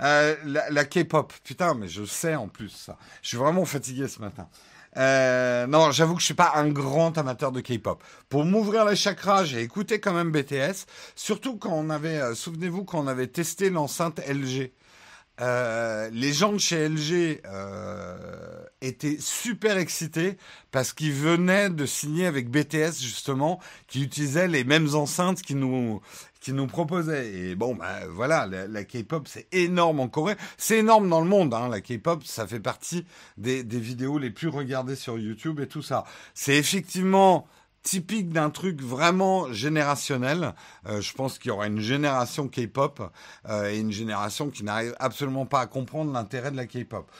Euh, 0.00 0.34
la, 0.46 0.68
la 0.70 0.84
K-pop, 0.84 1.32
putain, 1.44 1.74
mais 1.74 1.86
je 1.86 2.04
sais 2.04 2.34
en 2.34 2.48
plus 2.48 2.70
ça. 2.70 2.98
Je 3.22 3.28
suis 3.28 3.36
vraiment 3.36 3.64
fatigué 3.64 4.08
ce 4.08 4.18
matin. 4.18 4.48
Euh, 4.96 5.66
non, 5.66 5.90
j'avoue 5.90 6.14
que 6.14 6.20
je 6.20 6.26
suis 6.26 6.34
pas 6.34 6.52
un 6.54 6.68
grand 6.68 7.16
amateur 7.16 7.52
de 7.52 7.60
K-pop. 7.60 8.02
Pour 8.28 8.44
m'ouvrir 8.44 8.84
les 8.84 8.96
chakras, 8.96 9.44
j'ai 9.44 9.60
écouté 9.62 10.00
quand 10.00 10.12
même 10.12 10.30
BTS, 10.30 10.86
surtout 11.14 11.56
quand 11.56 11.72
on 11.72 11.88
avait, 11.90 12.20
euh, 12.20 12.34
souvenez-vous, 12.34 12.84
quand 12.84 13.00
on 13.00 13.06
avait 13.06 13.26
testé 13.26 13.70
l'enceinte 13.70 14.20
LG. 14.26 14.72
Euh, 15.40 16.10
les 16.12 16.32
gens 16.32 16.52
de 16.52 16.58
chez 16.58 16.88
LG 16.88 17.40
euh, 17.46 18.64
étaient 18.82 19.16
super 19.18 19.78
excités 19.78 20.36
parce 20.70 20.92
qu'ils 20.92 21.12
venaient 21.12 21.70
de 21.70 21.86
signer 21.86 22.26
avec 22.26 22.50
BTS 22.50 23.00
justement, 23.00 23.58
qui 23.88 24.02
utilisait 24.02 24.46
les 24.46 24.64
mêmes 24.64 24.94
enceintes 24.94 25.42
qui 25.42 25.54
nous 25.54 26.00
qui 26.40 26.52
nous. 26.52 26.68
Et 27.12 27.54
bon, 27.54 27.76
ben 27.76 28.06
voilà, 28.10 28.46
la, 28.46 28.84
K-pop, 28.84 29.28
c'est 29.28 29.46
énorme 29.52 30.00
en 30.00 30.08
Corée. 30.08 30.34
C'est 30.58 30.78
énorme 30.78 31.08
dans 31.08 31.20
le 31.20 31.28
monde. 31.28 31.54
Hein. 31.54 31.68
La 31.68 31.80
K-pop, 31.80 32.24
ça 32.24 32.48
fait 32.48 32.60
partie 32.60 33.06
des 33.38 33.62
vidéos 33.62 34.18
les 34.18 34.30
plus 34.30 34.48
regardées 34.48 34.96
sur 34.96 35.18
YouTube 35.18 35.60
et 35.60 35.68
tout 35.68 35.82
ça. 35.82 36.04
C'est 36.34 36.56
effectivement 36.56 37.46
typique 37.82 38.30
d'un 38.30 38.50
truc 38.50 38.80
vraiment 38.80 39.52
générationnel. 39.52 40.54
Euh, 40.86 41.00
je 41.00 41.12
pense 41.14 41.38
qu'il 41.38 41.48
y 41.48 41.52
aura 41.52 41.66
une 41.66 41.80
génération 41.80 42.48
K-pop 42.48 43.12
euh, 43.48 43.70
et 43.70 43.78
une 43.78 43.92
génération 43.92 44.50
qui 44.50 44.64
n'arrive 44.64 44.94
absolument 44.98 45.46
pas 45.46 45.60
à 45.60 45.66
comprendre 45.66 46.12
l'intérêt 46.12 46.50
de 46.50 46.56
la 46.56 46.66
K-pop. 46.66 47.10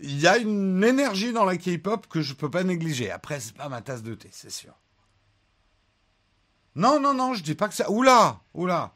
Il 0.00 0.20
y 0.20 0.26
a 0.26 0.38
une 0.38 0.82
énergie 0.82 1.32
dans 1.32 1.44
la 1.44 1.56
K-pop 1.56 2.06
que 2.08 2.20
je 2.20 2.34
peux 2.34 2.50
pas 2.50 2.64
négliger. 2.64 3.10
Après, 3.10 3.40
c'est 3.40 3.54
pas 3.54 3.68
ma 3.68 3.80
tasse 3.80 4.02
de 4.02 4.14
thé, 4.14 4.28
c'est 4.32 4.50
sûr. 4.50 4.74
Non, 6.76 7.00
non, 7.00 7.14
non, 7.14 7.34
je 7.34 7.42
dis 7.42 7.54
pas 7.54 7.68
que 7.68 7.74
ça. 7.74 7.90
Oula, 7.90 8.40
oula. 8.52 8.94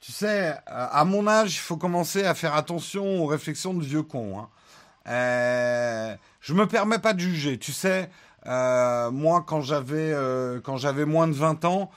Tu 0.00 0.12
sais, 0.12 0.52
euh, 0.52 0.54
à 0.66 1.04
mon 1.04 1.28
âge, 1.28 1.54
il 1.54 1.58
faut 1.58 1.76
commencer 1.76 2.24
à 2.24 2.34
faire 2.34 2.54
attention 2.54 3.22
aux 3.22 3.26
réflexions 3.26 3.74
de 3.74 3.84
vieux 3.84 4.02
cons. 4.02 4.40
Hein. 4.40 4.48
Euh, 5.06 6.16
je 6.40 6.54
me 6.54 6.66
permets 6.66 6.98
pas 6.98 7.12
de 7.12 7.20
juger. 7.20 7.58
Tu 7.58 7.72
sais, 7.72 8.10
moi, 8.46 9.44
quand 9.46 9.60
j'avais 9.60 10.14
quand 10.64 10.76
j'avais 10.76 11.04
moins 11.04 11.28
de 11.28 11.34
20 11.34 11.64
ans, 11.64 11.90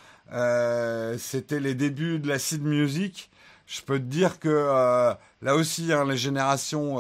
c'était 1.18 1.60
les 1.60 1.76
débuts 1.76 2.20
de 2.20 2.28
l'acid 2.28 2.64
music. 2.64 3.30
Je 3.66 3.82
peux 3.82 3.98
te 3.98 4.04
dire 4.04 4.40
que 4.40 5.16
là 5.42 5.56
aussi, 5.56 5.92
hein, 5.94 6.06
les 6.06 6.18
générations, 6.18 6.98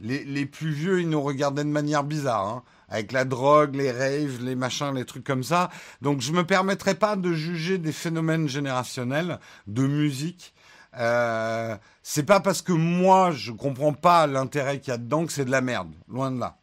les, 0.00 0.24
les, 0.24 0.46
plus 0.46 0.70
vieux, 0.70 1.00
ils 1.00 1.08
nous 1.08 1.22
regardaient 1.22 1.64
de 1.64 1.70
manière 1.70 2.04
bizarre. 2.04 2.46
Hein 2.46 2.62
avec 2.88 3.12
la 3.12 3.24
drogue, 3.24 3.74
les 3.74 3.92
raves, 3.92 4.42
les 4.42 4.54
machins, 4.54 4.94
les 4.94 5.04
trucs 5.04 5.24
comme 5.24 5.42
ça. 5.42 5.70
Donc 6.02 6.20
je 6.20 6.32
me 6.32 6.44
permettrai 6.44 6.94
pas 6.94 7.16
de 7.16 7.32
juger 7.32 7.78
des 7.78 7.92
phénomènes 7.92 8.48
générationnels 8.48 9.38
de 9.66 9.86
musique. 9.86 10.54
Euh, 10.98 11.76
c'est 12.02 12.22
pas 12.22 12.40
parce 12.40 12.62
que 12.62 12.72
moi 12.72 13.30
je 13.30 13.52
comprends 13.52 13.92
pas 13.92 14.26
l'intérêt 14.26 14.80
qu'il 14.80 14.90
y 14.90 14.94
a 14.94 14.98
dedans 14.98 15.26
que 15.26 15.32
c'est 15.32 15.44
de 15.44 15.50
la 15.50 15.60
merde, 15.60 15.92
loin 16.08 16.30
de 16.30 16.40
là. 16.40 16.56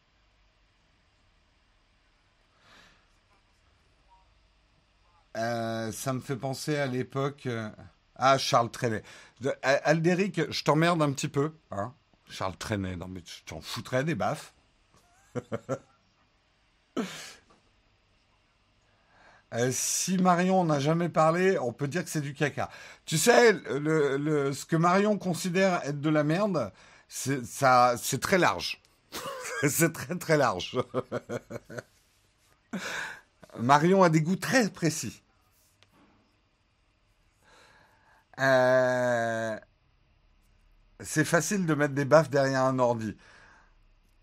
Euh, 5.35 5.91
ça 5.91 6.13
me 6.13 6.19
fait 6.19 6.35
penser 6.35 6.77
à 6.77 6.87
l'époque. 6.87 7.47
Ah, 8.15 8.37
Charles 8.37 8.71
Trenet. 8.71 9.03
Aldéric, 9.61 10.51
je 10.51 10.63
t'emmerde 10.63 11.01
un 11.01 11.11
petit 11.11 11.27
peu. 11.27 11.53
Hein 11.71 11.93
Charles 12.29 12.57
Trenet, 12.57 12.95
non 12.95 13.07
mais 13.07 13.21
tu 13.21 13.43
t'en 13.43 13.61
foutrais 13.61 14.03
des 14.03 14.15
baffes. 14.15 14.53
Euh, 19.53 19.69
si 19.71 20.17
Marion 20.17 20.65
n'a 20.65 20.79
jamais 20.79 21.07
parlé, 21.07 21.57
on 21.59 21.71
peut 21.71 21.87
dire 21.87 22.03
que 22.03 22.09
c'est 22.09 22.21
du 22.21 22.33
caca. 22.33 22.69
Tu 23.05 23.17
sais, 23.17 23.53
ce 23.53 24.65
que 24.65 24.75
Marion 24.75 25.17
considère 25.17 25.81
être 25.85 26.01
de 26.01 26.09
la 26.09 26.23
merde, 26.23 26.73
c'est 27.07 28.19
très 28.19 28.37
large. 28.37 28.81
c'est 29.67 29.93
très 29.93 30.17
très 30.17 30.37
large. 30.37 30.77
Marion 33.59 34.03
a 34.03 34.09
des 34.09 34.21
goûts 34.21 34.35
très 34.35 34.69
précis. 34.69 35.21
Euh, 38.39 39.55
c'est 40.99 41.25
facile 41.25 41.65
de 41.65 41.73
mettre 41.73 41.93
des 41.93 42.05
baffes 42.05 42.29
derrière 42.29 42.63
un 42.63 42.79
ordi. 42.79 43.15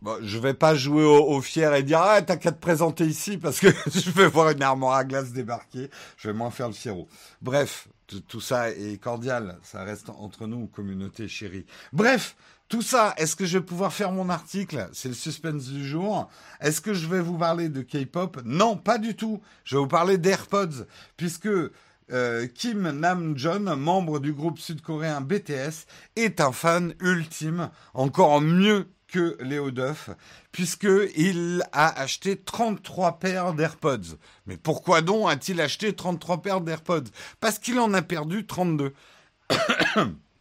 Bon, 0.00 0.18
je 0.20 0.38
vais 0.38 0.54
pas 0.54 0.74
jouer 0.74 1.04
au, 1.04 1.40
fier 1.40 1.72
et 1.74 1.84
dire 1.84 2.00
ah 2.02 2.20
t'as 2.22 2.36
qu'à 2.36 2.50
te 2.50 2.58
présenter 2.58 3.06
ici 3.06 3.38
parce 3.38 3.60
que 3.60 3.68
je 3.94 4.10
vais 4.10 4.26
voir 4.26 4.50
une 4.50 4.62
armoire 4.62 4.96
à 4.96 5.04
glace 5.04 5.30
débarquer. 5.30 5.90
Je 6.16 6.28
vais 6.28 6.34
moins 6.34 6.50
faire 6.50 6.66
le 6.66 6.74
fierro. 6.74 7.08
Bref, 7.40 7.88
tout 8.20 8.40
ça 8.40 8.70
est 8.70 9.00
cordial. 9.00 9.58
Ça 9.62 9.84
reste 9.84 10.10
entre 10.10 10.46
nous, 10.46 10.66
communauté 10.66 11.28
chérie. 11.28 11.66
Bref, 11.92 12.36
tout 12.68 12.82
ça, 12.82 13.14
est-ce 13.16 13.36
que 13.36 13.46
je 13.46 13.58
vais 13.58 13.64
pouvoir 13.64 13.92
faire 13.92 14.12
mon 14.12 14.28
article? 14.28 14.88
C'est 14.92 15.08
le 15.08 15.14
suspense 15.14 15.66
du 15.66 15.86
jour. 15.86 16.28
Est-ce 16.60 16.80
que 16.80 16.94
je 16.94 17.06
vais 17.06 17.20
vous 17.20 17.38
parler 17.38 17.68
de 17.68 17.82
K-pop? 17.82 18.40
Non, 18.44 18.76
pas 18.76 18.98
du 18.98 19.14
tout. 19.14 19.40
Je 19.64 19.76
vais 19.76 19.82
vous 19.82 19.88
parler 19.88 20.18
d'AirPods, 20.18 20.86
puisque 21.16 21.48
euh, 22.10 22.46
Kim 22.46 22.90
Nam-Jon, 22.90 23.76
membre 23.76 24.18
du 24.18 24.32
groupe 24.32 24.58
sud-coréen 24.58 25.20
BTS, 25.20 25.86
est 26.16 26.40
un 26.40 26.52
fan 26.52 26.94
ultime, 27.00 27.70
encore 27.94 28.40
mieux 28.40 28.86
que 29.12 29.36
Léo 29.40 29.70
Duff, 29.70 30.10
puisqu'il 30.52 31.62
a 31.72 32.00
acheté 32.00 32.36
33 32.36 33.18
paires 33.18 33.52
d'AirPods. 33.52 34.16
Mais 34.46 34.56
pourquoi 34.56 35.02
donc 35.02 35.30
a-t-il 35.30 35.60
acheté 35.60 35.92
33 35.92 36.42
paires 36.42 36.60
d'AirPods? 36.62 37.10
Parce 37.38 37.58
qu'il 37.58 37.78
en 37.78 37.92
a 37.92 38.02
perdu 38.02 38.46
32. 38.46 38.94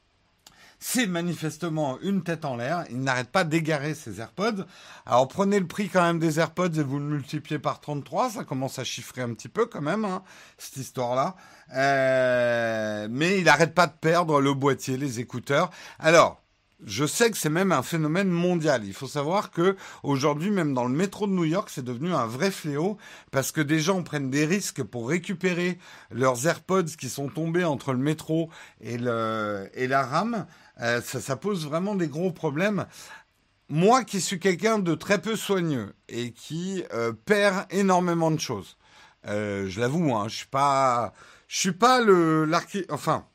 C'est 0.83 1.05
manifestement 1.05 1.99
une 2.01 2.23
tête 2.23 2.43
en 2.43 2.57
l'air. 2.57 2.85
Il 2.89 3.01
n'arrête 3.01 3.29
pas 3.29 3.43
d'égarer 3.43 3.93
ses 3.93 4.19
AirPods. 4.19 4.65
Alors 5.05 5.27
prenez 5.27 5.59
le 5.59 5.67
prix 5.67 5.89
quand 5.89 6.01
même 6.01 6.17
des 6.17 6.39
AirPods 6.39 6.73
et 6.73 6.81
vous 6.81 6.97
le 6.97 7.05
multipliez 7.05 7.59
par 7.59 7.81
33. 7.81 8.31
Ça 8.31 8.43
commence 8.43 8.79
à 8.79 8.83
chiffrer 8.83 9.21
un 9.21 9.31
petit 9.35 9.47
peu 9.47 9.67
quand 9.67 9.81
même, 9.81 10.05
hein, 10.05 10.23
cette 10.57 10.77
histoire-là. 10.77 11.35
Euh, 11.75 13.07
mais 13.11 13.37
il 13.37 13.43
n'arrête 13.43 13.75
pas 13.75 13.85
de 13.85 13.93
perdre 13.93 14.41
le 14.41 14.55
boîtier, 14.55 14.97
les 14.97 15.19
écouteurs. 15.19 15.69
Alors, 15.99 16.41
je 16.83 17.05
sais 17.05 17.29
que 17.29 17.37
c'est 17.37 17.49
même 17.49 17.71
un 17.71 17.83
phénomène 17.83 18.29
mondial. 18.29 18.83
Il 18.83 18.93
faut 18.93 19.07
savoir 19.07 19.51
que 19.51 19.75
aujourd'hui, 20.01 20.49
même 20.49 20.73
dans 20.73 20.85
le 20.85 20.95
métro 20.95 21.27
de 21.27 21.31
New 21.31 21.45
York, 21.45 21.69
c'est 21.71 21.85
devenu 21.85 22.11
un 22.11 22.25
vrai 22.25 22.49
fléau 22.49 22.97
parce 23.29 23.51
que 23.51 23.61
des 23.61 23.79
gens 23.79 24.01
prennent 24.01 24.31
des 24.31 24.45
risques 24.45 24.81
pour 24.81 25.09
récupérer 25.09 25.77
leurs 26.09 26.47
AirPods 26.47 26.95
qui 26.99 27.09
sont 27.09 27.29
tombés 27.29 27.65
entre 27.65 27.93
le 27.93 27.99
métro 27.99 28.49
et, 28.81 28.97
le, 28.97 29.69
et 29.75 29.87
la 29.87 30.03
rame. 30.03 30.47
Euh, 30.81 31.01
ça, 31.01 31.35
pose 31.35 31.65
vraiment 31.65 31.95
des 31.95 32.07
gros 32.07 32.31
problèmes. 32.31 32.85
Moi, 33.69 34.03
qui 34.03 34.19
suis 34.19 34.39
quelqu'un 34.39 34.79
de 34.79 34.95
très 34.95 35.21
peu 35.21 35.35
soigneux 35.35 35.93
et 36.09 36.31
qui 36.33 36.83
euh, 36.93 37.13
perd 37.13 37.65
énormément 37.69 38.31
de 38.31 38.39
choses, 38.39 38.77
euh, 39.27 39.67
je 39.69 39.79
l'avoue, 39.79 40.13
hein, 40.15 40.27
je 40.27 40.37
suis 40.37 40.47
pas, 40.47 41.13
je 41.47 41.57
suis 41.59 41.71
pas 41.71 42.01
le 42.01 42.45
l'archi, 42.45 42.85
enfin 42.89 43.25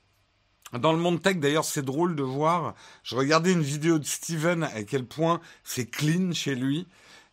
dans 0.73 0.93
le 0.93 0.99
monde 0.99 1.23
tech, 1.23 1.37
d'ailleurs, 1.37 1.65
c'est 1.65 1.85
drôle 1.85 2.17
de 2.17 2.25
voir. 2.25 2.75
Je 3.05 3.15
regardais 3.15 3.53
une 3.53 3.63
vidéo 3.63 3.99
de 3.99 4.05
Steven 4.05 4.65
à 4.65 4.83
quel 4.83 5.07
point 5.07 5.41
c'est 5.63 5.87
clean 5.87 6.33
chez 6.33 6.57
lui. 6.57 6.87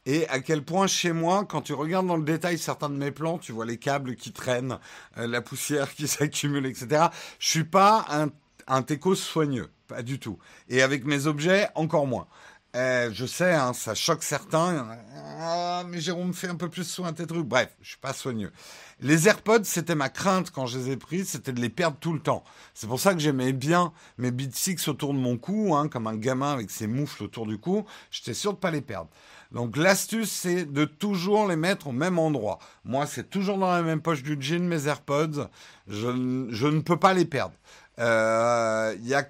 Et 0.05 0.27
à 0.29 0.39
quel 0.39 0.63
point 0.63 0.85
chez 0.85 1.13
moi, 1.13 1.45
quand 1.45 1.61
tu 1.61 1.73
regardes 1.73 2.07
dans 2.07 2.17
le 2.17 2.23
détail 2.23 2.57
certains 2.57 2.89
de 2.89 2.95
mes 2.95 3.11
plans, 3.11 3.39
tu 3.39 3.51
vois 3.51 3.65
les 3.65 3.77
câbles 3.77 4.15
qui 4.15 4.33
traînent, 4.33 4.77
la 5.17 5.41
poussière 5.41 5.93
qui 5.95 6.07
s'accumule, 6.07 6.67
etc. 6.67 7.07
Je 7.39 7.49
suis 7.49 7.63
pas 7.63 8.05
un, 8.09 8.29
un 8.67 8.83
techo 8.83 9.15
soigneux, 9.15 9.69
pas 9.87 10.03
du 10.03 10.19
tout. 10.19 10.37
Et 10.69 10.81
avec 10.81 11.05
mes 11.05 11.27
objets, 11.27 11.67
encore 11.75 12.07
moins. 12.07 12.27
Euh, 12.75 13.11
je 13.13 13.27
sais, 13.27 13.53
hein, 13.53 13.71
ça 13.73 13.93
choque 13.93 14.23
certains. 14.23 14.97
Ah, 15.39 15.83
mais 15.87 16.01
Jérôme 16.01 16.33
fait 16.33 16.47
un 16.47 16.55
peu 16.55 16.69
plus 16.69 16.89
soin 16.89 17.13
tes 17.13 17.27
trucs. 17.27 17.45
Bref, 17.45 17.69
je 17.81 17.89
suis 17.89 17.99
pas 17.99 18.13
soigneux. 18.13 18.51
Les 18.99 19.27
AirPods, 19.27 19.63
c'était 19.63 19.93
ma 19.93 20.09
crainte 20.09 20.49
quand 20.49 20.65
je 20.65 20.79
les 20.79 20.91
ai 20.91 20.97
pris, 20.97 21.23
c'était 21.23 21.51
de 21.51 21.61
les 21.61 21.69
perdre 21.69 21.97
tout 21.99 22.13
le 22.13 22.19
temps. 22.19 22.43
C'est 22.73 22.87
pour 22.87 22.99
ça 22.99 23.13
que 23.13 23.19
j'aimais 23.19 23.53
bien 23.53 23.93
mes 24.17 24.31
Beat 24.31 24.55
Six 24.55 24.87
autour 24.87 25.13
de 25.13 25.19
mon 25.19 25.37
cou, 25.37 25.75
hein, 25.75 25.87
comme 25.87 26.07
un 26.07 26.15
gamin 26.15 26.51
avec 26.51 26.71
ses 26.71 26.87
moufles 26.87 27.23
autour 27.23 27.45
du 27.45 27.59
cou. 27.59 27.85
J'étais 28.09 28.33
sûr 28.33 28.53
de 28.53 28.57
pas 28.57 28.71
les 28.71 28.81
perdre. 28.81 29.09
Donc 29.51 29.77
l'astuce, 29.77 30.31
c'est 30.31 30.65
de 30.65 30.85
toujours 30.85 31.47
les 31.47 31.55
mettre 31.55 31.87
au 31.87 31.91
même 31.91 32.17
endroit. 32.17 32.57
Moi, 32.85 33.05
c'est 33.05 33.29
toujours 33.29 33.59
dans 33.59 33.71
la 33.71 33.83
même 33.83 34.01
poche 34.01 34.23
du 34.23 34.35
jean, 34.39 34.63
mes 34.67 34.87
AirPods. 34.87 35.47
Je, 35.87 36.07
ne 36.07 36.79
peux 36.79 36.97
pas 36.97 37.13
les 37.13 37.25
perdre. 37.25 37.53
Il 37.99 38.03
euh, 38.03 38.95
y 39.01 39.13
a 39.13 39.27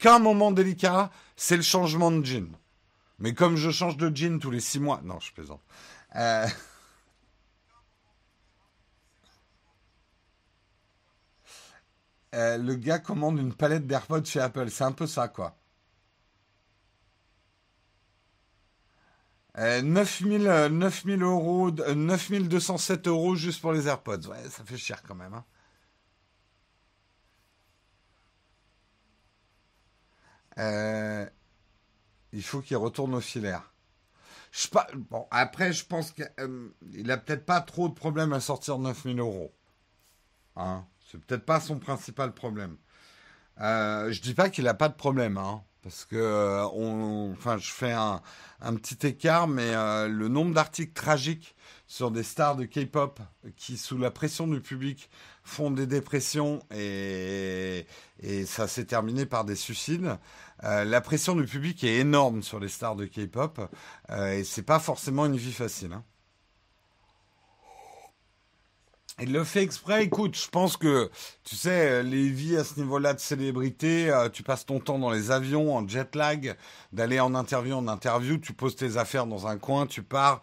qu'un 0.00 0.18
moment 0.18 0.50
délicat, 0.50 1.10
c'est 1.36 1.56
le 1.56 1.62
changement 1.62 2.10
de 2.10 2.24
jean. 2.24 2.48
Mais 3.20 3.34
comme 3.34 3.56
je 3.56 3.70
change 3.70 3.96
de 3.96 4.14
jean 4.14 4.40
tous 4.40 4.50
les 4.50 4.60
six 4.60 4.80
mois, 4.80 5.00
non, 5.04 5.20
je 5.20 5.32
plaisante. 5.32 5.62
Euh... 6.16 6.48
Euh, 12.34 12.58
le 12.58 12.76
gars 12.76 13.00
commande 13.00 13.38
une 13.38 13.52
palette 13.52 13.86
d'AirPods 13.88 14.24
chez 14.24 14.40
Apple. 14.40 14.70
C'est 14.70 14.84
un 14.84 14.92
peu 14.92 15.08
ça, 15.08 15.26
quoi. 15.28 15.56
Euh, 19.58 19.82
9000, 19.82 20.46
euh, 20.46 21.16
euros, 21.20 21.70
9207 21.70 23.06
euh, 23.06 23.10
euros 23.10 23.34
juste 23.34 23.60
pour 23.60 23.72
les 23.72 23.88
AirPods. 23.88 24.28
Ouais, 24.28 24.48
ça 24.48 24.64
fait 24.64 24.76
cher 24.76 25.02
quand 25.02 25.16
même. 25.16 25.34
Hein. 25.34 25.44
Il 32.32 32.42
faut 32.42 32.60
qu'il 32.60 32.76
retourne 32.76 33.14
au 33.14 33.20
filaire. 33.20 33.72
Après, 35.30 35.72
je 35.72 35.84
pense 35.86 36.12
qu'il 36.12 37.10
a 37.10 37.16
peut-être 37.16 37.46
pas 37.46 37.60
trop 37.60 37.88
de 37.88 37.94
problèmes 37.94 38.32
à 38.32 38.40
sortir 38.40 38.78
9000 38.78 39.20
euros. 39.20 39.54
Hein 40.56 40.84
c'est 41.10 41.20
peut-être 41.20 41.44
pas 41.44 41.60
son 41.60 41.78
principal 41.78 42.32
problème. 42.32 42.76
Euh, 43.60 44.12
je 44.12 44.20
dis 44.20 44.34
pas 44.34 44.48
qu'il 44.48 44.68
a 44.68 44.74
pas 44.74 44.88
de 44.88 44.94
problème, 44.94 45.36
hein, 45.38 45.62
parce 45.82 46.04
que 46.04 46.16
euh, 46.16 46.64
enfin, 47.32 47.58
je 47.58 47.70
fais 47.70 47.92
un, 47.92 48.22
petit 48.76 49.06
écart, 49.06 49.48
mais 49.48 49.74
euh, 49.74 50.08
le 50.08 50.28
nombre 50.28 50.54
d'articles 50.54 50.92
tragiques 50.92 51.56
sur 51.86 52.10
des 52.10 52.22
stars 52.22 52.56
de 52.56 52.64
K-pop 52.64 53.20
qui, 53.56 53.76
sous 53.76 53.98
la 53.98 54.10
pression 54.10 54.46
du 54.46 54.60
public, 54.60 55.10
font 55.50 55.70
des 55.70 55.86
dépressions 55.86 56.60
et, 56.74 57.86
ça 58.46 58.68
s'est 58.68 58.84
terminé 58.84 59.26
par 59.26 59.44
des 59.44 59.56
suicides. 59.56 60.18
Euh, 60.64 60.84
la 60.84 61.00
pression 61.00 61.34
du 61.34 61.44
public 61.44 61.82
est 61.84 61.96
énorme 61.96 62.42
sur 62.42 62.60
les 62.60 62.68
stars 62.68 62.96
de 62.96 63.06
K-pop 63.06 63.60
et 64.12 64.44
c'est 64.44 64.62
pas 64.62 64.78
forcément 64.78 65.26
une 65.26 65.36
vie 65.36 65.52
facile. 65.52 65.92
Hein. 65.92 66.04
Il 69.22 69.32
le 69.32 69.44
fait 69.44 69.62
exprès. 69.62 70.04
Écoute, 70.04 70.34
je 70.34 70.48
pense 70.48 70.78
que, 70.78 71.10
tu 71.44 71.54
sais, 71.54 72.02
les 72.02 72.28
vies 72.30 72.56
à 72.56 72.64
ce 72.64 72.80
niveau-là 72.80 73.12
de 73.12 73.20
célébrité, 73.20 74.10
euh, 74.10 74.30
tu 74.30 74.42
passes 74.42 74.64
ton 74.64 74.80
temps 74.80 74.98
dans 74.98 75.10
les 75.10 75.30
avions, 75.30 75.76
en 75.76 75.86
jet 75.86 76.16
lag, 76.16 76.56
d'aller 76.92 77.20
en 77.20 77.34
interview 77.34 77.74
en 77.74 77.86
interview, 77.86 78.38
tu 78.38 78.54
poses 78.54 78.76
tes 78.76 78.96
affaires 78.96 79.26
dans 79.26 79.46
un 79.46 79.58
coin, 79.58 79.86
tu 79.86 80.02
pars. 80.02 80.40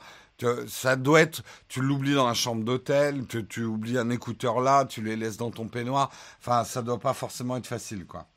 Ça 0.67 0.95
doit 0.95 1.21
être, 1.21 1.43
tu 1.67 1.81
l'oublies 1.81 2.13
dans 2.13 2.27
la 2.27 2.33
chambre 2.33 2.63
d'hôtel, 2.63 3.25
tu, 3.27 3.63
oublies 3.63 3.97
un 3.97 4.09
écouteur 4.09 4.61
là, 4.61 4.85
tu 4.85 5.01
les 5.01 5.15
laisses 5.15 5.37
dans 5.37 5.51
ton 5.51 5.67
peignoir. 5.67 6.11
Enfin, 6.39 6.63
ça 6.63 6.81
doit 6.81 6.99
pas 6.99 7.13
forcément 7.13 7.57
être 7.57 7.67
facile, 7.67 8.05
quoi. 8.05 8.27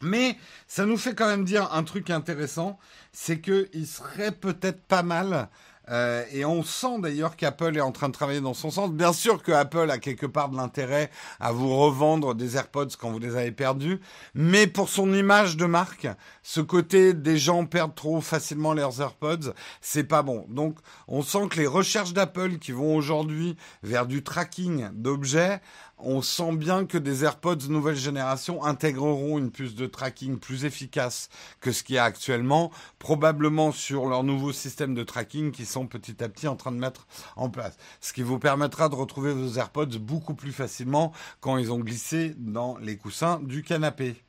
Mais 0.00 0.36
ça 0.66 0.84
nous 0.84 0.96
fait 0.96 1.14
quand 1.14 1.28
même 1.28 1.44
dire 1.44 1.72
un 1.72 1.84
truc 1.84 2.10
intéressant, 2.10 2.78
c'est 3.12 3.40
qu'il 3.40 3.86
serait 3.86 4.32
peut-être 4.32 4.82
pas 4.82 5.04
mal 5.04 5.48
Euh, 5.88 6.24
et 6.32 6.44
on 6.44 6.62
sent 6.62 7.00
d'ailleurs 7.00 7.36
qu'Apple 7.36 7.76
est 7.76 7.80
en 7.80 7.92
train 7.92 8.08
de 8.08 8.14
travailler 8.14 8.40
dans 8.40 8.54
son 8.54 8.70
sens. 8.70 8.90
Bien 8.90 9.12
sûr 9.12 9.42
que 9.42 9.52
Apple 9.52 9.90
a 9.90 9.98
quelque 9.98 10.26
part 10.26 10.48
de 10.48 10.56
l'intérêt 10.56 11.10
à 11.40 11.52
vous 11.52 11.76
revendre 11.76 12.34
des 12.34 12.56
AirPods 12.56 12.96
quand 12.98 13.10
vous 13.10 13.18
les 13.18 13.36
avez 13.36 13.52
perdus, 13.52 14.00
mais 14.34 14.66
pour 14.66 14.88
son 14.88 15.12
image 15.12 15.56
de 15.56 15.66
marque, 15.66 16.08
ce 16.42 16.60
côté 16.60 17.14
des 17.14 17.38
gens 17.38 17.66
perdent 17.66 17.94
trop 17.94 18.20
facilement 18.20 18.74
leurs 18.74 19.00
AirPods, 19.00 19.52
c'est 19.80 20.04
pas 20.04 20.22
bon. 20.22 20.46
Donc 20.48 20.78
on 21.08 21.22
sent 21.22 21.48
que 21.50 21.58
les 21.58 21.66
recherches 21.66 22.12
d'Apple 22.12 22.58
qui 22.58 22.72
vont 22.72 22.96
aujourd'hui 22.96 23.56
vers 23.82 24.06
du 24.06 24.22
tracking 24.22 24.88
d'objets 24.92 25.60
on 26.04 26.20
sent 26.20 26.56
bien 26.56 26.84
que 26.84 26.98
des 26.98 27.24
AirPods 27.24 27.68
nouvelle 27.68 27.96
génération 27.96 28.64
intégreront 28.64 29.38
une 29.38 29.50
puce 29.50 29.74
de 29.74 29.86
tracking 29.86 30.38
plus 30.38 30.64
efficace 30.64 31.28
que 31.60 31.70
ce 31.70 31.82
qu'il 31.82 31.94
y 31.94 31.98
a 31.98 32.04
actuellement, 32.04 32.72
probablement 32.98 33.72
sur 33.72 34.06
leur 34.06 34.24
nouveau 34.24 34.52
système 34.52 34.94
de 34.94 35.04
tracking 35.04 35.52
qui 35.52 35.64
sont 35.64 35.81
petit 35.86 36.22
à 36.22 36.28
petit 36.28 36.48
en 36.48 36.56
train 36.56 36.72
de 36.72 36.78
mettre 36.78 37.06
en 37.36 37.50
place. 37.50 37.76
Ce 38.00 38.12
qui 38.12 38.22
vous 38.22 38.38
permettra 38.38 38.88
de 38.88 38.94
retrouver 38.94 39.32
vos 39.32 39.58
AirPods 39.58 39.98
beaucoup 39.98 40.34
plus 40.34 40.52
facilement 40.52 41.12
quand 41.40 41.56
ils 41.56 41.72
ont 41.72 41.80
glissé 41.80 42.34
dans 42.38 42.76
les 42.78 42.96
coussins 42.96 43.40
du 43.40 43.62
canapé. 43.62 44.22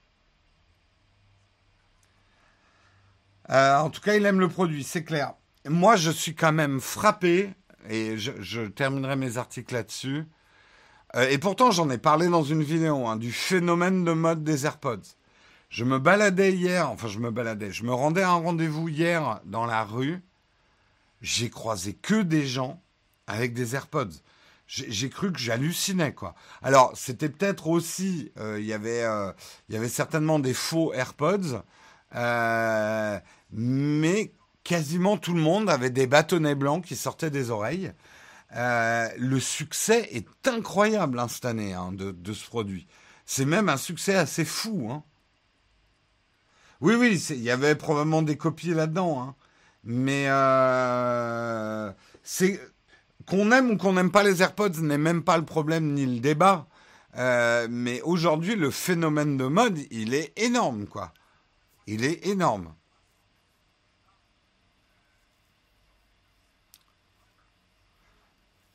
Euh, 3.49 3.77
en 3.77 3.89
tout 3.89 4.01
cas, 4.01 4.15
il 4.15 4.25
aime 4.25 4.39
le 4.39 4.47
produit, 4.47 4.83
c'est 4.83 5.03
clair. 5.03 5.33
Moi, 5.67 5.95
je 5.95 6.11
suis 6.11 6.35
quand 6.35 6.53
même 6.53 6.79
frappé, 6.79 7.53
et 7.89 8.17
je 8.17 8.61
terminerai 8.67 9.15
mes 9.15 9.37
articles 9.37 9.73
là-dessus, 9.73 10.25
euh, 11.15 11.29
et 11.29 11.37
pourtant, 11.37 11.71
j'en 11.71 11.89
ai 11.89 11.97
parlé 11.97 12.27
dans 12.27 12.43
une 12.43 12.63
vidéo, 12.63 13.07
hein, 13.07 13.17
du 13.17 13.31
phénomène 13.31 14.03
de 14.03 14.13
mode 14.13 14.43
des 14.43 14.65
AirPods. 14.65 15.15
Je 15.69 15.83
me 15.83 15.99
baladais 15.99 16.53
hier, 16.53 16.89
enfin 16.89 17.07
je 17.07 17.19
me 17.19 17.31
baladais, 17.31 17.71
je 17.71 17.83
me 17.83 17.93
rendais 17.93 18.21
à 18.21 18.29
un 18.29 18.35
rendez-vous 18.35 18.89
hier 18.89 19.41
dans 19.45 19.65
la 19.65 19.83
rue. 19.83 20.21
J'ai 21.23 21.49
croisé 21.49 21.93
que 21.93 22.21
des 22.21 22.45
gens 22.45 22.83
avec 23.25 23.55
des 23.55 23.73
AirPods. 23.75 24.11
J'ai 24.67 25.09
cru 25.09 25.31
que 25.31 25.39
j'hallucinais 25.39 26.13
quoi. 26.13 26.35
Alors 26.61 26.91
c'était 26.95 27.29
peut-être 27.29 27.67
aussi, 27.67 28.31
euh, 28.37 28.59
il 28.59 28.65
y 28.65 28.73
avait, 28.73 29.03
euh, 29.03 29.31
il 29.67 29.75
y 29.75 29.77
avait 29.77 29.89
certainement 29.89 30.39
des 30.39 30.53
faux 30.53 30.93
AirPods, 30.93 31.63
mais 33.51 34.33
quasiment 34.63 35.17
tout 35.17 35.33
le 35.33 35.41
monde 35.41 35.69
avait 35.69 35.89
des 35.89 36.07
bâtonnets 36.07 36.55
blancs 36.55 36.85
qui 36.85 36.95
sortaient 36.95 37.31
des 37.31 37.49
oreilles. 37.49 37.91
Euh, 38.55 39.09
le 39.17 39.39
succès 39.39 40.07
est 40.11 40.47
incroyable 40.47 41.19
hein, 41.19 41.27
cette 41.27 41.45
année 41.45 41.73
hein, 41.73 41.91
de, 41.91 42.33
ce 42.33 42.45
produit. 42.45 42.87
C'est 43.25 43.45
même 43.45 43.69
un 43.69 43.77
succès 43.77 44.15
assez 44.15 44.45
fou. 44.45 44.89
Hein. 44.91 45.03
Oui, 46.81 46.95
oui, 46.95 47.19
il 47.29 47.41
y 47.41 47.49
avait 47.49 47.75
probablement 47.75 48.21
des 48.21 48.37
copies 48.37 48.73
là-dedans. 48.73 49.35
Mais 49.83 50.25
euh, 50.29 51.91
c'est 52.23 52.59
qu'on 53.27 53.51
aime 53.51 53.71
ou 53.71 53.77
qu'on 53.77 53.93
n'aime 53.93 54.11
pas 54.11 54.23
les 54.23 54.41
AirPods 54.41 54.81
n'est 54.81 54.97
même 54.97 55.23
pas 55.23 55.37
le 55.37 55.45
problème 55.45 55.93
ni 55.93 56.05
le 56.05 56.19
débat. 56.19 56.67
Euh, 57.17 57.67
mais 57.69 58.01
aujourd'hui, 58.01 58.55
le 58.55 58.71
phénomène 58.71 59.37
de 59.37 59.45
mode, 59.45 59.79
il 59.91 60.13
est 60.13 60.33
énorme, 60.39 60.87
quoi. 60.87 61.13
Il 61.87 62.05
est 62.05 62.25
énorme. 62.27 62.73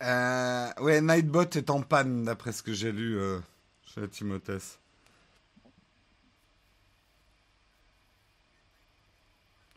Euh, 0.02 1.00
Nightbot 1.00 1.42
est 1.54 1.70
en 1.70 1.82
panne, 1.82 2.24
d'après 2.24 2.52
ce 2.52 2.62
que 2.62 2.72
j'ai 2.72 2.92
lu 2.92 3.18
chez 3.82 4.09
Timothée. 4.09 4.78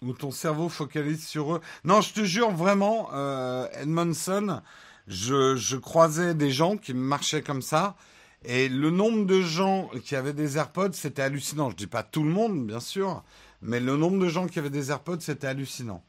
Où 0.04 0.14
ton 0.14 0.32
cerveau 0.32 0.68
focalise 0.68 1.28
sur 1.28 1.56
eux. 1.56 1.62
Non, 1.84 2.02
je 2.02 2.12
te 2.14 2.24
jure, 2.24 2.50
vraiment, 2.50 3.10
euh, 3.14 3.68
Edmondson, 3.74 4.62
je, 5.08 5.76
croisais 5.76 6.34
des 6.34 6.50
gens 6.50 6.76
qui 6.76 6.96
marchaient 6.96 7.44
comme 7.44 7.62
ça. 7.62 7.96
Et 8.44 8.68
le 8.68 8.90
nombre 8.90 9.28
de 9.28 9.42
gens 9.42 9.92
qui 10.04 10.16
avaient 10.16 10.34
des 10.34 10.58
AirPods, 10.58 10.94
c'était 10.94 11.22
hallucinant. 11.22 11.70
Je 11.70 11.76
dis 11.76 11.86
pas 11.86 12.02
tout 12.02 12.24
le 12.24 12.32
monde, 12.32 12.66
bien 12.66 12.80
sûr, 12.80 13.24
mais 13.62 13.80
le 13.80 13.96
nombre 13.96 14.18
de 14.18 14.28
gens 14.28 14.48
qui 14.48 14.58
avaient 14.58 14.72
des 14.72 14.90
AirPods, 14.90 15.20
c'était 15.20 15.46
hallucinant. 15.46 16.04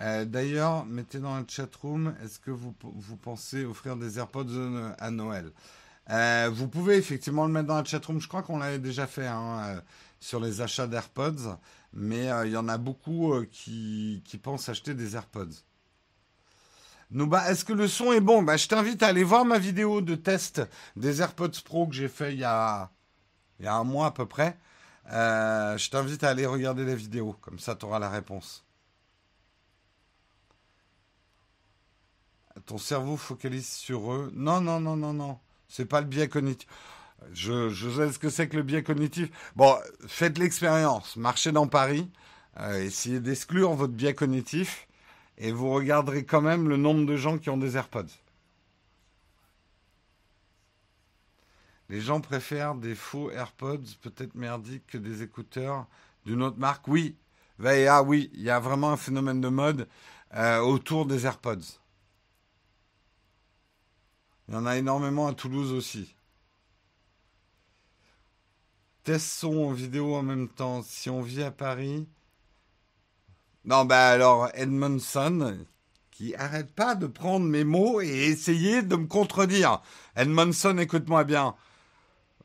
Euh, 0.00 0.24
d'ailleurs, 0.24 0.86
mettez 0.86 1.18
dans 1.18 1.36
la 1.36 1.44
chat 1.46 1.68
room, 1.76 2.14
est-ce 2.24 2.38
que 2.38 2.50
vous, 2.50 2.72
pensez 3.20 3.66
offrir 3.66 3.96
des 3.96 4.18
AirPods 4.18 4.46
euh, 4.48 4.92
à 4.98 5.10
Noël? 5.10 5.52
Vous 6.50 6.68
pouvez 6.68 6.96
effectivement 6.96 7.44
le 7.44 7.52
mettre 7.52 7.66
dans 7.66 7.76
la 7.76 7.84
chat 7.84 8.02
room. 8.06 8.18
Je 8.18 8.28
crois 8.28 8.42
qu'on 8.42 8.56
l'avait 8.56 8.78
déjà 8.78 9.06
fait 9.06 9.26
hein, 9.26 9.82
sur 10.20 10.40
les 10.40 10.60
achats 10.60 10.86
d'AirPods, 10.86 11.58
mais 11.92 12.28
il 12.44 12.52
y 12.52 12.56
en 12.56 12.68
a 12.68 12.78
beaucoup 12.78 13.34
qui, 13.50 14.22
qui, 14.24 14.38
pensent 14.38 14.68
acheter 14.68 14.94
des 14.94 15.16
AirPods. 15.16 15.54
Est-ce 17.46 17.64
que 17.64 17.72
le 17.72 17.88
son 17.88 18.12
est 18.12 18.20
bon? 18.20 18.42
Bah, 18.42 18.56
Je 18.56 18.68
t'invite 18.68 19.02
à 19.02 19.08
aller 19.08 19.24
voir 19.24 19.44
ma 19.44 19.58
vidéo 19.58 20.00
de 20.00 20.14
test 20.14 20.62
des 20.96 21.22
AirPods 21.22 21.62
Pro 21.64 21.86
que 21.86 21.94
j'ai 21.94 22.08
fait 22.08 22.34
il 22.34 22.40
y, 22.40 22.44
a, 22.44 22.90
un 23.64 23.84
mois 23.84 24.06
à 24.06 24.10
peu 24.10 24.26
près. 24.26 24.58
je 25.06 25.90
t'invite 25.90 26.24
à 26.24 26.30
aller 26.30 26.46
regarder 26.46 26.84
la 26.84 26.94
vidéo, 26.94 27.36
comme 27.40 27.58
ça 27.58 27.74
tu 27.74 27.86
auras 27.86 27.98
la 27.98 28.10
réponse. 28.10 28.64
ton 32.68 32.78
cerveau 32.78 33.16
focalise 33.16 33.68
sur 33.68 34.12
eux. 34.12 34.30
Non, 34.34 34.60
non, 34.60 34.78
non, 34.78 34.96
non, 34.96 35.12
non. 35.12 35.38
C'est 35.68 35.86
pas 35.86 36.00
le 36.00 36.06
biais 36.06 36.28
cognitif. 36.28 36.68
Je, 37.32 37.70
sais 37.70 38.12
ce 38.12 38.18
que 38.18 38.30
c'est 38.30 38.48
que 38.48 38.56
le 38.56 38.62
biais 38.62 38.82
cognitif. 38.82 39.30
Bon, 39.56 39.76
faites 40.06 40.38
l'expérience. 40.38 41.16
Marchez 41.16 41.52
dans 41.52 41.66
Paris. 41.66 42.10
Euh, 42.58 42.82
essayez 42.82 43.20
d'exclure 43.20 43.74
votre 43.74 43.92
biais 43.92 44.14
cognitif. 44.14 44.88
Et 45.36 45.52
vous 45.52 45.70
regarderez 45.70 46.24
quand 46.24 46.40
même 46.40 46.68
le 46.68 46.76
nombre 46.76 47.06
de 47.06 47.16
gens 47.16 47.38
qui 47.38 47.50
ont 47.50 47.58
des 47.58 47.76
AirPods. 47.76 48.06
Les 51.88 52.00
gens 52.00 52.20
préfèrent 52.20 52.74
des 52.74 52.94
faux 52.94 53.30
AirPods, 53.30 53.96
peut-être 54.02 54.34
merdiques, 54.34 54.86
que 54.86 54.98
des 54.98 55.22
écouteurs 55.22 55.86
d'une 56.26 56.42
autre 56.42 56.58
marque. 56.58 56.86
Oui, 56.88 57.16
ah 57.64 58.02
oui, 58.02 58.30
il 58.34 58.42
y 58.42 58.50
a 58.50 58.60
vraiment 58.60 58.90
un 58.90 58.96
phénomène 58.96 59.40
de 59.40 59.48
mode 59.48 59.88
euh, 60.34 60.58
autour 60.58 61.06
des 61.06 61.24
AirPods. 61.24 61.78
Il 64.48 64.54
y 64.54 64.56
en 64.56 64.66
a 64.66 64.76
énormément 64.76 65.26
à 65.26 65.34
Toulouse 65.34 65.72
aussi. 65.72 66.14
Test 69.08 69.38
son 69.38 69.72
vidéo 69.72 70.16
en 70.16 70.22
même 70.22 70.48
temps. 70.48 70.82
Si 70.82 71.08
on 71.08 71.22
vit 71.22 71.42
à 71.42 71.50
Paris. 71.50 72.06
Non, 73.64 73.86
bah 73.86 74.10
alors, 74.10 74.50
Edmondson, 74.52 75.64
qui 76.10 76.34
arrête 76.34 76.74
pas 76.74 76.94
de 76.94 77.06
prendre 77.06 77.46
mes 77.46 77.64
mots 77.64 78.02
et 78.02 78.26
essayer 78.26 78.82
de 78.82 78.96
me 78.96 79.06
contredire. 79.06 79.80
Edmondson, 80.14 80.76
écoute-moi 80.76 81.24
bien. 81.24 81.54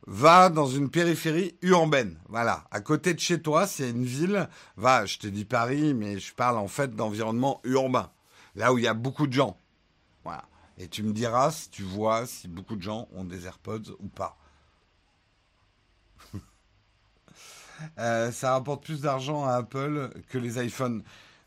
Va 0.06 0.48
dans 0.48 0.66
une 0.66 0.88
périphérie 0.88 1.54
urbaine. 1.60 2.18
Voilà. 2.30 2.64
À 2.70 2.80
côté 2.80 3.12
de 3.12 3.20
chez 3.20 3.42
toi, 3.42 3.66
s'il 3.66 3.84
y 3.84 3.88
a 3.88 3.90
une 3.90 4.06
ville, 4.06 4.48
va, 4.78 5.04
je 5.04 5.18
te 5.18 5.26
dis 5.26 5.44
Paris, 5.44 5.92
mais 5.92 6.18
je 6.18 6.32
parle 6.32 6.56
en 6.56 6.68
fait 6.68 6.96
d'environnement 6.96 7.60
urbain. 7.64 8.10
Là 8.54 8.72
où 8.72 8.78
il 8.78 8.84
y 8.84 8.88
a 8.88 8.94
beaucoup 8.94 9.26
de 9.26 9.34
gens. 9.34 9.58
Voilà. 10.24 10.44
Et 10.78 10.88
tu 10.88 11.02
me 11.02 11.12
diras 11.12 11.50
si 11.50 11.68
tu 11.68 11.82
vois 11.82 12.24
si 12.24 12.48
beaucoup 12.48 12.76
de 12.76 12.82
gens 12.82 13.06
ont 13.12 13.24
des 13.24 13.44
AirPods 13.44 13.98
ou 13.98 14.08
pas. 14.08 14.38
Euh, 17.98 18.30
ça 18.32 18.52
rapporte 18.52 18.84
plus 18.84 19.00
d'argent 19.00 19.44
à 19.44 19.54
Apple 19.54 20.10
que 20.28 20.38
les 20.38 20.64
iPhones. 20.64 21.02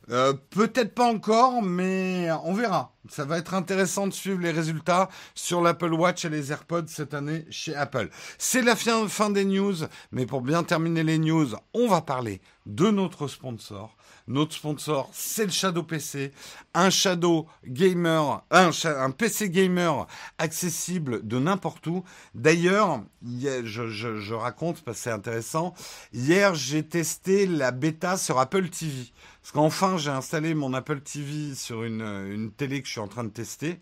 Euh, 0.09 0.33
peut-être 0.51 0.95
pas 0.95 1.05
encore, 1.05 1.61
mais 1.61 2.29
on 2.45 2.53
verra. 2.53 2.95
Ça 3.09 3.25
va 3.25 3.37
être 3.37 3.53
intéressant 3.53 4.07
de 4.07 4.13
suivre 4.13 4.39
les 4.41 4.51
résultats 4.51 5.09
sur 5.35 5.61
l'Apple 5.61 5.93
Watch 5.93 6.25
et 6.25 6.29
les 6.29 6.51
AirPods 6.51 6.87
cette 6.87 7.13
année 7.13 7.45
chez 7.49 7.75
Apple. 7.75 8.09
C'est 8.37 8.61
la 8.61 8.75
fin, 8.75 9.29
des 9.29 9.45
news, 9.45 9.75
mais 10.11 10.25
pour 10.25 10.41
bien 10.41 10.63
terminer 10.63 11.03
les 11.03 11.17
news, 11.17 11.47
on 11.73 11.87
va 11.87 12.01
parler 12.01 12.41
de 12.65 12.89
notre 12.89 13.27
sponsor. 13.27 13.95
Notre 14.27 14.53
sponsor, 14.53 15.09
c'est 15.13 15.45
le 15.45 15.51
Shadow 15.51 15.83
PC, 15.83 16.33
un 16.73 16.89
Shadow 16.89 17.47
gamer, 17.65 18.43
un, 18.51 19.11
PC 19.11 19.49
gamer 19.49 20.05
accessible 20.37 21.25
de 21.25 21.39
n'importe 21.39 21.87
où. 21.87 22.03
D'ailleurs, 22.35 23.03
je 23.23 24.33
raconte 24.33 24.81
parce 24.83 24.97
que 24.97 25.03
c'est 25.03 25.11
intéressant. 25.11 25.73
Hier, 26.11 26.55
j'ai 26.55 26.83
testé 26.83 27.47
la 27.47 27.71
bêta 27.71 28.17
sur 28.17 28.37
Apple 28.37 28.67
TV. 28.67 29.13
Parce 29.41 29.53
qu'enfin, 29.53 29.97
j'ai 29.97 30.11
installé 30.11 30.53
mon 30.53 30.73
Apple 30.73 30.99
TV 30.99 31.55
sur 31.55 31.85
une, 31.85 32.01
une 32.01 32.51
télé 32.51 32.81
que 32.81 32.87
je 32.89 32.96
suis 32.97 33.03
en 33.03 33.07
train 33.07 33.23
de 33.23 33.29
tester. 33.29 33.79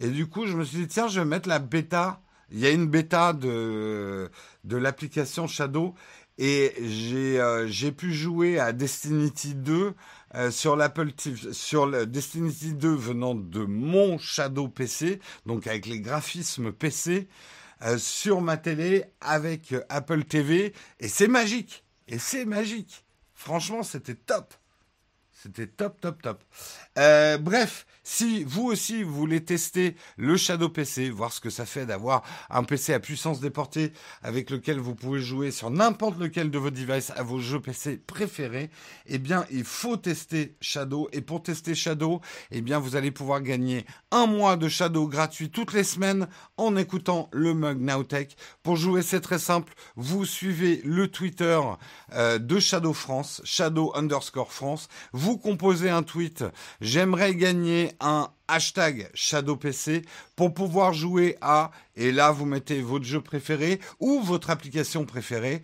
Et 0.00 0.08
du 0.08 0.26
coup, 0.26 0.46
je 0.46 0.56
me 0.56 0.64
suis 0.64 0.78
dit, 0.78 0.88
tiens, 0.88 1.08
je 1.08 1.20
vais 1.20 1.26
mettre 1.26 1.48
la 1.48 1.58
bêta. 1.58 2.20
Il 2.50 2.58
y 2.58 2.66
a 2.66 2.70
une 2.70 2.86
bêta 2.86 3.32
de, 3.32 4.30
de 4.64 4.76
l'application 4.76 5.46
Shadow. 5.46 5.94
Et 6.38 6.72
j'ai 6.80 7.38
euh, 7.38 7.90
pu 7.96 8.14
jouer 8.14 8.58
à 8.58 8.72
Destiny 8.72 9.30
2 9.54 9.94
euh, 10.34 10.50
sur 10.50 10.74
l'Apple 10.74 11.12
TV, 11.12 11.52
sur 11.52 11.86
le 11.86 12.06
Destiny 12.06 12.72
2 12.72 12.94
venant 12.94 13.34
de 13.34 13.60
mon 13.60 14.16
Shadow 14.16 14.68
PC, 14.68 15.20
donc 15.44 15.66
avec 15.66 15.84
les 15.84 16.00
graphismes 16.00 16.72
PC, 16.72 17.28
euh, 17.82 17.98
sur 17.98 18.40
ma 18.40 18.56
télé 18.56 19.04
avec 19.20 19.74
Apple 19.90 20.24
TV. 20.24 20.72
Et 20.98 21.08
c'est 21.08 21.28
magique. 21.28 21.84
Et 22.08 22.18
c'est 22.18 22.46
magique. 22.46 23.04
Franchement, 23.34 23.82
c'était 23.82 24.14
top. 24.14 24.54
C'était 25.42 25.66
top, 25.66 25.98
top, 26.02 26.20
top. 26.20 26.44
Euh, 26.98 27.38
bref, 27.38 27.86
si 28.02 28.44
vous 28.44 28.64
aussi 28.64 29.02
vous 29.02 29.14
voulez 29.14 29.42
tester 29.42 29.96
le 30.18 30.36
Shadow 30.36 30.68
PC, 30.68 31.08
voir 31.08 31.32
ce 31.32 31.40
que 31.40 31.48
ça 31.48 31.64
fait 31.64 31.86
d'avoir 31.86 32.22
un 32.50 32.62
PC 32.62 32.92
à 32.92 33.00
puissance 33.00 33.40
déportée 33.40 33.94
avec 34.22 34.50
lequel 34.50 34.78
vous 34.78 34.94
pouvez 34.94 35.20
jouer 35.20 35.50
sur 35.50 35.70
n'importe 35.70 36.18
lequel 36.18 36.50
de 36.50 36.58
vos 36.58 36.70
devices 36.70 37.10
à 37.16 37.22
vos 37.22 37.38
jeux 37.38 37.60
PC 37.60 37.96
préférés, 37.96 38.68
eh 39.06 39.18
bien, 39.18 39.46
il 39.50 39.64
faut 39.64 39.96
tester 39.96 40.56
Shadow. 40.60 41.08
Et 41.12 41.22
pour 41.22 41.42
tester 41.42 41.74
Shadow, 41.74 42.20
eh 42.50 42.60
bien, 42.60 42.78
vous 42.78 42.96
allez 42.96 43.10
pouvoir 43.10 43.40
gagner 43.40 43.86
un 44.10 44.26
mois 44.26 44.56
de 44.56 44.68
Shadow 44.68 45.06
gratuit 45.08 45.50
toutes 45.50 45.72
les 45.72 45.84
semaines 45.84 46.28
en 46.58 46.76
écoutant 46.76 47.30
le 47.32 47.54
mug 47.54 47.80
Nowtech. 47.80 48.36
Pour 48.62 48.76
jouer, 48.76 49.00
c'est 49.00 49.20
très 49.20 49.38
simple. 49.38 49.72
Vous 49.96 50.26
suivez 50.26 50.82
le 50.84 51.08
Twitter 51.08 51.58
euh, 52.12 52.38
de 52.38 52.58
Shadow 52.58 52.92
France, 52.92 53.40
Shadow 53.44 53.92
underscore 53.94 54.52
France. 54.52 54.88
Composez 55.38 55.90
un 55.90 56.02
tweet. 56.02 56.44
J'aimerais 56.80 57.34
gagner 57.34 57.92
un 58.00 58.28
hashtag 58.48 59.10
ShadowPC 59.14 60.02
pour 60.36 60.52
pouvoir 60.54 60.92
jouer 60.92 61.36
à, 61.40 61.70
et 61.96 62.12
là 62.12 62.32
vous 62.32 62.46
mettez 62.46 62.82
votre 62.82 63.04
jeu 63.04 63.20
préféré 63.20 63.80
ou 64.00 64.20
votre 64.20 64.50
application 64.50 65.04
préférée, 65.04 65.62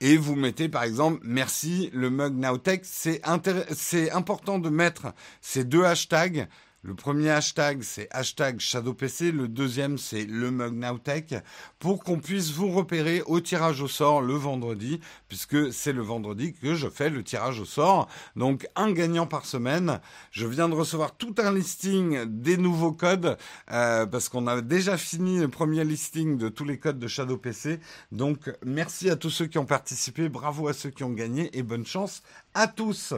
et 0.00 0.16
vous 0.16 0.36
mettez 0.36 0.68
par 0.68 0.82
exemple 0.82 1.20
merci 1.22 1.90
le 1.92 2.10
mug 2.10 2.34
Nowtech. 2.34 2.84
C'est 2.84 4.10
important 4.12 4.58
de 4.58 4.68
mettre 4.68 5.14
ces 5.40 5.64
deux 5.64 5.84
hashtags 5.84 6.48
le 6.86 6.94
premier 6.94 7.30
hashtag, 7.30 7.82
c'est 7.82 8.06
hashtag 8.12 8.60
ShadowPC. 8.60 9.32
Le 9.32 9.48
deuxième, 9.48 9.98
c'est 9.98 10.24
le 10.24 10.52
Mug 10.52 10.72
Nowtech 10.72 11.34
pour 11.80 12.04
qu'on 12.04 12.20
puisse 12.20 12.52
vous 12.52 12.70
repérer 12.70 13.22
au 13.26 13.40
tirage 13.40 13.80
au 13.82 13.88
sort 13.88 14.22
le 14.22 14.34
vendredi, 14.34 15.00
puisque 15.26 15.72
c'est 15.72 15.92
le 15.92 16.02
vendredi 16.02 16.54
que 16.54 16.76
je 16.76 16.88
fais 16.88 17.10
le 17.10 17.24
tirage 17.24 17.58
au 17.58 17.64
sort. 17.64 18.06
Donc, 18.36 18.68
un 18.76 18.92
gagnant 18.92 19.26
par 19.26 19.46
semaine. 19.46 20.00
Je 20.30 20.46
viens 20.46 20.68
de 20.68 20.74
recevoir 20.74 21.16
tout 21.16 21.34
un 21.38 21.52
listing 21.52 22.24
des 22.24 22.56
nouveaux 22.56 22.92
codes, 22.92 23.36
euh, 23.72 24.06
parce 24.06 24.28
qu'on 24.28 24.46
a 24.46 24.60
déjà 24.60 24.96
fini 24.96 25.40
le 25.40 25.48
premier 25.48 25.82
listing 25.82 26.38
de 26.38 26.48
tous 26.48 26.64
les 26.64 26.78
codes 26.78 27.00
de 27.00 27.08
ShadowPC. 27.08 27.80
Donc, 28.12 28.48
merci 28.64 29.10
à 29.10 29.16
tous 29.16 29.30
ceux 29.30 29.46
qui 29.46 29.58
ont 29.58 29.66
participé. 29.66 30.28
Bravo 30.28 30.68
à 30.68 30.72
ceux 30.72 30.90
qui 30.90 31.02
ont 31.02 31.12
gagné 31.12 31.50
et 31.58 31.64
bonne 31.64 31.84
chance 31.84 32.22
à 32.54 32.68
tous. 32.68 33.12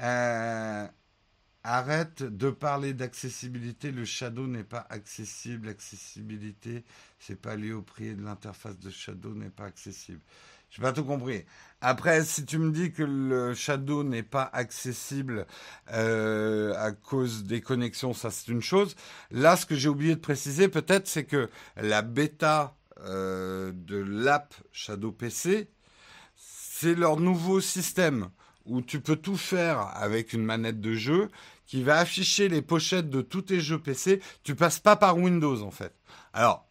Euh, 0.00 0.88
Arrête 1.64 2.22
de 2.24 2.50
parler 2.50 2.92
d'accessibilité. 2.92 3.92
Le 3.92 4.04
Shadow 4.04 4.46
n'est 4.46 4.64
pas 4.64 4.86
accessible. 4.90 5.68
L'accessibilité, 5.68 6.84
c'est 7.20 7.40
pas 7.40 7.54
lié 7.54 7.72
au 7.72 7.82
prix 7.82 8.14
de 8.14 8.22
l'interface 8.22 8.78
de 8.78 8.90
Shadow 8.90 9.34
n'est 9.34 9.50
pas 9.50 9.66
accessible. 9.66 10.20
J'ai 10.70 10.80
pas 10.80 10.92
tout 10.92 11.04
compris. 11.04 11.44
Après, 11.82 12.24
si 12.24 12.46
tu 12.46 12.58
me 12.58 12.70
dis 12.72 12.92
que 12.92 13.02
le 13.02 13.52
Shadow 13.52 14.04
n'est 14.04 14.22
pas 14.22 14.48
accessible 14.54 15.46
euh, 15.92 16.74
à 16.78 16.92
cause 16.92 17.44
des 17.44 17.60
connexions, 17.60 18.14
ça 18.14 18.30
c'est 18.30 18.48
une 18.50 18.62
chose. 18.62 18.96
Là, 19.30 19.56
ce 19.56 19.66
que 19.66 19.74
j'ai 19.74 19.90
oublié 19.90 20.14
de 20.14 20.20
préciser, 20.20 20.68
peut-être, 20.68 21.06
c'est 21.06 21.24
que 21.24 21.50
la 21.76 22.00
bêta 22.00 22.74
euh, 23.04 23.70
de 23.74 23.96
l'app 23.98 24.54
Shadow 24.72 25.12
PC, 25.12 25.68
c'est 26.36 26.94
leur 26.94 27.18
nouveau 27.20 27.60
système 27.60 28.30
où 28.66 28.80
tu 28.80 29.00
peux 29.00 29.16
tout 29.16 29.36
faire 29.36 29.90
avec 29.94 30.32
une 30.32 30.44
manette 30.44 30.80
de 30.80 30.94
jeu 30.94 31.28
qui 31.66 31.82
va 31.82 31.98
afficher 31.98 32.48
les 32.48 32.62
pochettes 32.62 33.10
de 33.10 33.22
tous 33.22 33.42
tes 33.42 33.60
jeux 33.60 33.78
PC. 33.78 34.20
Tu 34.42 34.54
passes 34.54 34.78
pas 34.78 34.96
par 34.96 35.16
Windows 35.16 35.62
en 35.62 35.70
fait. 35.70 35.94
Alors, 36.32 36.66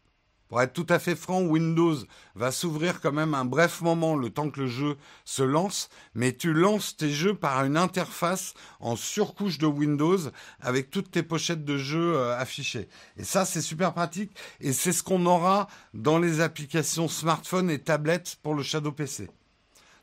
pour 0.51 0.61
être 0.61 0.73
tout 0.73 0.85
à 0.89 0.99
fait 0.99 1.15
franc, 1.15 1.43
Windows 1.43 1.95
va 2.35 2.51
s'ouvrir 2.51 2.99
quand 2.99 3.13
même 3.13 3.33
un 3.33 3.45
bref 3.45 3.79
moment 3.79 4.17
le 4.17 4.29
temps 4.29 4.49
que 4.49 4.59
le 4.59 4.67
jeu 4.67 4.97
se 5.23 5.43
lance, 5.43 5.87
mais 6.13 6.35
tu 6.35 6.51
lances 6.51 6.97
tes 6.97 7.09
jeux 7.09 7.33
par 7.33 7.63
une 7.63 7.77
interface 7.77 8.53
en 8.81 8.97
surcouche 8.97 9.59
de 9.59 9.65
Windows 9.65 10.19
avec 10.59 10.91
toutes 10.91 11.09
tes 11.09 11.23
pochettes 11.23 11.63
de 11.63 11.77
jeux 11.77 12.17
euh, 12.17 12.37
affichées. 12.37 12.89
Et 13.15 13.23
ça, 13.23 13.45
c'est 13.45 13.61
super 13.61 13.93
pratique 13.93 14.35
et 14.59 14.73
c'est 14.73 14.91
ce 14.91 15.03
qu'on 15.03 15.25
aura 15.25 15.69
dans 15.93 16.19
les 16.19 16.41
applications 16.41 17.07
smartphone 17.07 17.69
et 17.69 17.79
tablettes 17.79 18.37
pour 18.43 18.53
le 18.53 18.61
Shadow 18.61 18.91
PC. 18.91 19.29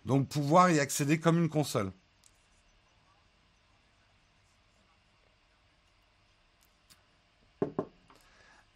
Donc 0.05 0.28
pouvoir 0.28 0.70
y 0.70 0.80
accéder 0.80 1.18
comme 1.20 1.38
une 1.38 1.49
console. 1.49 1.92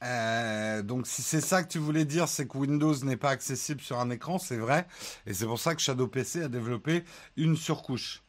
Euh, 0.02 0.82
donc 0.82 1.06
si 1.06 1.22
c'est 1.22 1.40
ça 1.40 1.62
que 1.62 1.68
tu 1.68 1.78
voulais 1.78 2.04
dire, 2.04 2.28
c'est 2.28 2.46
que 2.46 2.58
Windows 2.58 2.94
n'est 3.04 3.16
pas 3.16 3.30
accessible 3.30 3.80
sur 3.80 4.00
un 4.00 4.10
écran, 4.10 4.38
c'est 4.38 4.56
vrai. 4.56 4.86
Et 5.26 5.34
c'est 5.34 5.46
pour 5.46 5.60
ça 5.60 5.74
que 5.74 5.80
Shadow 5.80 6.08
PC 6.08 6.42
a 6.42 6.48
développé 6.48 7.04
une 7.36 7.56
surcouche. 7.56 8.22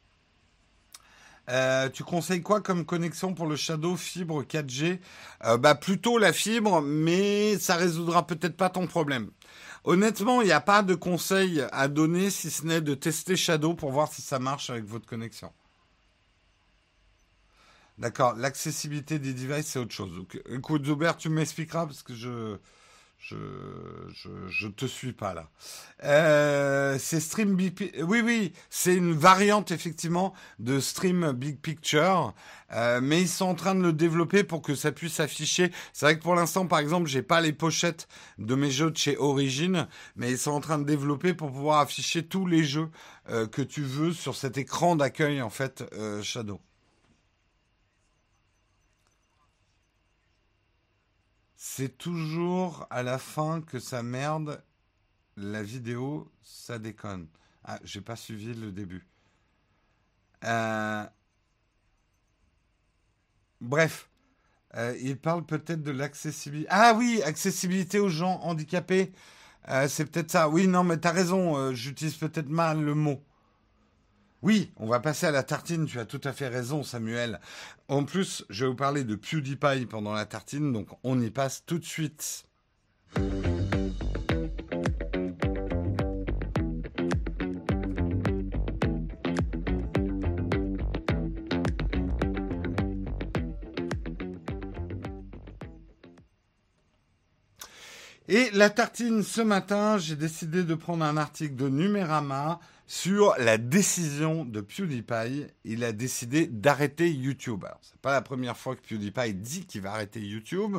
Euh, 1.49 1.89
tu 1.89 2.03
conseilles 2.03 2.41
quoi 2.41 2.61
comme 2.61 2.85
connexion 2.85 3.33
pour 3.33 3.47
le 3.47 3.57
Shadow 3.57 3.97
fibre 3.97 4.43
4G 4.43 4.99
euh, 5.45 5.57
Bah 5.57 5.75
plutôt 5.75 6.17
la 6.17 6.31
fibre, 6.31 6.81
mais 6.81 7.57
ça 7.59 7.75
résoudra 7.75 8.25
peut-être 8.25 8.55
pas 8.55 8.69
ton 8.69 8.87
problème. 8.87 9.29
Honnêtement, 9.85 10.41
il 10.41 10.45
n'y 10.45 10.53
a 10.53 10.61
pas 10.61 10.81
de 10.81 10.95
conseil 10.95 11.61
à 11.71 11.87
donner 11.87 12.29
si 12.29 12.49
ce 12.49 12.65
n'est 12.65 12.81
de 12.81 12.93
tester 12.93 13.35
Shadow 13.35 13.73
pour 13.73 13.91
voir 13.91 14.11
si 14.11 14.21
ça 14.21 14.39
marche 14.39 14.69
avec 14.69 14.85
votre 14.85 15.05
connexion. 15.05 15.51
D'accord, 17.97 18.33
l'accessibilité 18.35 19.19
des 19.19 19.33
devices, 19.33 19.67
c'est 19.67 19.79
autre 19.79 19.93
chose. 19.93 20.25
écoute, 20.49 20.85
Zoubert, 20.85 21.17
tu 21.17 21.29
m'expliqueras 21.29 21.85
parce 21.85 22.01
que 22.01 22.15
je, 22.15 22.57
je, 23.23 23.37
je, 24.49 24.67
te 24.67 24.85
suis 24.85 25.13
pas 25.13 25.33
là. 25.33 25.49
Euh, 26.03 26.97
c'est 26.99 27.21
Stream 27.21 27.55
Big 27.55 27.93
Oui, 28.05 28.21
oui, 28.21 28.51
c'est 28.69 28.95
une 28.95 29.13
variante 29.13 29.71
effectivement 29.71 30.33
de 30.59 30.81
Stream 30.81 31.31
Big 31.31 31.57
Picture, 31.57 32.33
euh, 32.73 32.99
mais 33.01 33.21
ils 33.21 33.29
sont 33.29 33.45
en 33.45 33.55
train 33.55 33.75
de 33.75 33.81
le 33.81 33.93
développer 33.93 34.43
pour 34.43 34.61
que 34.61 34.75
ça 34.75 34.91
puisse 34.91 35.21
afficher. 35.21 35.71
C'est 35.93 36.05
vrai 36.05 36.17
que 36.17 36.23
pour 36.23 36.35
l'instant, 36.35 36.67
par 36.67 36.79
exemple, 36.79 37.07
j'ai 37.07 37.21
pas 37.21 37.39
les 37.39 37.53
pochettes 37.53 38.09
de 38.39 38.55
mes 38.55 38.71
jeux 38.71 38.91
de 38.91 38.97
chez 38.97 39.17
Origin, 39.17 39.87
mais 40.17 40.31
ils 40.31 40.37
sont 40.37 40.51
en 40.51 40.61
train 40.61 40.77
de 40.77 40.85
développer 40.85 41.33
pour 41.33 41.49
pouvoir 41.49 41.79
afficher 41.79 42.25
tous 42.25 42.45
les 42.45 42.65
jeux 42.65 42.89
euh, 43.29 43.47
que 43.47 43.61
tu 43.61 43.83
veux 43.83 44.11
sur 44.11 44.35
cet 44.35 44.57
écran 44.57 44.97
d'accueil 44.97 45.41
en 45.41 45.49
fait 45.49 45.83
Shadow. 46.21 46.59
C'est 51.65 51.97
toujours 51.97 52.85
à 52.89 53.03
la 53.03 53.17
fin 53.17 53.61
que 53.61 53.79
ça 53.79 54.03
merde. 54.03 54.61
La 55.37 55.63
vidéo, 55.63 56.29
ça 56.41 56.77
déconne. 56.77 57.29
Ah, 57.63 57.79
j'ai 57.85 58.01
pas 58.01 58.17
suivi 58.17 58.53
le 58.53 58.73
début. 58.73 59.07
Euh, 60.43 61.05
bref, 63.61 64.09
euh, 64.75 64.93
il 65.01 65.17
parle 65.17 65.45
peut-être 65.45 65.81
de 65.81 65.91
l'accessibilité. 65.91 66.67
Ah 66.69 66.95
oui, 66.97 67.21
accessibilité 67.23 67.97
aux 67.97 68.09
gens 68.09 68.41
handicapés. 68.41 69.13
Euh, 69.69 69.87
c'est 69.87 70.05
peut-être 70.05 70.31
ça. 70.31 70.49
Oui, 70.49 70.67
non, 70.67 70.83
mais 70.83 70.97
t'as 70.97 71.11
raison. 71.13 71.73
J'utilise 71.73 72.15
peut-être 72.15 72.49
mal 72.49 72.81
le 72.83 72.93
mot. 72.93 73.23
Oui, 74.43 74.73
on 74.75 74.87
va 74.87 74.99
passer 74.99 75.25
à 75.25 75.31
la 75.31 75.41
tartine, 75.41 75.85
tu 75.85 75.99
as 75.99 76.05
tout 76.05 76.19
à 76.25 76.33
fait 76.33 76.49
raison 76.49 76.83
Samuel. 76.83 77.39
En 77.87 78.03
plus, 78.03 78.43
je 78.49 78.65
vais 78.65 78.71
vous 78.71 78.75
parler 78.75 79.05
de 79.05 79.15
PewDiePie 79.15 79.85
pendant 79.85 80.11
la 80.11 80.25
tartine, 80.25 80.73
donc 80.73 80.89
on 81.05 81.21
y 81.21 81.29
passe 81.29 81.63
tout 81.65 81.79
de 81.79 81.85
suite. 81.85 82.43
Et 98.27 98.49
la 98.51 98.69
tartine, 98.69 99.23
ce 99.23 99.39
matin, 99.39 99.97
j'ai 99.97 100.17
décidé 100.17 100.63
de 100.63 100.75
prendre 100.75 101.05
un 101.05 101.15
article 101.15 101.55
de 101.55 101.69
Numérama 101.69 102.59
sur 102.87 103.35
la 103.37 103.57
décision 103.57 104.45
de 104.45 104.61
PewDiePie. 104.61 105.47
Il 105.65 105.83
a 105.83 105.91
décidé 105.91 106.47
d'arrêter 106.47 107.11
YouTube. 107.11 107.63
Alors, 107.65 107.79
c'est 107.81 107.99
pas 108.01 108.13
la 108.13 108.21
première 108.21 108.57
fois 108.57 108.75
que 108.75 108.81
PewDiePie 108.81 109.33
dit 109.33 109.65
qu'il 109.65 109.81
va 109.81 109.93
arrêter 109.93 110.19
YouTube. 110.19 110.77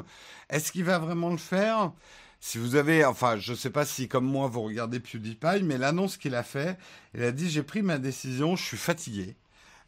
Est-ce 0.51 0.73
qu'il 0.73 0.85
va 0.85 0.99
vraiment 0.99 1.31
le 1.31 1.39
faire? 1.39 1.93
Si 2.41 2.59
vous 2.59 2.77
avez, 2.77 3.05
enfin, 3.05 3.39
je 3.39 3.53
ne 3.53 3.57
sais 3.57 3.71
pas 3.71 3.87
si 3.87 4.07
comme 4.07 4.27
moi 4.27 4.49
vous 4.49 4.63
regardez 4.63 5.01
PewDiePie, 5.01 5.63
mais 5.63 5.79
l'annonce 5.79 6.19
qu'il 6.19 6.35
a 6.35 6.43
fait, 6.43 6.77
il 7.15 7.23
a 7.23 7.33
dit 7.33 7.49
j'ai 7.49 7.63
pris 7.63 7.81
ma 7.81 7.99
décision, 7.99 8.55
je 8.55 8.63
suis 8.63 8.77
fatigué. 8.77 9.37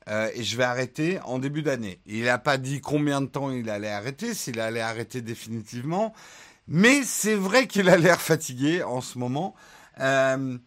Euh, 0.08 0.30
et 0.34 0.44
je 0.44 0.56
vais 0.56 0.64
arrêter 0.64 1.18
en 1.24 1.38
début 1.38 1.62
d'année. 1.62 1.98
Il 2.06 2.24
n'a 2.24 2.38
pas 2.38 2.58
dit 2.58 2.80
combien 2.80 3.20
de 3.20 3.26
temps 3.26 3.50
il 3.50 3.68
allait 3.68 3.90
arrêter, 3.90 4.34
s'il 4.34 4.60
allait 4.60 4.80
arrêter 4.80 5.20
définitivement, 5.20 6.14
mais 6.68 7.02
c'est 7.02 7.34
vrai 7.34 7.66
qu'il 7.66 7.88
a 7.88 7.96
l'air 7.96 8.20
fatigué 8.20 8.82
en 8.82 9.00
ce 9.00 9.18
moment. 9.18 9.54
Euh, 10.00 10.58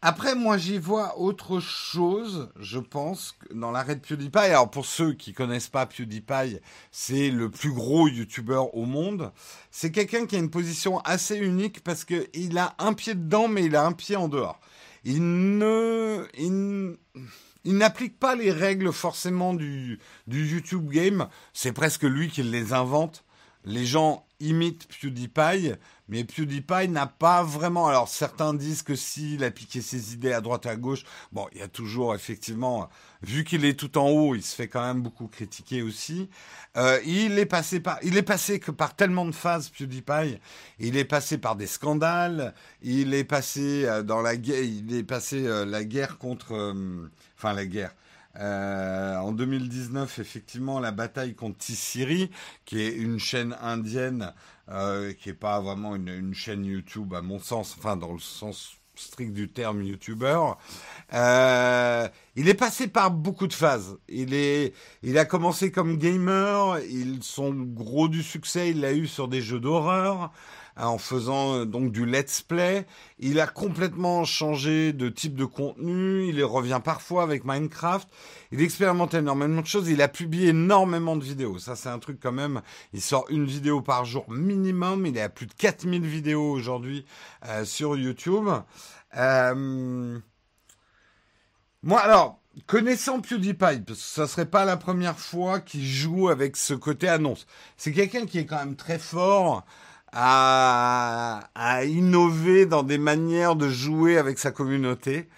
après, 0.00 0.36
moi, 0.36 0.58
j'y 0.58 0.78
vois 0.78 1.18
autre 1.18 1.58
chose, 1.58 2.50
je 2.60 2.78
pense, 2.78 3.36
dans 3.52 3.72
l'arrêt 3.72 3.96
de 3.96 4.00
PewDiePie. 4.00 4.38
Alors, 4.38 4.70
pour 4.70 4.86
ceux 4.86 5.12
qui 5.12 5.32
connaissent 5.32 5.68
pas 5.68 5.86
PewDiePie, 5.86 6.60
c'est 6.92 7.30
le 7.30 7.50
plus 7.50 7.72
gros 7.72 8.06
YouTuber 8.06 8.62
au 8.74 8.84
monde. 8.84 9.32
C'est 9.72 9.90
quelqu'un 9.90 10.26
qui 10.26 10.36
a 10.36 10.38
une 10.38 10.50
position 10.50 11.00
assez 11.00 11.36
unique 11.36 11.82
parce 11.82 12.04
qu'il 12.04 12.58
a 12.58 12.76
un 12.78 12.92
pied 12.92 13.16
dedans, 13.16 13.48
mais 13.48 13.64
il 13.64 13.74
a 13.74 13.84
un 13.84 13.92
pied 13.92 14.14
en 14.14 14.28
dehors. 14.28 14.60
Il 15.02 15.58
ne, 15.58 16.26
il 16.36 17.76
n'applique 17.76 18.20
pas 18.20 18.36
les 18.36 18.52
règles 18.52 18.92
forcément 18.92 19.52
du, 19.52 19.98
du 20.28 20.46
YouTube 20.46 20.90
game. 20.90 21.28
C'est 21.52 21.72
presque 21.72 22.04
lui 22.04 22.28
qui 22.28 22.44
les 22.44 22.72
invente. 22.72 23.24
Les 23.64 23.84
gens 23.84 24.24
imitent 24.38 24.86
PewDiePie, 25.00 25.72
mais 26.08 26.24
PewDiePie 26.24 26.88
n'a 26.88 27.06
pas 27.06 27.42
vraiment. 27.42 27.86
Alors 27.86 28.08
certains 28.08 28.54
disent 28.54 28.82
que 28.82 28.94
s'il 28.94 29.44
a 29.44 29.50
piqué 29.50 29.80
ses 29.80 30.14
idées 30.14 30.32
à 30.32 30.40
droite 30.40 30.66
à 30.66 30.76
gauche, 30.76 31.04
bon, 31.32 31.46
il 31.52 31.58
y 31.58 31.62
a 31.62 31.68
toujours 31.68 32.14
effectivement, 32.14 32.88
vu 33.22 33.44
qu'il 33.44 33.64
est 33.64 33.78
tout 33.78 33.98
en 33.98 34.08
haut, 34.08 34.34
il 34.34 34.42
se 34.42 34.54
fait 34.54 34.68
quand 34.68 34.82
même 34.82 35.02
beaucoup 35.02 35.28
critiquer 35.28 35.82
aussi. 35.82 36.28
Euh, 36.76 37.00
il 37.04 37.38
est 37.38 37.46
passé 37.46 37.80
par, 37.80 37.98
il 38.02 38.16
est 38.16 38.22
passé 38.22 38.60
que 38.60 38.70
par 38.70 38.96
tellement 38.96 39.26
de 39.26 39.32
phases 39.32 39.68
PewDiePie. 39.68 40.38
Il 40.78 40.96
est 40.96 41.04
passé 41.04 41.38
par 41.38 41.56
des 41.56 41.66
scandales. 41.66 42.54
Il 42.82 43.14
est 43.14 43.24
passé 43.24 43.84
euh, 43.84 44.02
dans 44.02 44.22
la 44.22 44.36
guerre, 44.36 44.62
il 44.62 44.94
est 44.94 45.04
passé 45.04 45.46
euh, 45.46 45.64
la 45.64 45.84
guerre 45.84 46.18
contre, 46.18 46.74
enfin 47.36 47.52
la 47.52 47.66
guerre. 47.66 47.94
Euh, 48.38 49.16
en 49.16 49.32
2019, 49.32 50.18
effectivement, 50.18 50.78
la 50.80 50.92
bataille 50.92 51.34
contre 51.34 51.58
Tissiri, 51.58 52.30
qui 52.64 52.80
est 52.80 52.94
une 52.94 53.18
chaîne 53.18 53.56
indienne, 53.60 54.32
euh, 54.68 55.12
qui 55.12 55.28
n'est 55.28 55.34
pas 55.34 55.60
vraiment 55.60 55.96
une, 55.96 56.34
chaîne 56.34 56.64
YouTube 56.64 57.14
à 57.14 57.22
mon 57.22 57.38
sens, 57.38 57.74
enfin 57.78 57.96
dans 57.96 58.12
le 58.12 58.18
sens 58.18 58.74
strict 58.94 59.32
du 59.32 59.48
terme 59.48 59.82
YouTuber. 59.82 60.40
Euh, 61.14 62.08
il 62.36 62.48
est 62.48 62.54
passé 62.54 62.88
par 62.88 63.10
beaucoup 63.10 63.46
de 63.46 63.52
phases. 63.52 63.96
Il 64.08 64.34
est, 64.34 64.74
il 65.02 65.18
a 65.18 65.24
commencé 65.24 65.70
comme 65.70 65.98
gamer. 65.98 66.80
Il, 66.90 67.22
son 67.22 67.52
gros 67.52 68.08
du 68.08 68.22
succès, 68.22 68.70
il 68.70 68.80
l'a 68.80 68.92
eu 68.92 69.06
sur 69.06 69.28
des 69.28 69.40
jeux 69.40 69.60
d'horreur 69.60 70.32
en 70.86 70.98
faisant 70.98 71.54
euh, 71.54 71.64
donc 71.64 71.92
du 71.92 72.06
let's 72.06 72.42
play. 72.42 72.86
Il 73.18 73.40
a 73.40 73.46
complètement 73.46 74.24
changé 74.24 74.92
de 74.92 75.08
type 75.08 75.34
de 75.34 75.44
contenu. 75.44 76.28
Il 76.28 76.42
revient 76.44 76.80
parfois 76.82 77.22
avec 77.22 77.44
Minecraft. 77.44 78.08
Il 78.52 78.62
expérimente 78.62 79.14
énormément 79.14 79.60
de 79.60 79.66
choses. 79.66 79.88
Il 79.88 80.00
a 80.02 80.08
publié 80.08 80.48
énormément 80.48 81.16
de 81.16 81.24
vidéos. 81.24 81.58
Ça, 81.58 81.76
c'est 81.76 81.88
un 81.88 81.98
truc 81.98 82.18
quand 82.22 82.32
même. 82.32 82.62
Il 82.92 83.02
sort 83.02 83.26
une 83.28 83.44
vidéo 83.44 83.82
par 83.82 84.04
jour 84.04 84.24
minimum. 84.30 85.06
Il 85.06 85.16
est 85.16 85.22
à 85.22 85.28
plus 85.28 85.46
de 85.46 85.54
4000 85.54 86.06
vidéos 86.06 86.50
aujourd'hui 86.50 87.04
euh, 87.46 87.64
sur 87.64 87.96
YouTube. 87.96 88.48
Euh... 89.16 90.18
Moi, 91.82 92.00
alors, 92.00 92.40
connaissant 92.66 93.20
PewDiePie, 93.20 93.56
parce 93.58 93.80
que 93.86 93.94
ça 93.94 94.26
serait 94.26 94.46
pas 94.46 94.64
la 94.64 94.76
première 94.76 95.18
fois 95.18 95.60
qu'il 95.60 95.86
joue 95.86 96.28
avec 96.28 96.56
ce 96.56 96.74
côté 96.74 97.08
annonce. 97.08 97.46
C'est 97.76 97.92
quelqu'un 97.92 98.26
qui 98.26 98.38
est 98.38 98.46
quand 98.46 98.58
même 98.58 98.76
très 98.76 98.98
fort 98.98 99.64
à, 100.12 101.84
innover 101.84 102.66
dans 102.66 102.82
des 102.82 102.98
manières 102.98 103.56
de 103.56 103.68
jouer 103.68 104.18
avec 104.18 104.38
sa 104.38 104.50
communauté. 104.50 105.28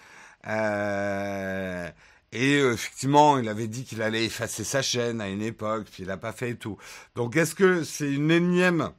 Euh, 0.47 1.89
et 2.31 2.59
effectivement, 2.59 3.37
il 3.37 3.49
avait 3.49 3.67
dit 3.67 3.83
qu'il 3.83 4.01
allait 4.01 4.25
effacer 4.25 4.63
sa 4.63 4.81
chaîne 4.81 5.21
à 5.21 5.29
une 5.29 5.41
époque, 5.41 5.87
puis 5.91 6.03
il 6.03 6.07
n'a 6.07 6.17
pas 6.17 6.31
fait 6.31 6.51
et 6.51 6.55
tout. 6.55 6.77
Donc 7.15 7.35
est-ce 7.35 7.55
que 7.55 7.83
c'est 7.83 8.11
une 8.11 8.31
énième 8.31 8.91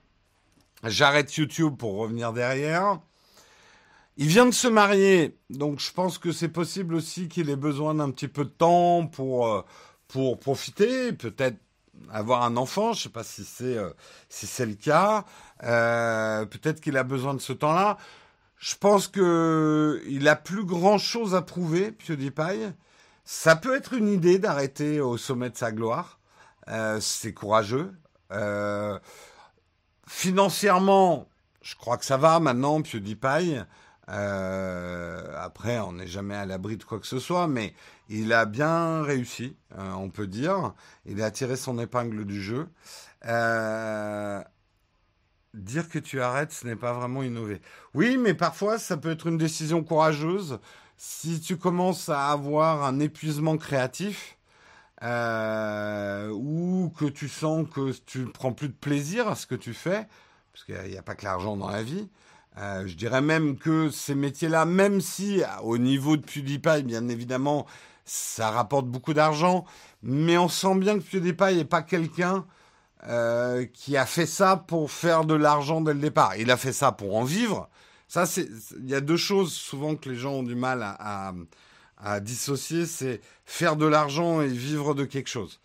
j'arrête 0.85 1.35
YouTube 1.37 1.77
pour 1.79 1.95
revenir 1.95 2.33
derrière 2.33 2.99
il 4.19 4.27
vient 4.27 4.45
de 4.45 4.53
se 4.53 4.69
marier, 4.69 5.39
donc 5.49 5.81
je 5.81 5.91
pense 5.91 6.19
que 6.19 6.33
c'est 6.33 6.51
possible 6.51 6.95
aussi 6.95 7.29
qu'il 7.29 7.49
ait 7.49 7.57
besoin 7.57 7.95
d'un 7.95 8.11
petit 8.11 8.29
peu 8.29 8.45
de 8.45 8.51
temps 8.51 9.07
pour, 9.07 9.47
euh, 9.47 9.63
pour 10.07 10.39
profiter, 10.39 11.15
peut-être 11.15 11.57
avoir 12.11 12.43
un 12.43 12.59
enfant, 12.59 12.93
je 12.93 13.01
ne 13.01 13.03
sais 13.05 13.09
pas 13.09 13.25
si 13.25 13.45
c'est 13.45 13.77
euh, 13.79 13.91
si 14.29 14.47
c'est 14.47 14.67
le 14.67 14.75
cas. 14.75 15.25
Euh, 15.63 16.45
peut-être 16.47 16.81
qu'il 16.81 16.97
a 16.97 17.05
besoin 17.05 17.35
de 17.35 17.41
ce 17.41 17.53
temps-là. 17.53 17.99
Je 18.59 18.77
pense 18.77 19.09
que 19.09 20.03
il 20.07 20.29
a 20.29 20.37
plus 20.37 20.65
grand 20.65 20.99
chose 20.99 21.35
à 21.35 21.43
prouver, 21.43 21.93
PewDiePie. 21.93 22.73
Ça 23.25 23.57
peut 23.57 23.77
être 23.77 23.93
une 23.93 24.09
idée 24.09 24.39
d'arrêter 24.39 25.01
au 25.01 25.17
sommet 25.17 25.51
de 25.51 25.57
sa 25.57 25.73
gloire. 25.73 26.21
Euh, 26.69 27.01
c'est 27.01 27.33
courageux. 27.33 27.93
Euh, 28.33 28.99
financièrement, 30.07 31.29
je 31.61 31.75
crois 31.77 31.97
que 31.97 32.05
ça 32.05 32.17
va 32.17 32.41
maintenant, 32.41 32.83
PewDiePie. 32.83 33.59
Euh, 34.09 35.37
après, 35.39 35.79
on 35.81 35.93
n'est 35.93 36.07
jamais 36.07 36.35
à 36.35 36.45
l'abri 36.47 36.77
de 36.77 36.85
quoi 36.85 36.99
que 36.99 37.07
ce 37.07 37.19
soit, 37.19 37.47
mais 37.47 37.75
il 38.09 38.33
a 38.33 38.45
bien 38.45 39.03
réussi, 39.03 39.57
on 39.77 40.11
peut 40.11 40.27
dire. 40.27 40.75
Il 41.07 41.23
a 41.23 41.31
tiré 41.31 41.57
son 41.57 41.79
épingle 41.79 42.25
du 42.25 42.43
jeu. 42.43 42.69
Euh, 43.27 44.43
dire 45.55 45.89
que 45.89 45.99
tu 45.99 46.21
arrêtes, 46.21 46.53
ce 46.53 46.67
n'est 46.67 46.77
pas 46.77 46.93
vraiment 46.93 47.23
innover. 47.23 47.61
Oui, 47.95 48.17
mais 48.17 48.35
parfois, 48.35 48.79
ça 48.79 48.97
peut 48.97 49.11
être 49.11 49.27
une 49.27 49.39
décision 49.39 49.83
courageuse. 49.83 50.59
Si 50.97 51.41
tu 51.41 51.57
commences 51.57 52.09
à 52.09 52.31
avoir 52.31 52.85
un 52.85 53.01
épuisement 53.01 53.57
créatif, 53.57 54.39
euh, 55.03 56.31
ou 56.31 56.93
que 56.97 57.07
tu 57.07 57.29
sens 57.29 57.67
que 57.69 57.93
tu 58.07 58.21
ne 58.21 58.27
prends 58.27 58.53
plus 58.53 58.69
de 58.69 58.75
plaisir 58.75 59.27
à 59.27 59.35
ce 59.35 59.47
que 59.47 59.57
tu 59.57 59.75
fais, 59.75 60.07
parce 60.53 60.65
qu'il 60.65 60.91
n'y 60.91 60.97
a, 60.97 61.03
pas 61.03 61.15
que 61.15 61.25
l'argent 61.25 61.57
dans 61.57 61.71
la 61.71 61.83
vie, 61.83 62.09
euh, 62.59 62.87
je 62.87 62.95
dirais 62.95 63.23
même 63.23 63.57
que 63.57 63.91
ces 63.91 64.15
métiers-là, 64.15 64.65
même 64.65 65.01
si 65.01 65.43
au 65.63 65.77
niveau 65.79 66.17
de 66.17 66.23
PewDiePie, 66.23 66.85
bien 66.85 67.09
évidemment, 67.09 67.67
ça 68.05 68.51
rapporte 68.51 68.87
beaucoup 68.87 69.15
d'argent, 69.15 69.65
mais 70.03 70.39
on 70.39 70.49
sent 70.49 70.77
bien 70.77 70.99
que 70.99 71.05
PewDiePie 71.05 71.57
n'est 71.57 71.65
pas 71.65 71.83
quelqu'un 71.83 72.45
euh, 73.09 73.65
qui 73.67 73.97
a 73.97 74.07
fait 74.07 74.27
ça 74.27 74.57
pour 74.57 74.91
faire 74.91 75.25
de 75.25 75.35
l'argent 75.35 75.81
dès 75.81 75.95
le 75.95 76.01
départ. 76.01 76.37
Il 76.37 76.51
a 76.51 76.57
fait 76.57 76.73
ça 76.73 76.93
pour 76.93 77.17
en 77.17 77.25
vivre. 77.25 77.69
Ça, 78.09 78.27
c'est, 78.27 78.49
il 78.79 78.89
y 78.89 78.95
a 78.95 79.01
deux 79.01 79.17
choses 79.17 79.53
souvent 79.53 79.97
que 79.97 80.09
les 80.09 80.17
gens 80.17 80.33
ont 80.35 80.43
du 80.43 80.55
mal 80.55 80.83
à, 80.83 80.97
à, 80.99 81.33
à 81.99 82.21
dissocier, 82.21 82.87
c'est 82.87 83.21
faire 83.47 83.77
de 83.77 83.87
l'argent 83.87 84.41
et 84.43 84.49
vivre 84.49 84.95
de 84.95 85.05
quelque 85.05 85.31
chose 85.31 85.61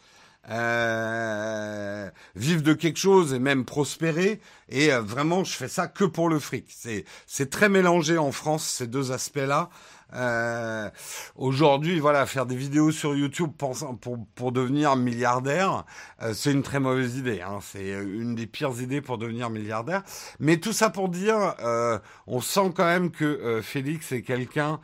euh, 0.49 2.09
vivre 2.35 2.61
de 2.61 2.73
quelque 2.73 2.97
chose 2.97 3.33
et 3.33 3.39
même 3.39 3.65
prospérer. 3.65 4.39
Et 4.69 4.93
euh, 4.93 5.01
vraiment, 5.01 5.43
je 5.43 5.53
fais 5.53 5.67
ça 5.67 5.87
que 5.87 6.05
pour 6.05 6.29
le 6.29 6.39
fric. 6.39 6.65
C'est 6.69 7.05
c'est 7.25 7.49
très 7.49 7.69
mélangé 7.69 8.17
en 8.17 8.31
France 8.31 8.65
ces 8.65 8.87
deux 8.87 9.11
aspects-là. 9.11 9.69
Euh, 10.13 10.89
Aujourd'hui, 11.35 11.99
voilà, 11.99 12.25
faire 12.25 12.45
des 12.45 12.55
vidéos 12.55 12.91
sur 12.91 13.15
YouTube 13.15 13.51
pour 13.57 14.51
devenir 14.51 14.95
milliardaire, 14.95 15.85
euh, 16.21 16.33
c'est 16.33 16.51
une 16.51 16.63
très 16.63 16.79
mauvaise 16.79 17.17
idée. 17.17 17.41
Hein. 17.41 17.59
C'est 17.61 17.89
une 17.89 18.35
des 18.35 18.47
pires 18.47 18.79
idées 18.81 19.01
pour 19.01 19.17
devenir 19.17 19.49
milliardaire. 19.49 20.03
Mais 20.39 20.57
tout 20.57 20.73
ça 20.73 20.89
pour 20.89 21.09
dire, 21.09 21.55
euh, 21.59 21.99
on 22.25 22.41
sent 22.41 22.71
quand 22.75 22.85
même 22.85 23.11
que 23.11 23.25
euh, 23.25 23.61
Félix 23.61 24.11
est 24.11 24.21
quelqu'un 24.21 24.79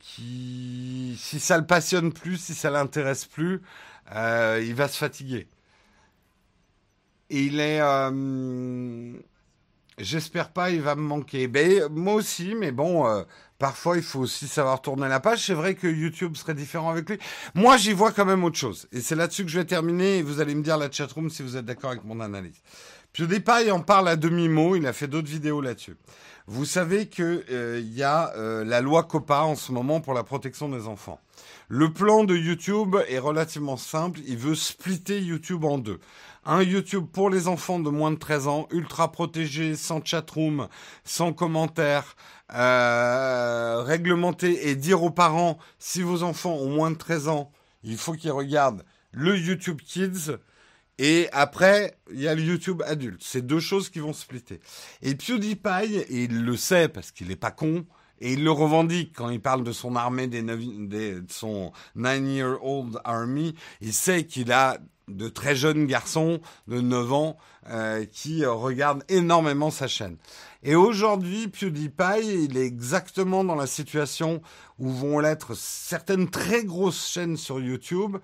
qui, 0.00 1.16
si 1.16 1.38
ça 1.38 1.56
le 1.56 1.64
passionne 1.64 2.12
plus, 2.12 2.36
si 2.36 2.52
ça 2.52 2.68
l'intéresse 2.68 3.26
plus, 3.26 3.62
euh, 4.12 4.60
il 4.64 4.74
va 4.74 4.88
se 4.88 4.98
fatiguer. 4.98 5.46
Il 7.28 7.60
est... 7.60 7.80
Euh, 7.80 9.12
J'espère 9.98 10.50
pas, 10.50 10.70
il 10.70 10.80
va 10.80 10.94
me 10.94 11.02
manquer. 11.02 11.46
Ben, 11.46 11.86
moi 11.90 12.14
aussi, 12.14 12.54
mais 12.54 12.72
bon, 12.72 13.06
euh, 13.06 13.22
parfois 13.60 13.98
il 13.98 14.02
faut 14.02 14.18
aussi 14.18 14.48
savoir 14.48 14.82
tourner 14.82 15.06
la 15.06 15.20
page. 15.20 15.46
C'est 15.46 15.54
vrai 15.54 15.76
que 15.76 15.86
YouTube 15.86 16.36
serait 16.36 16.54
différent 16.54 16.90
avec 16.90 17.08
lui. 17.08 17.18
Moi, 17.54 17.76
j'y 17.76 17.92
vois 17.92 18.10
quand 18.10 18.24
même 18.24 18.42
autre 18.42 18.58
chose. 18.58 18.88
Et 18.90 19.00
c'est 19.00 19.14
là-dessus 19.14 19.44
que 19.44 19.50
je 19.50 19.60
vais 19.60 19.66
terminer. 19.66 20.18
Et 20.18 20.22
vous 20.22 20.40
allez 20.40 20.56
me 20.56 20.62
dire 20.62 20.76
la 20.76 20.90
chatroom 20.90 21.30
si 21.30 21.44
vous 21.44 21.56
êtes 21.56 21.66
d'accord 21.66 21.90
avec 21.90 22.02
mon 22.02 22.18
analyse. 22.18 22.56
PewDiePie 23.12 23.66
il 23.66 23.72
en 23.72 23.80
parle 23.80 24.08
à 24.08 24.16
demi-mot. 24.16 24.74
Il 24.74 24.86
a 24.86 24.92
fait 24.92 25.06
d'autres 25.06 25.28
vidéos 25.28 25.60
là-dessus. 25.60 25.96
Vous 26.46 26.64
savez 26.64 27.06
qu'il 27.06 27.44
euh, 27.50 27.80
y 27.84 28.02
a 28.02 28.32
euh, 28.36 28.64
la 28.64 28.80
loi 28.80 29.04
COPA 29.04 29.42
en 29.42 29.54
ce 29.54 29.70
moment 29.70 30.00
pour 30.00 30.14
la 30.14 30.24
protection 30.24 30.68
des 30.68 30.88
enfants. 30.88 31.20
Le 31.68 31.92
plan 31.92 32.24
de 32.24 32.34
YouTube 32.34 32.96
est 33.08 33.20
relativement 33.20 33.76
simple. 33.76 34.18
Il 34.26 34.36
veut 34.36 34.56
splitter 34.56 35.20
YouTube 35.20 35.64
en 35.64 35.78
deux. 35.78 36.00
Un 36.44 36.62
YouTube 36.62 37.06
pour 37.12 37.30
les 37.30 37.46
enfants 37.46 37.78
de 37.78 37.90
moins 37.90 38.10
de 38.10 38.16
13 38.16 38.48
ans, 38.48 38.66
ultra 38.72 39.12
protégé, 39.12 39.76
sans 39.76 40.04
chatroom, 40.04 40.68
sans 41.04 41.32
commentaires, 41.32 42.16
euh, 42.54 43.82
réglementé 43.82 44.68
et 44.68 44.76
dire 44.76 45.02
aux 45.02 45.10
parents, 45.10 45.58
si 45.78 46.02
vos 46.02 46.22
enfants 46.22 46.54
ont 46.54 46.70
moins 46.70 46.90
de 46.90 46.96
13 46.96 47.28
ans, 47.28 47.52
il 47.82 47.96
faut 47.96 48.12
qu'ils 48.12 48.32
regardent 48.32 48.84
le 49.12 49.36
YouTube 49.38 49.80
Kids. 49.84 50.36
Et 50.98 51.28
après, 51.32 51.96
il 52.12 52.20
y 52.20 52.28
a 52.28 52.34
le 52.34 52.42
YouTube 52.42 52.82
adulte. 52.84 53.22
C'est 53.24 53.46
deux 53.46 53.60
choses 53.60 53.88
qui 53.88 54.00
vont 54.00 54.12
splitter. 54.12 54.60
Et 55.00 55.14
PewDiePie, 55.14 55.96
et 55.96 56.24
il 56.24 56.44
le 56.44 56.56
sait 56.56 56.88
parce 56.88 57.10
qu'il 57.10 57.28
n'est 57.28 57.36
pas 57.36 57.50
con, 57.50 57.86
et 58.20 58.34
il 58.34 58.44
le 58.44 58.50
revendique 58.50 59.14
quand 59.16 59.30
il 59.30 59.40
parle 59.40 59.64
de 59.64 59.72
son 59.72 59.96
armée, 59.96 60.26
des, 60.26 60.42
des 60.42 61.20
de 61.20 61.32
son 61.32 61.72
nine-year-old 61.96 63.00
army. 63.04 63.54
Il 63.80 63.94
sait 63.94 64.24
qu'il 64.24 64.52
a 64.52 64.78
de 65.08 65.28
très 65.28 65.56
jeunes 65.56 65.86
garçons 65.86 66.40
de 66.68 66.80
9 66.80 67.12
ans 67.12 67.38
euh, 67.68 68.04
qui 68.04 68.44
regardent 68.44 69.04
énormément 69.08 69.70
sa 69.70 69.88
chaîne. 69.88 70.16
Et 70.62 70.74
aujourd'hui, 70.74 71.48
PewDiePie, 71.48 72.44
il 72.44 72.56
est 72.56 72.66
exactement 72.66 73.44
dans 73.44 73.54
la 73.54 73.66
situation 73.66 74.42
où 74.78 74.90
vont 74.90 75.18
l'être 75.18 75.54
certaines 75.54 76.28
très 76.28 76.64
grosses 76.64 77.08
chaînes 77.08 77.36
sur 77.36 77.60
YouTube. 77.60 78.18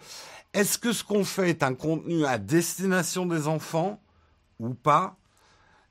Est-ce 0.52 0.78
que 0.78 0.92
ce 0.92 1.02
qu'on 1.02 1.24
fait 1.24 1.50
est 1.50 1.62
un 1.62 1.74
contenu 1.74 2.24
à 2.26 2.38
destination 2.38 3.26
des 3.26 3.48
enfants 3.48 4.00
ou 4.60 4.74
pas? 4.74 5.16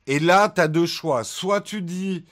Et 0.07 0.19
là, 0.19 0.49
tu 0.49 0.61
as 0.61 0.67
deux 0.67 0.85
choix. 0.85 1.23
Soit 1.23 1.61
tu 1.61 1.81
dis 1.81 2.25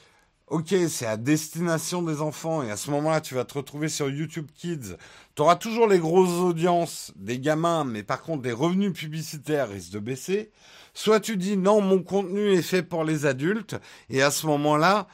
ok, 0.54 0.76
c'est 0.88 1.08
à 1.08 1.18
destination 1.18 2.04
des 2.04 2.22
enfants, 2.22 2.62
et 2.62 2.70
à 2.70 2.78
ce 2.78 2.92
moment-là, 2.92 3.22
tu 3.22 3.34
vas 3.34 3.44
te 3.44 3.56
retrouver 3.56 3.90
sur 3.90 4.10
YouTube 4.12 4.48
Kids. 4.54 4.98
Tu 5.36 5.42
auras 5.42 5.56
toujours 5.56 5.88
les 5.88 5.98
grosses 5.98 6.40
audiences 6.40 7.12
des 7.16 7.40
gamins, 7.40 7.86
mais 7.86 8.04
par 8.04 8.22
contre, 8.22 8.44
les 8.44 8.52
revenus 8.52 8.94
publicitaires 8.94 9.70
risquent 9.70 9.94
de 9.94 10.00
baisser. 10.00 10.52
Soit 10.94 11.20
tu 11.20 11.38
dis 11.38 11.58
non, 11.58 11.82
mon 11.82 12.04
contenu 12.04 12.52
est 12.52 12.62
fait 12.62 12.84
pour 12.84 13.04
les 13.04 13.26
adultes, 13.26 13.76
et 14.10 14.22
à 14.22 14.32
ce 14.32 14.46
moment-là, 14.48 15.08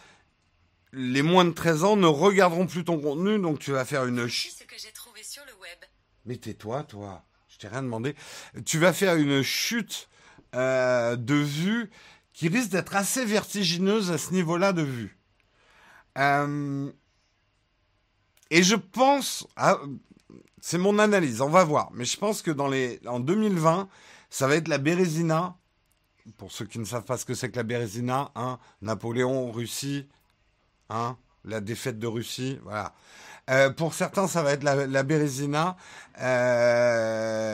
les 0.92 1.22
moins 1.22 1.46
de 1.46 1.52
13 1.52 1.84
ans 1.84 1.96
ne 1.96 2.08
regarderont 2.08 2.68
plus 2.68 2.84
ton 2.84 3.00
contenu, 3.00 3.40
donc 3.40 3.60
tu 3.60 3.72
vas 3.72 3.86
faire 3.86 4.06
une... 4.06 4.28
ce 4.28 4.64
que 4.64 4.76
j'ai 4.78 4.92
trouvé 4.92 5.24
sur 5.24 5.44
le 5.46 5.54
web. 5.62 5.80
Mais 6.26 6.38
tais-toi, 6.38 6.84
toi. 6.84 7.24
Je 7.48 7.58
t'ai 7.58 7.68
rien 7.68 7.84
demandé. 7.84 8.16
Tu 8.66 8.78
vas 8.78 8.94
faire 8.94 9.16
une 9.16 9.42
chute 9.42 10.08
euh, 10.56 11.16
de 11.16 11.36
vues 11.36 11.90
qui 12.34 12.48
risque 12.48 12.70
d'être 12.70 12.96
assez 12.96 13.26
vertigineuse 13.26 14.12
à 14.12 14.18
ce 14.18 14.34
niveau-là 14.34 14.72
de 14.72 14.82
vues. 14.82 15.18
Euh, 16.18 16.92
et 18.50 18.64
je 18.64 18.76
pense, 18.76 19.48
ah, 19.56 19.78
c'est 20.62 20.78
mon 20.78 21.00
analyse, 21.00 21.42
on 21.42 21.50
va 21.50 21.64
voir, 21.64 21.90
mais 21.94 22.06
je 22.06 22.18
pense 22.18 22.42
que 22.42 22.52
dans 22.52 22.68
les, 22.68 23.00
en 23.06 23.20
2020, 23.20 23.90
ça 24.30 24.48
va 24.48 24.56
être 24.56 24.68
la 24.68 24.78
Bérésina. 24.78 25.58
Pour 26.38 26.52
ceux 26.52 26.66
qui 26.66 26.80
ne 26.80 26.86
savent 26.86 27.06
pas 27.06 27.18
ce 27.18 27.26
que 27.26 27.34
c'est 27.34 27.50
que 27.50 27.58
la 27.58 27.64
Bérésina, 27.64 28.32
hein, 28.36 28.60
Napoléon, 28.82 29.52
Russie, 29.52 30.08
hein, 30.90 31.18
la 31.46 31.62
défaite 31.62 32.00
de 32.00 32.08
Russie, 32.08 32.60
voilà. 32.64 32.94
Euh, 33.50 33.72
pour 33.72 33.94
certains, 33.96 34.28
ça 34.28 34.44
va 34.44 34.52
être 34.52 34.64
la, 34.64 34.86
la 34.86 35.04
Bérésina. 35.04 35.76
Euh, 36.22 37.50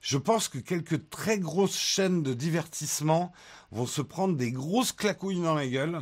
je 0.00 0.18
pense 0.18 0.48
que 0.48 0.58
quelques 0.58 1.08
très 1.08 1.38
grosses 1.38 1.78
chaînes 1.78 2.22
de 2.22 2.34
divertissement 2.34 3.32
vont 3.70 3.86
se 3.86 4.02
prendre 4.02 4.36
des 4.36 4.52
grosses 4.52 4.92
claquouilles 4.92 5.40
dans 5.40 5.54
la 5.54 5.66
gueule 5.66 6.00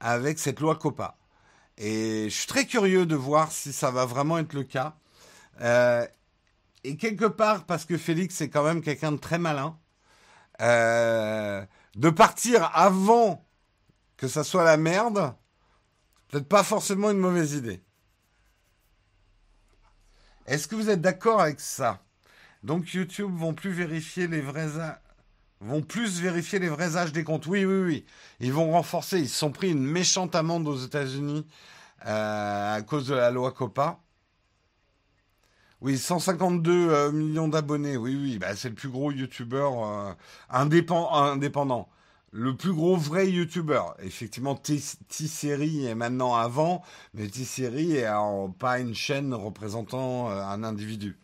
avec 0.00 0.38
cette 0.38 0.60
loi 0.60 0.76
COPA. 0.76 1.16
Et 1.78 2.24
je 2.28 2.34
suis 2.34 2.46
très 2.46 2.66
curieux 2.66 3.06
de 3.06 3.16
voir 3.16 3.50
si 3.52 3.72
ça 3.72 3.90
va 3.90 4.04
vraiment 4.04 4.36
être 4.38 4.52
le 4.52 4.64
cas. 4.64 4.96
Euh, 5.60 6.06
et 6.84 6.96
quelque 6.96 7.24
part, 7.24 7.64
parce 7.64 7.84
que 7.84 7.96
Félix 7.96 8.40
est 8.40 8.48
quand 8.48 8.62
même 8.62 8.82
quelqu'un 8.82 9.12
de 9.12 9.16
très 9.16 9.38
malin, 9.38 9.78
euh, 10.60 11.64
de 11.94 12.10
partir 12.10 12.70
avant 12.74 13.46
que 14.16 14.28
ça 14.28 14.44
soit 14.44 14.64
la 14.64 14.76
merde, 14.76 15.34
peut-être 16.28 16.48
pas 16.48 16.62
forcément 16.62 17.10
une 17.10 17.18
mauvaise 17.18 17.54
idée. 17.54 17.82
Est-ce 20.46 20.68
que 20.68 20.76
vous 20.76 20.90
êtes 20.90 21.00
d'accord 21.00 21.40
avec 21.40 21.60
ça? 21.60 22.02
Donc 22.62 22.92
YouTube 22.94 23.32
vont 23.34 23.54
plus 23.54 23.72
vérifier 23.72 24.26
les 24.26 24.40
vrais 24.40 24.78
âges 26.96 27.12
des 27.12 27.24
comptes. 27.24 27.46
Oui, 27.46 27.64
oui, 27.64 27.80
oui. 27.80 28.06
Ils 28.40 28.52
vont 28.52 28.70
renforcer. 28.70 29.18
Ils 29.18 29.28
se 29.28 29.38
sont 29.38 29.52
pris 29.52 29.70
une 29.70 29.84
méchante 29.84 30.34
amende 30.34 30.68
aux 30.68 30.76
États-Unis 30.76 31.46
euh, 32.06 32.76
à 32.76 32.82
cause 32.82 33.08
de 33.08 33.14
la 33.14 33.30
loi 33.30 33.52
COPA. 33.52 34.00
Oui, 35.80 35.98
152 35.98 36.90
euh, 36.90 37.12
millions 37.12 37.48
d'abonnés. 37.48 37.96
Oui, 37.96 38.16
oui. 38.20 38.38
Bah, 38.38 38.56
c'est 38.56 38.70
le 38.70 38.74
plus 38.74 38.88
gros 38.88 39.12
YouTuber 39.12 39.68
euh, 39.74 40.12
indépendant. 40.50 41.88
Le 42.32 42.56
plus 42.56 42.72
gros 42.72 42.96
vrai 42.96 43.30
YouTuber. 43.30 43.82
Effectivement, 44.02 44.54
T-Series 44.56 45.86
est 45.86 45.94
maintenant 45.94 46.34
avant, 46.34 46.82
mais 47.14 47.28
T-Series 47.28 47.96
est 47.96 48.08
pas 48.58 48.78
une 48.80 48.94
chaîne 48.94 49.32
représentant 49.34 50.28
un 50.28 50.64
individu. 50.64 51.18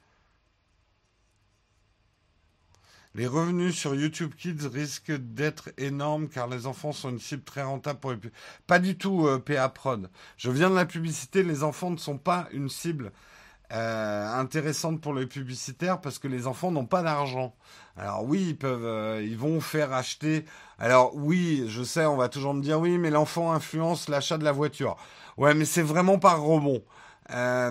Les 3.15 3.27
revenus 3.27 3.77
sur 3.77 3.95
YouTube 3.95 4.33
Kids 4.35 4.67
risquent 4.73 5.13
d'être 5.13 5.69
énormes 5.77 6.31
car 6.31 6.49
les 6.49 6.67
enfants 6.67 6.93
sont 6.93 7.11
une 7.11 7.19
cible 7.19 7.43
très 7.43 7.63
rentable 7.63 8.01
pour 8.01 8.13
les 8.13 8.19
Pas 8.67 8.79
du 8.79 8.97
tout, 8.97 9.27
euh, 9.27 9.39
PA 9.39 9.69
Prod. 9.69 10.09
Je 10.39 10.51
viens 10.51 10.71
de 10.71 10.75
la 10.75 10.87
publicité, 10.87 11.43
les 11.43 11.63
enfants 11.63 11.91
ne 11.91 11.99
sont 11.99 12.17
pas 12.17 12.49
une 12.53 12.71
cible 12.71 13.13
euh, 13.73 14.35
intéressante 14.35 15.01
pour 15.01 15.15
les 15.15 15.27
publicitaires 15.27 16.01
parce 16.01 16.19
que 16.19 16.29
les 16.29 16.47
enfants 16.47 16.71
n'ont 16.71 16.87
pas 16.87 17.03
d'argent. 17.03 17.55
Alors 17.97 18.25
oui, 18.25 18.49
ils 18.51 18.59
peuvent, 18.59 18.85
euh, 18.85 19.23
ils 19.23 19.37
vont 19.37 19.61
faire 19.61 19.93
acheter. 19.93 20.45
Alors 20.79 21.13
oui, 21.15 21.65
je 21.69 21.83
sais, 21.83 22.05
on 22.05 22.17
va 22.17 22.29
toujours 22.29 22.53
me 22.55 22.63
dire 22.63 22.79
oui, 22.79 22.99
mais 22.99 23.11
l'enfant 23.11 23.53
influence 23.53 24.09
l'achat 24.09 24.37
de 24.37 24.45
la 24.45 24.53
voiture. 24.53 24.97
Ouais, 25.39 25.55
mais 25.55 25.65
c'est 25.65 25.83
vraiment 25.83 26.19
par 26.19 26.43
rebond. 26.43 26.83
Euh, 27.31 27.71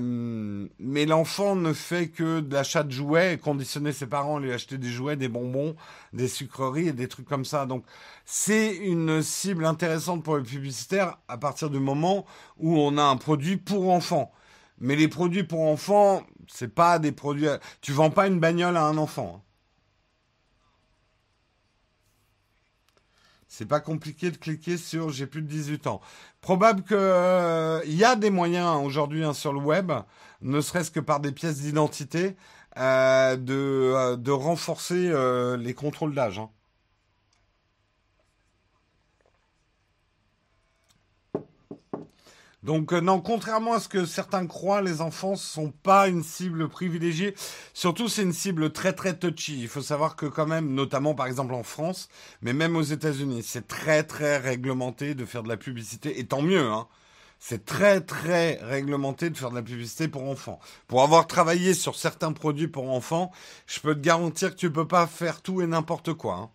mais 0.80 1.06
l'enfant 1.06 1.56
ne 1.56 1.74
fait 1.74 2.08
que 2.08 2.40
de 2.40 2.54
l'achat 2.54 2.84
de 2.84 2.92
jouets 2.92 3.34
et 3.34 3.38
conditionner 3.38 3.92
ses 3.92 4.08
parents 4.08 4.40
lui 4.40 4.52
acheter 4.52 4.78
des 4.78 4.90
jouets, 4.90 5.18
des 5.18 5.28
bonbons, 5.28 5.76
des 6.14 6.28
sucreries 6.28 6.88
et 6.88 6.94
des 6.94 7.08
trucs 7.08 7.28
comme 7.28 7.46
ça. 7.46 7.66
Donc 7.66 7.84
c'est 8.26 8.76
une 8.76 9.22
cible 9.22 9.66
intéressante 9.66 10.24
pour 10.24 10.38
les 10.38 10.44
publicitaires 10.44 11.18
à 11.28 11.38
partir 11.38 11.70
du 11.70 11.80
moment 11.80 12.26
où 12.58 12.80
on 12.80 12.98
a 12.98 13.04
un 13.04 13.18
produit 13.18 13.58
pour 13.58 13.92
enfants. 13.92 14.32
Mais 14.82 14.96
les 14.96 15.08
produits 15.08 15.44
pour 15.44 15.62
enfants, 15.62 16.24
c'est 16.48 16.74
pas 16.74 16.98
des 17.00 17.12
produits. 17.12 17.48
Tu 17.82 17.94
vends 17.94 18.10
pas 18.10 18.28
une 18.28 18.40
bagnole 18.40 18.76
à 18.76 18.84
un 18.84 18.98
enfant. 18.98 19.36
Hein. 19.38 19.42
C'est 23.48 23.68
pas 23.68 23.80
compliqué 23.80 24.32
de 24.32 24.38
cliquer 24.38 24.78
sur 24.78 25.10
j'ai 25.10 25.28
plus 25.28 25.44
de 25.44 25.48
18 25.48 25.86
ans. 25.86 26.02
Probable 26.40 26.84
qu'il 26.84 26.98
euh, 26.98 27.82
y 27.86 28.04
a 28.04 28.16
des 28.16 28.32
moyens 28.32 28.82
aujourd'hui 28.84 29.24
hein, 29.24 29.34
sur 29.34 29.54
le 29.54 29.60
web, 29.60 29.92
ne 30.42 30.62
serait-ce 30.62 30.90
que 30.90 31.00
par 31.00 31.20
des 31.20 31.32
pièces 31.32 31.60
d'identité, 31.60 32.36
euh, 32.78 33.36
de, 33.36 33.54
euh, 33.54 34.16
de, 34.16 34.32
renforcer 34.32 35.14
les 35.60 35.74
contrôles 35.76 36.16
d'âge. 36.16 36.40
Hein. 36.40 36.50
Donc 42.64 42.94
euh, 42.94 43.02
non, 43.02 43.22
contrairement 43.22 43.74
à 43.74 43.80
ce 43.80 43.90
que 43.90 44.06
certains 44.06 44.46
croient, 44.46 44.82
les 44.84 45.02
enfants 45.02 45.36
sont 45.36 45.72
pas 45.72 46.08
une 46.08 46.24
cible 46.24 46.70
privilégiée. 46.70 47.34
Surtout, 47.74 48.08
c'est 48.08 48.22
une 48.22 48.34
cible 48.34 48.72
très 48.72 48.94
très 48.94 49.18
touchy. 49.18 49.60
Il 49.62 49.68
faut 49.68 49.82
savoir 49.82 50.16
que 50.16 50.28
quand 50.28 50.46
même, 50.46 50.74
notamment 50.76 51.16
par 51.16 51.26
exemple 51.26 51.56
en 51.56 51.64
France, 51.64 52.08
mais 52.42 52.54
même 52.54 52.76
aux 52.76 52.84
États-Unis, 52.84 53.42
c'est 53.44 53.68
très 53.68 54.04
très 54.04 54.38
réglementé 54.38 55.16
de 55.16 55.26
faire 55.26 55.42
de 55.42 55.50
la 55.50 55.58
publicité. 55.58 56.20
Et 56.20 56.26
tant 56.26 56.42
mieux, 56.42 56.68
hein. 56.70 56.88
C'est 57.44 57.66
très 57.66 58.02
très 58.02 58.60
réglementé 58.62 59.32
de 59.32 59.38
faire 59.38 59.50
de 59.50 59.56
la 59.56 59.64
publicité 59.64 60.08
pour 60.08 60.30
enfants. 60.30 60.60
Pour 60.88 61.02
avoir 61.02 61.26
travaillé 61.26 61.74
sur 61.74 61.96
certains 61.96 62.34
produits 62.34 62.68
pour 62.68 62.92
enfants, 62.92 63.32
je 63.66 63.80
peux 63.80 63.96
te 63.96 64.00
garantir 64.00 64.52
que 64.52 64.60
tu 64.60 64.72
peux 64.72 64.88
pas 64.88 65.08
faire 65.08 65.42
tout 65.42 65.60
et 65.64 65.66
n'importe 65.68 66.14
quoi. 66.14 66.36
Hein. 66.36 66.50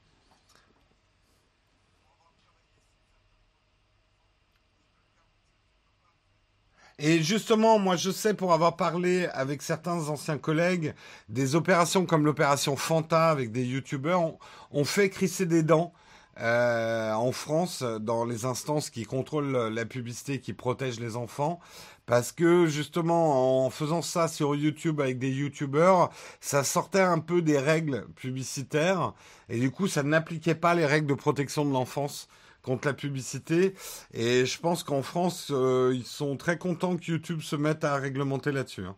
Et 6.98 7.22
justement, 7.22 7.78
moi 7.78 7.96
je 7.96 8.10
sais 8.10 8.32
pour 8.32 8.54
avoir 8.54 8.76
parlé 8.76 9.26
avec 9.34 9.60
certains 9.60 10.08
anciens 10.08 10.38
collègues, 10.38 10.94
des 11.28 11.54
opérations 11.54 12.06
comme 12.06 12.24
l'opération 12.24 12.74
Fanta 12.74 13.28
avec 13.28 13.52
des 13.52 13.64
youtubeurs, 13.66 14.22
on, 14.70 14.84
fait 14.84 15.10
crisser 15.10 15.44
des 15.44 15.62
dents. 15.62 15.92
Euh, 16.40 17.12
en 17.12 17.32
France, 17.32 17.82
dans 17.82 18.24
les 18.24 18.44
instances 18.46 18.88
qui 18.90 19.04
contrôlent 19.04 19.68
la 19.72 19.84
publicité, 19.84 20.40
qui 20.40 20.54
protègent 20.54 21.00
les 21.00 21.16
enfants, 21.16 21.60
parce 22.06 22.32
que 22.32 22.66
justement, 22.66 23.66
en 23.66 23.70
faisant 23.70 24.02
ça 24.02 24.26
sur 24.28 24.54
YouTube 24.54 25.00
avec 25.00 25.18
des 25.18 25.30
YouTubeurs, 25.30 26.10
ça 26.40 26.64
sortait 26.64 27.00
un 27.00 27.18
peu 27.18 27.42
des 27.42 27.58
règles 27.58 28.06
publicitaires, 28.16 29.12
et 29.48 29.58
du 29.58 29.70
coup, 29.70 29.86
ça 29.88 30.02
n'appliquait 30.02 30.54
pas 30.54 30.74
les 30.74 30.86
règles 30.86 31.08
de 31.08 31.14
protection 31.14 31.64
de 31.64 31.72
l'enfance 31.72 32.28
contre 32.66 32.88
la 32.88 32.94
publicité. 32.94 33.74
Et 34.12 34.44
je 34.46 34.60
pense 34.60 34.82
qu'en 34.82 35.02
France, 35.02 35.48
euh, 35.52 35.92
ils 35.94 36.04
sont 36.06 36.36
très 36.36 36.58
contents 36.58 36.96
que 36.96 37.10
YouTube 37.12 37.40
se 37.40 37.56
mette 37.56 37.84
à 37.84 37.96
réglementer 37.96 38.52
là-dessus. 38.52 38.84
Hein. 38.84 38.96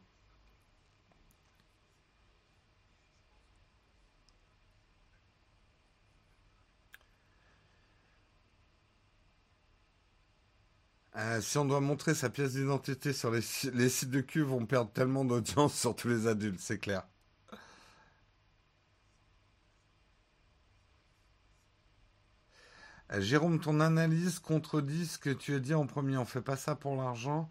Euh, 11.17 11.41
si 11.41 11.59
on 11.59 11.65
doit 11.65 11.81
montrer 11.81 12.15
sa 12.15 12.31
pièce 12.31 12.53
d'identité 12.55 13.13
sur 13.13 13.31
les, 13.31 13.41
sites 13.43 14.11
de 14.11 14.21
cul, 14.21 14.43
vont 14.43 14.65
perdre 14.67 14.91
tellement 14.93 15.25
d'audience 15.25 15.75
sur 15.81 15.95
tous 15.97 16.09
les 16.09 16.27
adultes, 16.27 16.61
c'est 16.61 16.79
clair. 16.79 17.03
Jérôme, 23.17 23.59
ton 23.59 23.81
analyse 23.81 24.39
contredit 24.39 25.07
ce 25.07 25.19
que 25.19 25.31
tu 25.31 25.55
as 25.55 25.61
dit 25.61 25.75
en 25.75 25.87
premier. 25.87 26.19
On 26.19 26.27
fait 26.27 26.43
pas 26.43 26.57
ça 26.57 26.75
pour 26.75 26.97
l'argent 26.97 27.49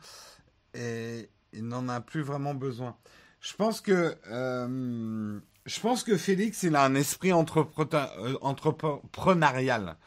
et 0.74 1.30
il 1.54 1.68
n'en 1.68 1.90
a 1.90 2.00
plus 2.00 2.22
vraiment 2.22 2.54
besoin. 2.54 2.96
Je 3.42 3.54
pense 3.56 3.82
que 3.82 4.16
euh, 4.30 5.40
je 5.66 5.80
pense 5.80 6.04
que 6.04 6.16
Félix, 6.18 6.64
il 6.64 6.76
a 6.76 6.84
un 6.84 6.96
esprit 6.96 7.32
euh, 7.32 8.36
entrepreneurial. 8.42 9.98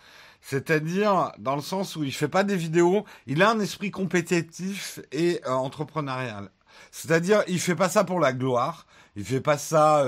C'est-à-dire 0.41 1.33
dans 1.39 1.57
le 1.57 1.63
sens 1.63 1.97
où 1.97 2.05
il 2.05 2.15
fait 2.15 2.29
pas 2.29 2.45
des 2.45 2.57
vidéos, 2.57 3.05
il 3.27 3.43
a 3.43 3.51
un 3.51 3.61
esprit 3.61 3.91
compétitif 3.91 5.01
et 5.13 5.41
entrepreneurial. 5.47 6.51
C'est-à-dire, 6.93 7.43
il 7.47 7.61
fait 7.61 7.75
pas 7.75 7.89
ça 7.91 8.05
pour 8.05 8.21
la 8.21 8.33
gloire, 8.33 8.87
il 9.17 9.25
fait 9.25 9.41
pas 9.43 9.59
ça 9.59 10.07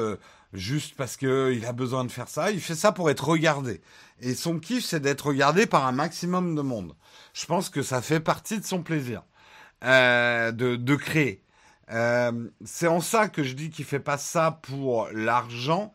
juste 0.53 0.95
parce 0.97 1.17
qu'il 1.17 1.65
a 1.67 1.73
besoin 1.73 2.05
de 2.05 2.11
faire 2.11 2.29
ça. 2.29 2.51
Il 2.51 2.61
fait 2.61 2.75
ça 2.75 2.93
pour 2.93 3.11
être 3.11 3.27
regardé. 3.27 3.81
Et 4.21 4.35
son 4.35 4.59
kiff, 4.59 4.85
c'est 4.85 5.01
d'être 5.01 5.27
regardé 5.27 5.67
par 5.67 5.87
un 5.87 5.93
maximum 5.93 6.55
de 6.55 6.63
monde. 6.63 6.95
Je 7.35 7.47
pense 7.47 7.71
que 7.71 7.83
ça 7.83 8.03
fait 8.03 8.21
partie 8.21 8.61
de 8.61 8.65
son 8.65 8.83
plaisir 8.83 9.23
euh, 9.85 10.53
de, 10.53 10.77
de, 10.77 10.95
créer. 10.95 11.43
Euh, 11.91 12.49
c'est 12.65 12.87
en 12.87 13.01
ça 13.01 13.29
que 13.29 13.43
je 13.43 13.55
dis 13.55 13.71
qu'il 13.71 13.85
fait 13.85 14.01
pas 14.01 14.19
ça 14.19 14.61
pour 14.63 15.09
l'argent. 15.13 15.95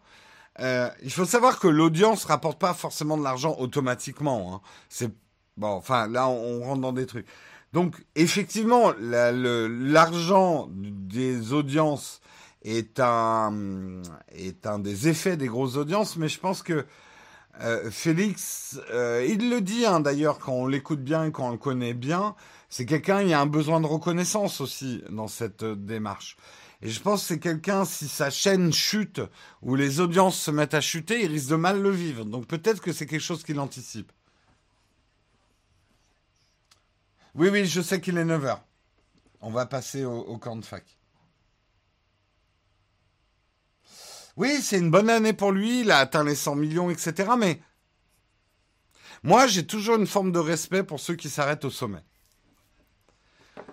Euh, 0.59 0.89
il 1.03 1.11
faut 1.11 1.25
savoir 1.25 1.59
que 1.59 1.67
l'audience 1.67 2.25
rapporte 2.25 2.59
pas 2.59 2.73
forcément 2.73 3.17
de 3.17 3.23
l'argent 3.23 3.55
automatiquement. 3.59 4.55
Hein. 4.55 4.61
C'est 4.89 5.11
bon, 5.55 5.69
enfin 5.69 6.07
là 6.07 6.27
on, 6.27 6.61
rentre 6.61 6.81
dans 6.81 6.93
des 6.93 7.05
trucs. 7.05 7.27
Donc 7.73 7.95
effectivement, 8.15 8.93
l'argent 8.99 10.67
des 10.71 11.53
audiences 11.53 12.21
est 12.67 12.99
un 12.99 14.01
est 14.31 14.67
un 14.67 14.79
des 14.79 15.07
effets 15.07 15.37
des 15.37 15.47
grosses 15.47 15.77
audiences, 15.77 16.17
mais 16.17 16.27
je 16.27 16.39
pense 16.39 16.63
que 16.63 16.85
euh, 17.61 17.89
Félix, 17.89 18.79
euh, 18.91 19.25
il 19.27 19.49
le 19.49 19.61
dit 19.61 19.85
hein, 19.85 19.99
d'ailleurs 19.99 20.37
quand 20.37 20.53
on 20.53 20.67
l'écoute 20.67 21.03
bien 21.03 21.31
quand 21.31 21.47
on 21.47 21.51
le 21.51 21.57
connaît 21.57 21.93
bien, 21.93 22.35
c'est 22.69 22.85
quelqu'un, 22.85 23.21
il 23.21 23.29
y 23.29 23.33
a 23.33 23.39
un 23.39 23.45
besoin 23.45 23.79
de 23.79 23.87
reconnaissance 23.87 24.61
aussi 24.61 25.01
dans 25.09 25.27
cette 25.27 25.63
euh, 25.63 25.75
démarche. 25.75 26.37
Et 26.81 26.89
je 26.89 27.01
pense 27.01 27.21
que 27.21 27.27
c'est 27.29 27.39
quelqu'un, 27.39 27.85
si 27.85 28.07
sa 28.07 28.29
chaîne 28.29 28.71
chute, 28.71 29.21
ou 29.63 29.75
les 29.75 29.99
audiences 29.99 30.39
se 30.39 30.51
mettent 30.51 30.75
à 30.75 30.81
chuter, 30.81 31.23
il 31.23 31.31
risque 31.31 31.49
de 31.49 31.55
mal 31.55 31.81
le 31.81 31.89
vivre. 31.89 32.25
Donc 32.25 32.45
peut-être 32.45 32.81
que 32.81 32.93
c'est 32.93 33.07
quelque 33.07 33.21
chose 33.21 33.43
qu'il 33.43 33.59
anticipe. 33.59 34.11
Oui, 37.33 37.49
oui, 37.49 37.65
je 37.65 37.81
sais 37.81 38.01
qu'il 38.01 38.17
est 38.17 38.25
9h. 38.25 38.59
On 39.41 39.49
va 39.49 39.65
passer 39.65 40.05
au, 40.05 40.19
au 40.19 40.37
camp 40.37 40.55
de 40.55 40.65
fac. 40.65 40.96
Oui, 44.37 44.59
c'est 44.61 44.77
une 44.77 44.91
bonne 44.91 45.09
année 45.09 45.33
pour 45.33 45.51
lui, 45.51 45.81
il 45.81 45.91
a 45.91 45.97
atteint 45.97 46.23
les 46.23 46.35
100 46.35 46.55
millions, 46.55 46.91
etc. 46.91 47.31
Mais 47.37 47.59
moi, 49.23 49.47
j'ai 49.47 49.65
toujours 49.65 49.95
une 49.95 50.05
forme 50.05 50.31
de 50.31 50.39
respect 50.39 50.83
pour 50.83 50.99
ceux 50.99 51.15
qui 51.15 51.29
s'arrêtent 51.29 51.65
au 51.65 51.71
sommet. 51.71 52.03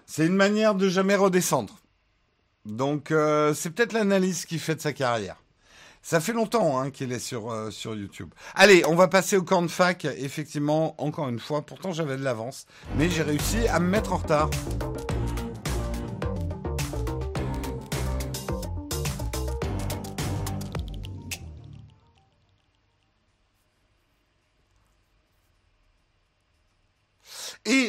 C'est 0.06 0.26
une 0.26 0.34
manière 0.34 0.74
de 0.74 0.88
jamais 0.88 1.16
redescendre. 1.16 1.78
Donc, 2.64 3.10
euh, 3.10 3.52
c'est 3.52 3.70
peut-être 3.70 3.92
l'analyse 3.92 4.46
qui 4.46 4.58
fait 4.58 4.74
de 4.74 4.80
sa 4.80 4.94
carrière. 4.94 5.36
Ça 6.00 6.20
fait 6.20 6.32
longtemps 6.32 6.78
hein, 6.78 6.90
qu'il 6.90 7.12
est 7.12 7.32
euh, 7.32 7.70
sur 7.70 7.94
YouTube. 7.94 8.32
Allez, 8.54 8.84
on 8.86 8.94
va 8.94 9.08
passer 9.08 9.36
au 9.36 9.42
camp 9.42 9.62
de 9.62 9.68
fac. 9.68 10.04
Effectivement, 10.04 10.94
encore 11.02 11.28
une 11.28 11.38
fois, 11.38 11.62
pourtant 11.64 11.92
j'avais 11.92 12.16
de 12.16 12.24
l'avance, 12.24 12.66
mais 12.96 13.10
j'ai 13.10 13.22
réussi 13.22 13.68
à 13.68 13.80
me 13.80 13.88
mettre 13.88 14.12
en 14.12 14.18
retard. 14.18 14.50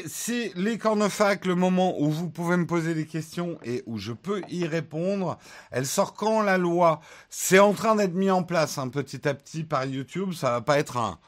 C'est 0.08 0.52
les 0.56 0.78
cornefac, 0.78 1.46
le 1.46 1.56
moment 1.56 2.00
où 2.00 2.10
vous 2.10 2.30
pouvez 2.30 2.58
me 2.58 2.66
poser 2.66 2.94
des 2.94 3.06
questions 3.06 3.58
et 3.64 3.84
où 3.86 3.98
je 3.98 4.14
peux 4.14 4.42
y 4.50 4.66
répondre. 4.66 5.38
Elle 5.72 5.86
sort 5.86 6.14
quand 6.14 6.42
la 6.42 6.58
loi? 6.58 7.02
C'est 7.30 7.60
en 7.60 7.74
train 7.74 7.96
d'être 7.96 8.14
mis 8.14 8.30
en 8.30 8.44
place 8.44 8.78
hein, 8.78 8.90
petit 8.90 9.28
à 9.28 9.34
petit 9.34 9.64
par 9.64 9.86
YouTube. 9.86 10.34
Ça 10.34 10.52
va 10.52 10.62
pas 10.62 10.78
être 10.78 10.98
un, 10.98 11.20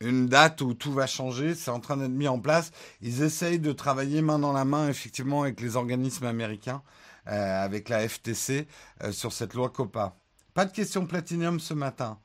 une 0.00 0.26
date 0.26 0.60
où 0.62 0.74
tout 0.74 0.92
va 0.92 1.06
changer. 1.06 1.54
C'est 1.54 1.70
en 1.70 1.80
train 1.80 1.96
d'être 1.96 2.10
mis 2.10 2.28
en 2.28 2.40
place. 2.40 2.72
Ils 3.02 3.22
essayent 3.22 3.60
de 3.60 3.72
travailler 3.72 4.22
main 4.22 4.38
dans 4.38 4.52
la 4.52 4.64
main, 4.64 4.88
effectivement, 4.88 5.42
avec 5.42 5.60
les 5.60 5.76
organismes 5.76 6.26
américains, 6.26 6.82
euh, 7.28 7.64
avec 7.64 7.88
la 7.88 8.08
FTC, 8.08 8.66
euh, 9.02 9.12
sur 9.12 9.32
cette 9.32 9.54
loi 9.54 9.70
COPA. 9.70 10.16
Pas 10.54 10.64
de 10.64 10.72
question 10.72 11.06
platinium 11.06 11.60
ce 11.60 11.74
matin. 11.74 12.18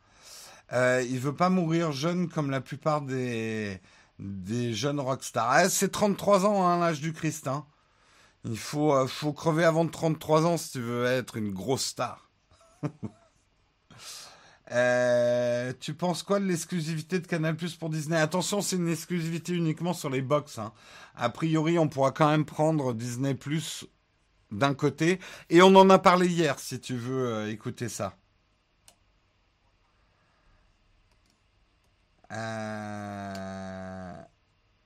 Euh, 0.74 1.06
il 1.08 1.20
veut 1.20 1.36
pas 1.36 1.50
mourir 1.50 1.92
jeune 1.92 2.28
comme 2.28 2.50
la 2.50 2.60
plupart 2.60 3.02
des 3.02 3.80
des 4.20 4.74
jeunes 4.74 5.00
rockstars. 5.00 5.66
Eh, 5.66 5.70
c'est 5.70 5.90
33 5.90 6.46
ans, 6.46 6.66
hein, 6.68 6.80
l'âge 6.80 7.02
du 7.02 7.14
Christ. 7.14 7.48
Hein. 7.48 7.66
Il 8.46 8.58
faut, 8.58 8.94
euh, 8.94 9.08
faut 9.08 9.34
crever 9.34 9.64
avant 9.64 9.86
de 9.86 9.92
33 9.92 10.46
ans 10.46 10.58
si 10.58 10.72
tu 10.72 10.82
veux 10.82 11.06
être 11.06 11.38
une 11.38 11.52
grosse 11.52 11.86
star. 11.86 12.30
Euh, 14.72 15.74
tu 15.80 15.94
penses 15.94 16.24
quoi 16.24 16.40
de 16.40 16.46
l'exclusivité 16.46 17.20
de 17.20 17.28
Canal 17.28 17.56
Plus 17.56 17.76
pour 17.76 17.92
Disney? 17.92 18.18
Attention, 18.18 18.62
c'est 18.62 18.78
une 18.78 18.90
exclusivité 18.90 19.54
uniquement 19.54 19.94
sur 19.94 20.10
les 20.10 20.24
box. 20.24 20.58
Hein. 20.58 20.74
A 21.16 21.30
priori, 21.30 21.78
on 21.78 21.88
pourra 21.88 22.12
quand 22.12 22.30
même 22.30 22.46
prendre 22.46 22.94
Disney 22.94 23.36
Plus 23.36 23.86
d'un 24.52 24.74
côté. 24.74 25.20
Et 25.52 25.62
on 25.62 25.76
en 25.76 25.90
a 25.92 26.00
parlé 26.00 26.28
hier, 26.28 26.58
si 26.60 26.80
tu 26.80 26.96
veux 26.96 27.28
euh, 27.28 27.52
écouter 27.52 27.90
ça. 27.90 28.18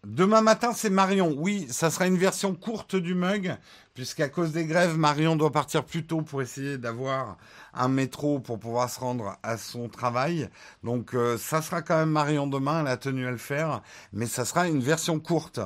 Demain 0.10 0.41
matin, 0.41 0.74
c'est 0.74 0.89
Marion. 0.89 1.36
Oui, 1.38 1.68
ça 1.70 1.91
sera 1.91 2.07
une 2.07 2.18
version 2.18 2.55
courte 2.55 2.95
du 2.95 3.14
mug, 3.14 3.55
puisqu'à 3.93 4.28
cause 4.28 4.51
des 4.51 4.66
grèves, 4.66 4.97
Marion 4.97 5.36
doit 5.36 5.51
partir 5.51 5.86
plus 5.86 6.03
tôt 6.03 6.24
pour 6.24 6.41
essayer 6.41 6.80
d'avoir 6.80 7.38
un 7.76 7.89
métro 7.89 8.39
pour 8.39 8.57
pouvoir 8.57 8.89
se 8.89 8.99
rendre 8.99 9.38
à 9.43 9.55
son 9.55 9.88
travail. 9.88 10.49
Donc, 10.84 11.14
euh, 11.14 11.38
ça 11.38 11.62
sera 11.62 11.84
quand 11.84 11.95
même 11.95 12.10
Marion 12.10 12.47
demain, 12.47 12.82
elle 12.82 12.88
a 12.88 12.97
tenu 12.97 13.28
à 13.28 13.32
le 13.32 13.38
faire, 13.38 13.84
mais 14.12 14.26
ça 14.26 14.45
sera 14.45 14.68
une 14.68 14.82
version 14.82 15.20
courte. 15.20 15.60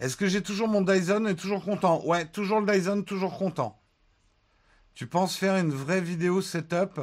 Est-ce 0.00 0.16
que 0.16 0.26
j'ai 0.26 0.42
toujours 0.42 0.68
mon 0.68 0.80
Dyson 0.80 1.26
et 1.26 1.36
toujours 1.36 1.62
content? 1.62 2.02
Ouais, 2.06 2.24
toujours 2.24 2.60
le 2.60 2.72
Dyson, 2.72 3.02
toujours 3.02 3.36
content. 3.36 3.78
Tu 4.98 5.06
penses 5.06 5.36
faire 5.36 5.54
une 5.54 5.70
vraie 5.70 6.00
vidéo 6.00 6.42
setup? 6.42 7.00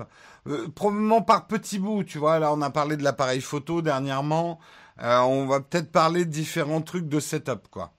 Euh, 0.48 0.68
Probablement 0.68 1.22
par 1.22 1.48
petits 1.48 1.80
bouts, 1.80 2.04
tu 2.04 2.18
vois. 2.18 2.40
Là, 2.40 2.52
on 2.52 2.62
a 2.62 2.70
parlé 2.70 2.98
de 2.98 3.04
l'appareil 3.04 3.40
photo 3.40 3.82
dernièrement. 3.82 4.60
Euh, 5.02 5.20
on 5.20 5.46
va 5.46 5.62
peut-être 5.62 5.94
parler 5.94 6.26
de 6.26 6.30
différents 6.30 6.82
trucs 6.82 7.08
de 7.08 7.22
setup, 7.22 7.70
quoi. 7.72 7.94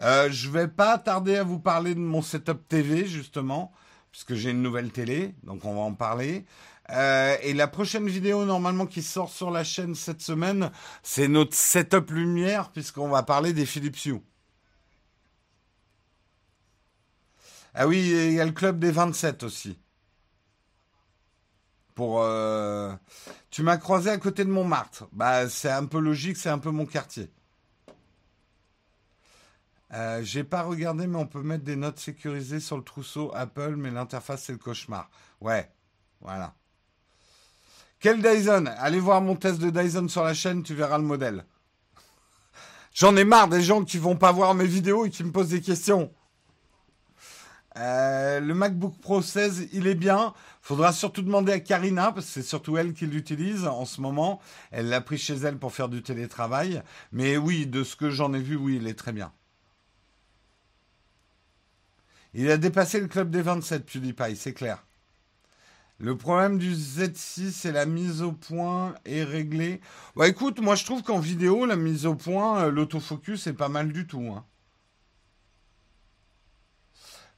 Euh, 0.00 0.30
vais 0.50 0.68
pas 0.68 0.96
tarder 0.96 1.36
à 1.36 1.42
vous 1.42 1.58
parler 1.58 1.94
de 1.94 2.00
mon 2.00 2.22
setup 2.22 2.66
TV, 2.66 3.04
justement, 3.04 3.70
puisque 4.10 4.32
j'ai 4.32 4.52
une 4.52 4.62
nouvelle 4.62 4.92
télé, 4.92 5.34
donc 5.42 5.66
on 5.66 5.74
va 5.74 5.82
en 5.82 5.92
parler. 5.92 6.46
Euh, 6.88 7.36
et 7.42 7.52
la 7.52 7.68
prochaine 7.68 8.06
vidéo, 8.06 8.46
normalement, 8.46 8.86
qui 8.86 9.02
sort 9.02 9.28
sur 9.28 9.50
la 9.50 9.62
chaîne 9.62 9.94
cette 9.94 10.22
semaine, 10.22 10.70
c'est 11.02 11.28
notre 11.28 11.54
setup 11.54 12.10
lumière, 12.10 12.70
puisqu'on 12.70 13.08
va 13.08 13.24
parler 13.24 13.52
des 13.52 13.66
Philips 13.66 14.06
Hue. 14.06 14.22
Ah 17.74 17.86
oui, 17.88 17.98
il 17.98 18.32
y 18.32 18.40
a 18.40 18.44
le 18.44 18.52
club 18.52 18.78
des 18.78 18.92
27 18.92 19.42
aussi. 19.42 19.78
Pour, 21.94 22.22
euh, 22.22 22.92
Tu 23.50 23.62
m'as 23.62 23.76
croisé 23.76 24.10
à 24.10 24.18
côté 24.18 24.44
de 24.44 24.50
Montmartre. 24.50 25.06
Bah, 25.12 25.48
c'est 25.48 25.70
un 25.70 25.86
peu 25.86 25.98
logique, 25.98 26.36
c'est 26.36 26.48
un 26.50 26.58
peu 26.58 26.70
mon 26.70 26.86
quartier. 26.86 27.30
Euh, 29.92 30.22
J'ai 30.22 30.44
pas 30.44 30.62
regardé, 30.62 31.06
mais 31.06 31.18
on 31.18 31.26
peut 31.26 31.42
mettre 31.42 31.64
des 31.64 31.76
notes 31.76 32.00
sécurisées 32.00 32.60
sur 32.60 32.76
le 32.76 32.84
trousseau 32.84 33.30
Apple, 33.34 33.76
mais 33.76 33.90
l'interface 33.90 34.44
c'est 34.44 34.52
le 34.52 34.58
cauchemar. 34.58 35.08
Ouais, 35.40 35.70
voilà. 36.20 36.54
Quel 38.00 38.20
Dyson? 38.22 38.66
Allez 38.78 39.00
voir 39.00 39.20
mon 39.20 39.36
test 39.36 39.60
de 39.60 39.70
Dyson 39.70 40.08
sur 40.08 40.24
la 40.24 40.34
chaîne, 40.34 40.62
tu 40.62 40.74
verras 40.74 40.98
le 40.98 41.04
modèle. 41.04 41.44
J'en 42.94 43.16
ai 43.16 43.24
marre 43.24 43.48
des 43.48 43.62
gens 43.62 43.84
qui 43.84 43.98
vont 43.98 44.16
pas 44.16 44.32
voir 44.32 44.54
mes 44.54 44.66
vidéos 44.66 45.06
et 45.06 45.10
qui 45.10 45.24
me 45.24 45.32
posent 45.32 45.50
des 45.50 45.60
questions. 45.60 46.12
Euh, 47.76 48.40
le 48.40 48.54
MacBook 48.54 48.98
Pro 49.00 49.20
16, 49.20 49.68
il 49.72 49.86
est 49.86 49.94
bien. 49.94 50.32
Faudra 50.62 50.92
surtout 50.92 51.22
demander 51.22 51.52
à 51.52 51.60
Karina, 51.60 52.12
parce 52.12 52.26
que 52.26 52.32
c'est 52.32 52.42
surtout 52.42 52.76
elle 52.76 52.94
qui 52.94 53.06
l'utilise 53.06 53.66
en 53.66 53.84
ce 53.84 54.00
moment. 54.00 54.40
Elle 54.70 54.88
l'a 54.88 55.00
pris 55.00 55.18
chez 55.18 55.34
elle 55.34 55.58
pour 55.58 55.72
faire 55.72 55.88
du 55.88 56.02
télétravail. 56.02 56.82
Mais 57.12 57.36
oui, 57.36 57.66
de 57.66 57.82
ce 57.84 57.96
que 57.96 58.10
j'en 58.10 58.32
ai 58.32 58.40
vu, 58.40 58.56
oui, 58.56 58.78
il 58.80 58.86
est 58.86 58.94
très 58.94 59.12
bien. 59.12 59.32
Il 62.34 62.50
a 62.50 62.56
dépassé 62.56 63.00
le 63.00 63.06
club 63.06 63.30
des 63.30 63.42
27, 63.42 63.86
PewDiePie, 63.86 64.36
c'est 64.36 64.54
clair. 64.54 64.84
Le 65.98 66.16
problème 66.16 66.58
du 66.58 66.74
Z6, 66.74 67.52
c'est 67.52 67.70
la 67.70 67.86
mise 67.86 68.22
au 68.22 68.32
point 68.32 68.94
est 69.04 69.22
réglée. 69.22 69.80
Bah 70.16 70.26
écoute, 70.26 70.60
moi 70.60 70.74
je 70.74 70.84
trouve 70.84 71.02
qu'en 71.04 71.20
vidéo, 71.20 71.66
la 71.66 71.76
mise 71.76 72.06
au 72.06 72.16
point, 72.16 72.64
euh, 72.64 72.70
l'autofocus 72.72 73.46
est 73.46 73.52
pas 73.52 73.68
mal 73.68 73.92
du 73.92 74.06
tout. 74.08 74.32
Hein. 74.36 74.44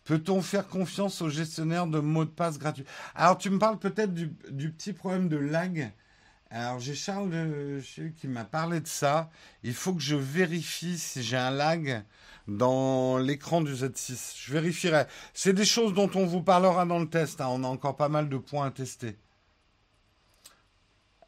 Peut-on 0.07 0.41
faire 0.41 0.69
confiance 0.69 1.21
au 1.21 1.29
gestionnaire 1.29 1.89
de 1.89 1.99
mots 1.99 2.25
de 2.25 2.31
passe 2.31 2.59
gratuits? 2.59 2.85
Alors, 3.17 3.37
tu 3.39 3.51
me 3.51 3.59
parles 3.59 3.79
peut-être 3.79 4.15
du, 4.15 4.31
petit 4.71 4.93
problème 4.93 5.29
de 5.29 5.37
lag. 5.37 5.93
Alors, 6.49 6.79
j'ai 6.79 6.95
Charles 6.95 7.33
qui 8.17 8.29
m'a 8.29 8.45
parlé 8.45 8.81
de 8.81 8.87
ça. 8.87 9.29
Il 9.65 9.75
faut 9.75 9.93
que 9.93 10.01
je 10.01 10.15
vérifie 10.15 10.97
si 10.97 11.25
j'ai 11.25 11.37
un 11.37 11.51
lag 11.51 12.05
dans 12.47 13.19
l'écran 13.19 13.61
du 13.61 13.73
Z6. 13.73 14.37
Je 14.37 14.53
vérifierai. 14.53 15.07
C'est 15.35 15.53
des 15.53 15.65
choses 15.65 15.93
dont 15.93 16.11
on 16.15 16.25
vous 16.25 16.43
parlera 16.43 16.87
dans 16.87 17.01
le 17.01 17.11
test. 17.11 17.41
Hein. 17.41 17.49
On 17.51 17.65
a 17.65 17.67
encore 17.67 17.97
pas 17.97 18.09
mal 18.09 18.29
de 18.29 18.39
points 18.39 18.67
à 18.67 18.71
tester. 18.71 19.19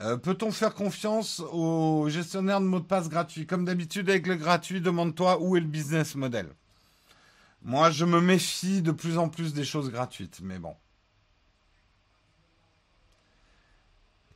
Euh, 0.03 0.17
peut-on 0.17 0.53
faire 0.53 0.75
confiance 0.75 1.43
au 1.51 2.09
gestionnaire 2.09 2.61
de 2.61 2.67
mots 2.67 2.79
de 2.79 2.85
passe 2.85 3.09
gratuits? 3.09 3.45
Comme 3.45 3.65
d'habitude 3.65 4.09
avec 4.09 4.29
le 4.29 4.37
gratuit, 4.37 4.81
demande-toi 4.81 5.43
où 5.43 5.57
est 5.57 5.61
le 5.61 5.67
business 5.67 6.15
model. 6.15 6.47
Moi, 7.69 7.91
je 7.91 8.07
me 8.07 8.19
méfie 8.23 8.81
de 8.81 8.93
plus 8.93 9.19
en 9.19 9.29
plus 9.29 9.53
des 9.53 9.63
choses 9.63 9.91
gratuites, 9.91 10.41
mais 10.43 10.59
bon. 10.59 10.75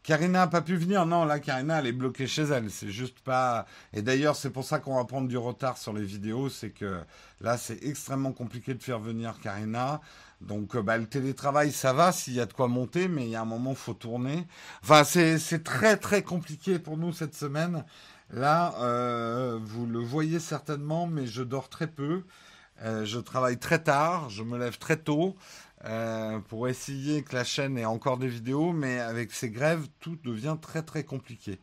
Karina 0.02 0.40
n'a 0.40 0.46
pas 0.48 0.60
pu 0.60 0.76
venir. 0.76 1.06
Non, 1.06 1.24
là, 1.24 1.40
Karina, 1.40 1.78
elle 1.78 1.86
est 1.86 1.92
bloquée 1.92 2.26
chez 2.26 2.42
elle. 2.42 2.70
C'est 2.70 2.90
juste 2.90 3.20
pas. 3.20 3.64
Et 3.94 4.02
d'ailleurs, 4.02 4.36
c'est 4.36 4.50
pour 4.50 4.64
ça 4.64 4.80
qu'on 4.80 4.96
va 4.96 5.06
prendre 5.06 5.28
du 5.28 5.38
retard 5.38 5.78
sur 5.78 5.94
les 5.94 6.04
vidéos. 6.04 6.50
C'est 6.50 6.72
que 6.72 7.00
là, 7.40 7.56
c'est 7.56 7.82
extrêmement 7.82 8.32
compliqué 8.32 8.74
de 8.74 8.82
faire 8.82 8.98
venir 8.98 9.40
Karina. 9.40 10.02
Donc, 10.42 10.76
euh, 10.76 10.82
bah, 10.82 10.98
le 10.98 11.06
télétravail, 11.06 11.72
ça 11.72 11.94
va 11.94 12.12
s'il 12.12 12.34
y 12.34 12.40
a 12.40 12.44
de 12.44 12.52
quoi 12.52 12.68
monter, 12.68 13.08
mais 13.08 13.24
il 13.24 13.30
y 13.30 13.36
a 13.36 13.40
un 13.40 13.46
moment, 13.46 13.74
faut 13.74 13.94
tourner. 13.94 14.46
Enfin, 14.82 15.04
c'est 15.04 15.64
très, 15.64 15.96
très 15.96 16.22
compliqué 16.22 16.78
pour 16.78 16.98
nous 16.98 17.14
cette 17.14 17.34
semaine. 17.34 17.86
Là, 18.28 18.74
euh, 18.80 19.58
vous 19.62 19.86
le 19.86 20.00
voyez 20.00 20.38
certainement, 20.38 21.06
mais 21.06 21.26
je 21.26 21.42
dors 21.42 21.70
très 21.70 21.86
peu. 21.86 22.24
Euh, 22.82 23.04
je 23.04 23.18
travaille 23.18 23.58
très 23.58 23.82
tard, 23.82 24.28
je 24.30 24.42
me 24.42 24.58
lève 24.58 24.78
très 24.78 24.96
tôt. 24.96 25.36
Euh, 25.84 26.38
pour 26.40 26.68
essayer 26.68 27.24
que 27.24 27.34
la 27.34 27.42
chaîne 27.44 27.76
ait 27.76 27.84
encore 27.84 28.16
des 28.16 28.28
vidéos, 28.28 28.72
mais 28.72 29.00
avec 29.00 29.32
ces 29.32 29.50
grèves, 29.50 29.88
tout 29.98 30.16
devient 30.22 30.56
très 30.60 30.82
très 30.82 31.04
compliqué. 31.04 31.58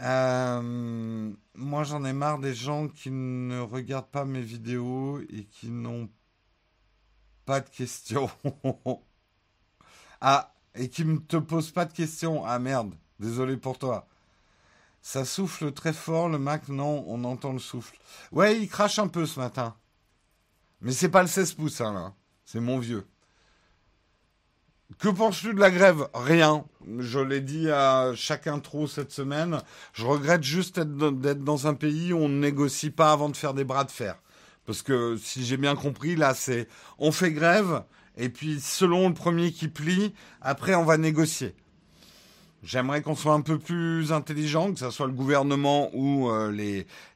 Euh, 0.00 1.32
moi, 1.54 1.84
j'en 1.84 2.04
ai 2.04 2.12
marre 2.12 2.38
des 2.38 2.54
gens 2.54 2.88
qui 2.88 3.10
ne 3.10 3.60
regardent 3.60 4.10
pas 4.10 4.24
mes 4.24 4.40
vidéos 4.40 5.20
et 5.30 5.44
qui 5.44 5.70
n'ont 5.70 6.08
pas 7.44 7.60
de 7.60 7.68
questions. 7.68 8.30
ah, 10.20 10.54
et 10.74 10.88
qui 10.88 11.04
ne 11.04 11.18
te 11.18 11.36
posent 11.36 11.72
pas 11.72 11.84
de 11.84 11.92
questions. 11.92 12.44
Ah 12.44 12.58
merde, 12.58 12.94
désolé 13.18 13.56
pour 13.56 13.78
toi. 13.78 14.06
Ça 15.02 15.24
souffle 15.24 15.72
très 15.72 15.92
fort, 15.92 16.28
le 16.28 16.38
Mac, 16.38 16.68
non, 16.68 17.04
on 17.08 17.24
entend 17.24 17.52
le 17.52 17.58
souffle. 17.58 17.98
Ouais, 18.30 18.56
il 18.58 18.68
crache 18.68 19.00
un 19.00 19.08
peu 19.08 19.26
ce 19.26 19.40
matin. 19.40 19.74
Mais 20.80 20.92
c'est 20.92 21.08
pas 21.08 21.22
le 21.22 21.28
16 21.28 21.54
pouces, 21.54 21.80
hein, 21.80 21.92
là. 21.92 22.14
C'est 22.44 22.60
mon 22.60 22.78
vieux. 22.78 23.04
Que 24.98 25.08
penses-tu 25.08 25.54
de 25.54 25.60
la 25.60 25.70
grève? 25.70 26.08
Rien. 26.14 26.64
Je 26.98 27.18
l'ai 27.18 27.40
dit 27.40 27.70
à 27.70 28.12
chacun 28.14 28.60
trop 28.60 28.86
cette 28.86 29.10
semaine. 29.10 29.60
Je 29.92 30.06
regrette 30.06 30.44
juste 30.44 30.78
d'être 30.78 31.42
dans 31.42 31.66
un 31.66 31.74
pays 31.74 32.12
où 32.12 32.18
on 32.18 32.28
ne 32.28 32.38
négocie 32.38 32.90
pas 32.90 33.12
avant 33.12 33.28
de 33.28 33.36
faire 33.36 33.54
des 33.54 33.64
bras 33.64 33.84
de 33.84 33.90
fer. 33.90 34.22
Parce 34.66 34.82
que 34.82 35.16
si 35.16 35.44
j'ai 35.44 35.56
bien 35.56 35.74
compris, 35.74 36.14
là, 36.14 36.34
c'est 36.34 36.68
on 36.98 37.10
fait 37.10 37.32
grève, 37.32 37.82
et 38.16 38.28
puis 38.28 38.60
selon 38.60 39.08
le 39.08 39.14
premier 39.14 39.50
qui 39.50 39.66
plie, 39.66 40.14
après 40.40 40.74
on 40.76 40.84
va 40.84 40.98
négocier. 40.98 41.56
J'aimerais 42.62 43.02
qu'on 43.02 43.16
soit 43.16 43.32
un 43.32 43.40
peu 43.40 43.58
plus 43.58 44.12
intelligent, 44.12 44.72
que 44.72 44.78
ce 44.78 44.90
soit 44.90 45.08
le 45.08 45.12
gouvernement 45.12 45.90
ou 45.94 46.30
euh, 46.30 46.52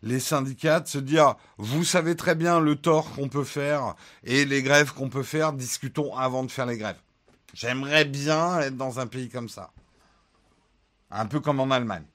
les, 0.03 0.21
syndicats, 0.21 0.81
de 0.81 0.89
se 0.89 0.99
dire, 0.99 1.37
vous 1.57 1.85
savez 1.85 2.17
très 2.17 2.35
bien 2.35 2.59
le 2.59 2.75
tort 2.75 3.13
qu'on 3.13 3.29
peut 3.29 3.45
faire 3.45 3.95
et 4.25 4.45
les 4.45 4.63
grèves 4.63 4.93
qu'on 4.93 5.09
peut 5.09 5.23
faire, 5.23 5.53
discutons 5.53 6.17
avant 6.17 6.43
de 6.43 6.51
faire 6.51 6.67
les 6.67 6.79
grèves. 6.79 6.99
J'aimerais 7.55 8.05
bien 8.05 8.59
être 8.61 8.77
dans 8.77 8.99
un 8.99 9.07
pays 9.07 9.29
comme 9.29 9.49
ça. 9.49 9.71
Un 11.13 11.27
peu 11.27 11.39
comme 11.39 11.61
en 11.61 11.71
Allemagne. 11.71 12.07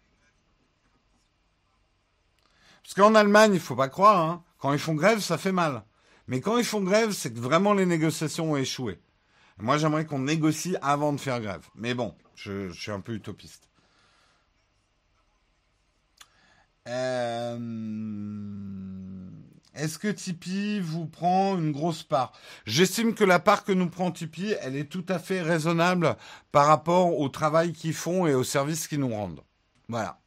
Parce 2.83 2.93
qu'en 2.95 3.15
Allemagne, 3.15 3.53
il 3.53 3.61
faut 3.61 3.77
pas 3.77 3.87
croire, 3.87 4.19
hein, 4.19 4.43
quand 4.59 4.73
ils 4.73 4.79
font 4.79 4.93
grève, 4.93 5.19
ça 5.19 5.37
fait 5.37 5.53
mal. 5.53 5.85
Mais 6.27 6.41
quand 6.41 6.57
ils 6.57 6.65
font 6.65 6.81
grève, 6.81 7.11
c'est 7.13 7.33
que 7.33 7.39
vraiment 7.39 7.73
les 7.73 7.85
négociations 7.85 8.51
ont 8.51 8.57
échoué. 8.57 8.99
Moi, 9.57 9.77
j'aimerais 9.77 10.05
qu'on 10.05 10.19
négocie 10.19 10.75
avant 10.81 11.13
de 11.13 11.19
faire 11.19 11.39
grève. 11.39 11.67
Mais 11.75 11.93
bon, 11.93 12.13
je, 12.43 12.71
suis 12.71 12.91
un 12.91 12.99
peu 12.99 13.13
utopiste. 13.13 13.69
Euh, 16.87 17.57
est-ce 19.75 19.99
que 19.99 20.07
Tipeee 20.07 20.79
vous 20.79 21.05
prend 21.05 21.57
une 21.57 21.71
grosse 21.71 22.03
part? 22.03 22.33
J'estime 22.65 23.13
que 23.13 23.23
la 23.23 23.39
part 23.39 23.63
que 23.63 23.71
nous 23.71 23.89
prend 23.89 24.11
Tipeee, 24.11 24.55
elle 24.61 24.75
est 24.75 24.89
tout 24.89 25.05
à 25.07 25.19
fait 25.19 25.41
raisonnable 25.41 26.17
par 26.51 26.65
rapport 26.65 27.19
au 27.19 27.29
travail 27.29 27.73
qu'ils 27.73 27.93
font 27.93 28.25
et 28.25 28.33
aux 28.33 28.43
services 28.43 28.87
qu'ils 28.87 28.99
nous 28.99 29.13
rendent. 29.13 29.43
Voilà. 29.87 30.20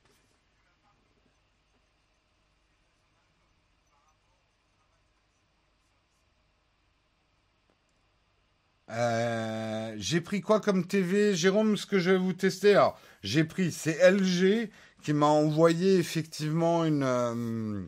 Euh, 8.94 9.94
j'ai 9.98 10.20
pris 10.20 10.40
quoi 10.40 10.60
comme 10.60 10.86
TV 10.86 11.34
Jérôme, 11.34 11.76
ce 11.76 11.86
que 11.86 11.98
je 11.98 12.12
vais 12.12 12.18
vous 12.18 12.32
tester, 12.32 12.72
alors 12.72 12.98
j'ai 13.22 13.42
pris, 13.44 13.72
c'est 13.72 13.98
LG 14.10 14.70
qui 15.02 15.12
m'a 15.12 15.26
envoyé 15.26 15.98
effectivement 15.98 16.84
une... 16.84 17.02
Euh, 17.02 17.82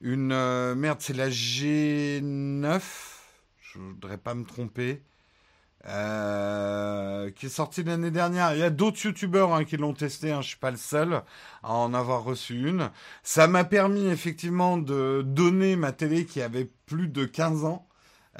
une 0.00 0.32
euh, 0.32 0.74
merde, 0.74 0.98
c'est 1.00 1.16
la 1.16 1.30
G9, 1.30 2.82
je 3.62 3.78
voudrais 3.78 4.18
pas 4.18 4.34
me 4.34 4.44
tromper, 4.44 5.00
qui 5.82 7.46
est 7.46 7.48
sortie 7.48 7.82
l'année 7.84 8.10
dernière. 8.10 8.52
Il 8.52 8.60
y 8.60 8.64
a 8.64 8.70
d'autres 8.70 9.02
youtubeurs 9.02 9.54
hein, 9.54 9.64
qui 9.64 9.78
l'ont 9.78 9.94
testé, 9.94 10.30
hein, 10.30 10.42
je 10.42 10.48
suis 10.48 10.58
pas 10.58 10.70
le 10.70 10.76
seul 10.76 11.22
à 11.62 11.72
en 11.72 11.94
avoir 11.94 12.22
reçu 12.22 12.68
une. 12.68 12.90
Ça 13.22 13.48
m'a 13.48 13.64
permis 13.64 14.06
effectivement 14.08 14.76
de 14.76 15.22
donner 15.24 15.74
ma 15.76 15.92
télé 15.92 16.26
qui 16.26 16.42
avait 16.42 16.68
plus 16.84 17.08
de 17.08 17.24
15 17.24 17.64
ans 17.64 17.86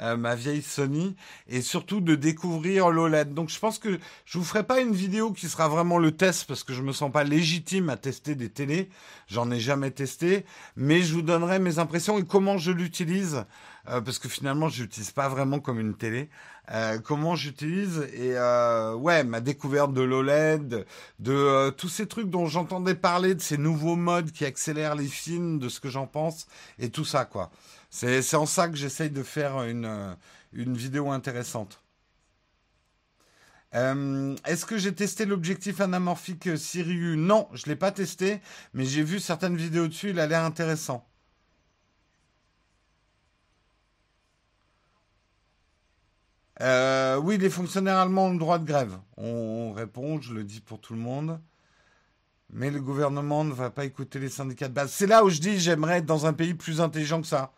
euh, 0.01 0.17
ma 0.17 0.35
vieille 0.35 0.61
Sony, 0.61 1.15
et 1.47 1.61
surtout 1.61 2.01
de 2.01 2.15
découvrir 2.15 2.89
l'OLED. 2.89 3.33
Donc 3.33 3.49
je 3.49 3.59
pense 3.59 3.79
que 3.79 3.99
je 4.25 4.37
vous 4.37 4.43
ferai 4.43 4.63
pas 4.63 4.81
une 4.81 4.93
vidéo 4.93 5.31
qui 5.31 5.47
sera 5.47 5.67
vraiment 5.67 5.97
le 5.97 6.11
test 6.11 6.45
parce 6.45 6.63
que 6.63 6.73
je 6.73 6.81
me 6.81 6.91
sens 6.91 7.11
pas 7.11 7.23
légitime 7.23 7.89
à 7.89 7.97
tester 7.97 8.35
des 8.35 8.49
télés. 8.49 8.89
J'en 9.27 9.49
ai 9.51 9.59
jamais 9.59 9.91
testé, 9.91 10.45
mais 10.75 11.01
je 11.01 11.13
vous 11.13 11.21
donnerai 11.21 11.59
mes 11.59 11.79
impressions 11.79 12.17
et 12.17 12.25
comment 12.25 12.57
je 12.57 12.71
l'utilise 12.71 13.45
euh, 13.89 14.01
parce 14.01 14.19
que 14.19 14.29
finalement 14.29 14.69
je 14.69 14.83
l'utilise 14.83 15.11
pas 15.11 15.29
vraiment 15.29 15.59
comme 15.59 15.79
une 15.79 15.95
télé. 15.95 16.29
Euh, 16.71 16.97
comment 16.99 17.35
j'utilise 17.35 18.07
et 18.13 18.35
euh, 18.37 18.95
ouais 18.95 19.23
ma 19.23 19.39
découverte 19.39 19.93
de 19.93 20.01
l'OLED, 20.01 20.85
de 21.19 21.69
tous 21.71 21.89
ces 21.89 22.07
trucs 22.07 22.29
dont 22.29 22.47
j'entendais 22.47 22.95
parler, 22.95 23.35
de 23.35 23.41
ces 23.41 23.57
nouveaux 23.57 23.95
modes 23.95 24.31
qui 24.31 24.45
accélèrent 24.45 24.95
les 24.95 25.07
films, 25.07 25.59
de 25.59 25.69
ce 25.69 25.79
que 25.79 25.89
j'en 25.89 26.07
pense 26.07 26.47
et 26.79 26.89
tout 26.89 27.05
ça 27.05 27.25
quoi. 27.25 27.51
C'est 27.89 28.35
en 28.35 28.45
ça 28.45 28.67
que 28.67 28.75
j'essaye 28.75 29.09
de 29.11 29.23
faire 29.23 29.63
une, 29.63 30.15
une 30.53 30.75
vidéo 30.75 31.11
intéressante. 31.11 31.81
Est-ce 33.73 34.65
que 34.65 34.77
j'ai 34.77 34.95
testé 34.95 35.25
l'objectif 35.25 35.81
anamorphique 35.81 36.57
Sirius? 36.57 37.17
Non, 37.17 37.49
je 37.53 37.63
ne 37.65 37.71
l'ai 37.71 37.75
pas 37.75 37.91
testé, 37.91 38.39
mais 38.73 38.85
j'ai 38.85 39.03
vu 39.03 39.19
certaines 39.19 39.57
vidéos 39.57 39.87
dessus, 39.87 40.11
il 40.11 40.19
a 40.19 40.27
l'air 40.27 40.43
intéressant. 40.45 41.05
Euh, 46.61 47.17
oui, 47.17 47.37
les 47.37 47.49
fonctionnaires 47.49 47.97
allemands 47.97 48.27
ont 48.27 48.33
le 48.33 48.39
droit 48.39 48.59
de 48.59 48.65
grève. 48.65 48.97
On, 49.17 49.73
répond, 49.73 50.21
je 50.21 50.33
le 50.33 50.43
dis 50.43 50.61
pour 50.61 50.79
tout 50.79 50.93
le 50.93 50.99
monde. 50.99 51.39
Mais 52.49 52.71
le 52.71 52.79
gouvernement 52.79 53.43
ne 53.43 53.53
va 53.53 53.69
pas 53.71 53.85
écouter 53.85 54.19
les 54.19 54.29
syndicats 54.29 54.67
de 54.69 54.73
base. 54.73 54.91
C'est 54.91 55.07
là 55.07 55.23
où 55.23 55.29
je 55.29 55.39
dis 55.39 55.59
j'aimerais 55.59 55.97
être 55.97 56.05
dans 56.05 56.25
un 56.25 56.33
pays 56.33 56.53
plus 56.53 56.79
intelligent 56.79 57.21
que 57.21 57.27
ça. 57.27 57.51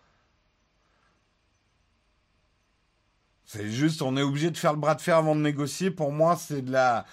C'est 3.45 3.69
juste, 3.69 4.01
on 4.01 4.17
est 4.17 4.21
obligé 4.21 4.51
de 4.51 4.57
faire 4.57 4.73
le 4.73 4.79
bras 4.79 4.95
de 4.95 5.01
fer 5.01 5.17
avant 5.17 5.35
de 5.35 5.41
négocier. 5.41 5.91
Pour 5.91 6.11
moi, 6.11 6.35
c'est 6.35 6.61
de 6.61 6.71
la, 6.71 7.05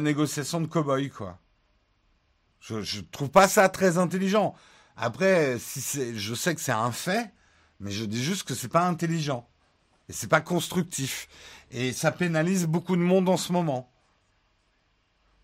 négociation 0.00 0.60
de 0.60 0.66
cow-boy, 0.66 1.10
quoi. 1.10 1.38
Je, 2.60 2.82
je 2.82 3.00
trouve 3.00 3.30
pas 3.30 3.46
ça 3.46 3.68
très 3.68 3.98
intelligent. 3.98 4.56
Après, 4.96 5.58
si 5.60 5.80
c'est, 5.80 6.16
je 6.16 6.34
sais 6.34 6.54
que 6.54 6.60
c'est 6.60 6.72
un 6.72 6.90
fait, 6.90 7.32
mais 7.78 7.92
je 7.92 8.04
dis 8.04 8.22
juste 8.22 8.42
que 8.42 8.54
c'est 8.54 8.68
pas 8.68 8.86
intelligent. 8.86 9.48
Et 10.08 10.12
c'est 10.12 10.28
pas 10.28 10.40
constructif. 10.40 11.28
Et 11.70 11.92
ça 11.92 12.12
pénalise 12.12 12.66
beaucoup 12.66 12.96
de 12.96 13.02
monde 13.02 13.28
en 13.28 13.36
ce 13.36 13.52
moment. 13.52 13.90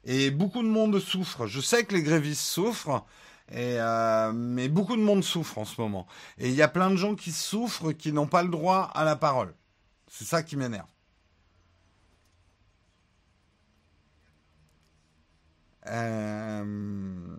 Et 0.04 0.30
beaucoup 0.30 0.62
de 0.62 0.68
monde 0.68 0.98
souffre. 0.98 1.46
Je 1.46 1.60
sais 1.60 1.84
que 1.84 1.94
les 1.94 2.02
grévistes 2.02 2.42
souffrent, 2.42 3.04
euh, 3.52 4.32
mais 4.32 4.68
beaucoup 4.68 4.96
de 4.96 5.02
monde 5.02 5.24
souffre 5.24 5.58
en 5.58 5.64
ce 5.64 5.80
moment. 5.80 6.06
Et 6.38 6.48
il 6.48 6.54
y 6.54 6.62
a 6.62 6.68
plein 6.68 6.90
de 6.90 6.96
gens 6.96 7.14
qui 7.14 7.32
souffrent, 7.32 7.92
qui 7.92 8.12
n'ont 8.12 8.26
pas 8.26 8.42
le 8.42 8.50
droit 8.50 8.90
à 8.94 9.04
la 9.04 9.16
parole. 9.16 9.54
C'est 10.08 10.24
ça 10.24 10.42
qui 10.42 10.56
m'énerve. 10.56 10.86
Euh, 15.86 17.36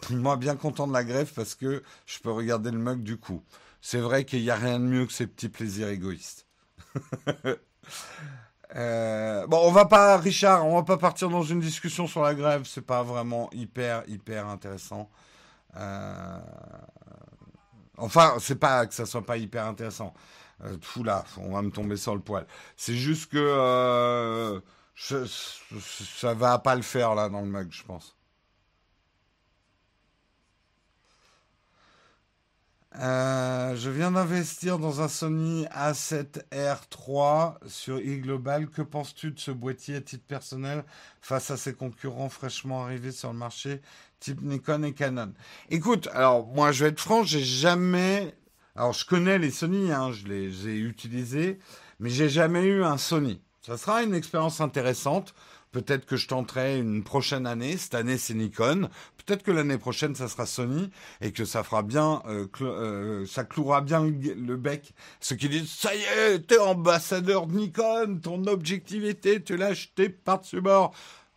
moi, 0.10 0.36
bien 0.36 0.56
content 0.56 0.86
de 0.86 0.92
la 0.92 1.04
grève 1.04 1.32
parce 1.34 1.54
que 1.54 1.82
je 2.06 2.18
peux 2.20 2.30
regarder 2.32 2.70
le 2.70 2.78
mug 2.78 3.02
du 3.02 3.16
coup. 3.18 3.42
C'est 3.80 4.00
vrai 4.00 4.24
qu'il 4.24 4.42
n'y 4.42 4.50
a 4.50 4.56
rien 4.56 4.78
de 4.78 4.84
mieux 4.84 5.06
que 5.06 5.12
ces 5.12 5.26
petits 5.26 5.48
plaisirs 5.48 5.88
égoïstes. 5.88 6.46
Euh, 8.76 9.48
bon, 9.48 9.58
on 9.64 9.72
va 9.72 9.84
pas, 9.84 10.16
Richard, 10.16 10.64
on 10.64 10.76
va 10.76 10.84
pas 10.84 10.96
partir 10.96 11.28
dans 11.28 11.42
une 11.42 11.58
discussion 11.58 12.06
sur 12.06 12.22
la 12.22 12.36
grève. 12.36 12.62
C'est 12.66 12.86
pas 12.86 13.02
vraiment 13.02 13.50
hyper, 13.52 14.04
hyper 14.06 14.46
intéressant. 14.46 15.10
Euh, 15.76 16.38
Enfin, 18.00 18.36
c'est 18.40 18.56
pas 18.56 18.86
que 18.86 18.94
ça 18.94 19.06
soit 19.06 19.24
pas 19.24 19.36
hyper 19.36 19.66
intéressant. 19.66 20.14
Euh, 20.64 20.76
fou 20.82 21.04
là, 21.04 21.24
on 21.38 21.52
va 21.52 21.62
me 21.62 21.70
tomber 21.70 21.96
sur 21.96 22.14
le 22.14 22.20
poil. 22.22 22.46
C'est 22.76 22.94
juste 22.96 23.30
que 23.30 23.38
euh, 23.38 24.60
ça 24.96 26.34
va 26.34 26.58
pas 26.58 26.74
le 26.74 26.82
faire 26.82 27.14
là 27.14 27.28
dans 27.28 27.40
le 27.42 27.46
mug, 27.46 27.68
je 27.70 27.84
pense. 27.84 28.16
Euh, 32.98 33.76
je 33.76 33.88
viens 33.88 34.10
d'investir 34.10 34.78
dans 34.78 35.00
un 35.00 35.06
Sony 35.06 35.64
A7R3 35.66 37.54
sur 37.68 37.98
e-Global. 37.98 38.68
Que 38.68 38.82
penses-tu 38.82 39.30
de 39.30 39.38
ce 39.38 39.52
boîtier 39.52 39.96
à 39.96 40.00
titre 40.00 40.24
personnel 40.26 40.84
face 41.20 41.52
à 41.52 41.56
ses 41.56 41.72
concurrents 41.72 42.28
fraîchement 42.28 42.82
arrivés 42.84 43.12
sur 43.12 43.32
le 43.32 43.38
marché, 43.38 43.80
type 44.18 44.42
Nikon 44.42 44.82
et 44.82 44.92
Canon? 44.92 45.32
Écoute, 45.68 46.08
alors 46.12 46.48
moi 46.48 46.72
je 46.72 46.84
vais 46.84 46.90
être 46.90 47.00
franc, 47.00 47.22
j'ai 47.22 47.44
jamais. 47.44 48.34
Alors 48.74 48.92
je 48.92 49.06
connais 49.06 49.38
les 49.38 49.52
Sony, 49.52 49.92
hein, 49.92 50.10
je 50.10 50.26
les 50.26 50.68
ai 50.68 50.76
utilisés, 50.76 51.60
mais 52.00 52.10
j'ai 52.10 52.28
jamais 52.28 52.64
eu 52.64 52.82
un 52.82 52.98
Sony. 52.98 53.40
Ça 53.62 53.76
sera 53.76 54.02
une 54.02 54.14
expérience 54.14 54.60
intéressante. 54.60 55.32
Peut-être 55.72 56.04
que 56.04 56.16
je 56.16 56.26
tenterai 56.26 56.78
une 56.78 57.04
prochaine 57.04 57.46
année. 57.46 57.76
Cette 57.76 57.94
année, 57.94 58.18
c'est 58.18 58.34
Nikon. 58.34 58.88
Peut-être 59.24 59.44
que 59.44 59.52
l'année 59.52 59.78
prochaine, 59.78 60.16
ça 60.16 60.26
sera 60.26 60.44
Sony 60.44 60.90
et 61.20 61.30
que 61.30 61.44
ça 61.44 61.62
fera 61.62 61.82
bien, 61.82 62.22
euh, 62.26 62.48
euh, 62.62 63.24
ça 63.26 63.44
clouera 63.44 63.80
bien 63.80 64.04
le, 64.04 64.56
bec. 64.56 64.92
Ceux 65.20 65.36
qui 65.36 65.48
disent, 65.48 65.70
ça 65.70 65.94
y 65.94 66.02
est, 66.02 66.40
t'es 66.40 66.58
ambassadeur 66.58 67.46
de 67.46 67.54
Nikon, 67.54 68.18
ton 68.20 68.44
objectivité, 68.46 69.42
tu 69.42 69.56
l'as 69.56 69.68
acheté 69.68 70.08
par-dessus 70.08 70.60
bord. 70.60 70.92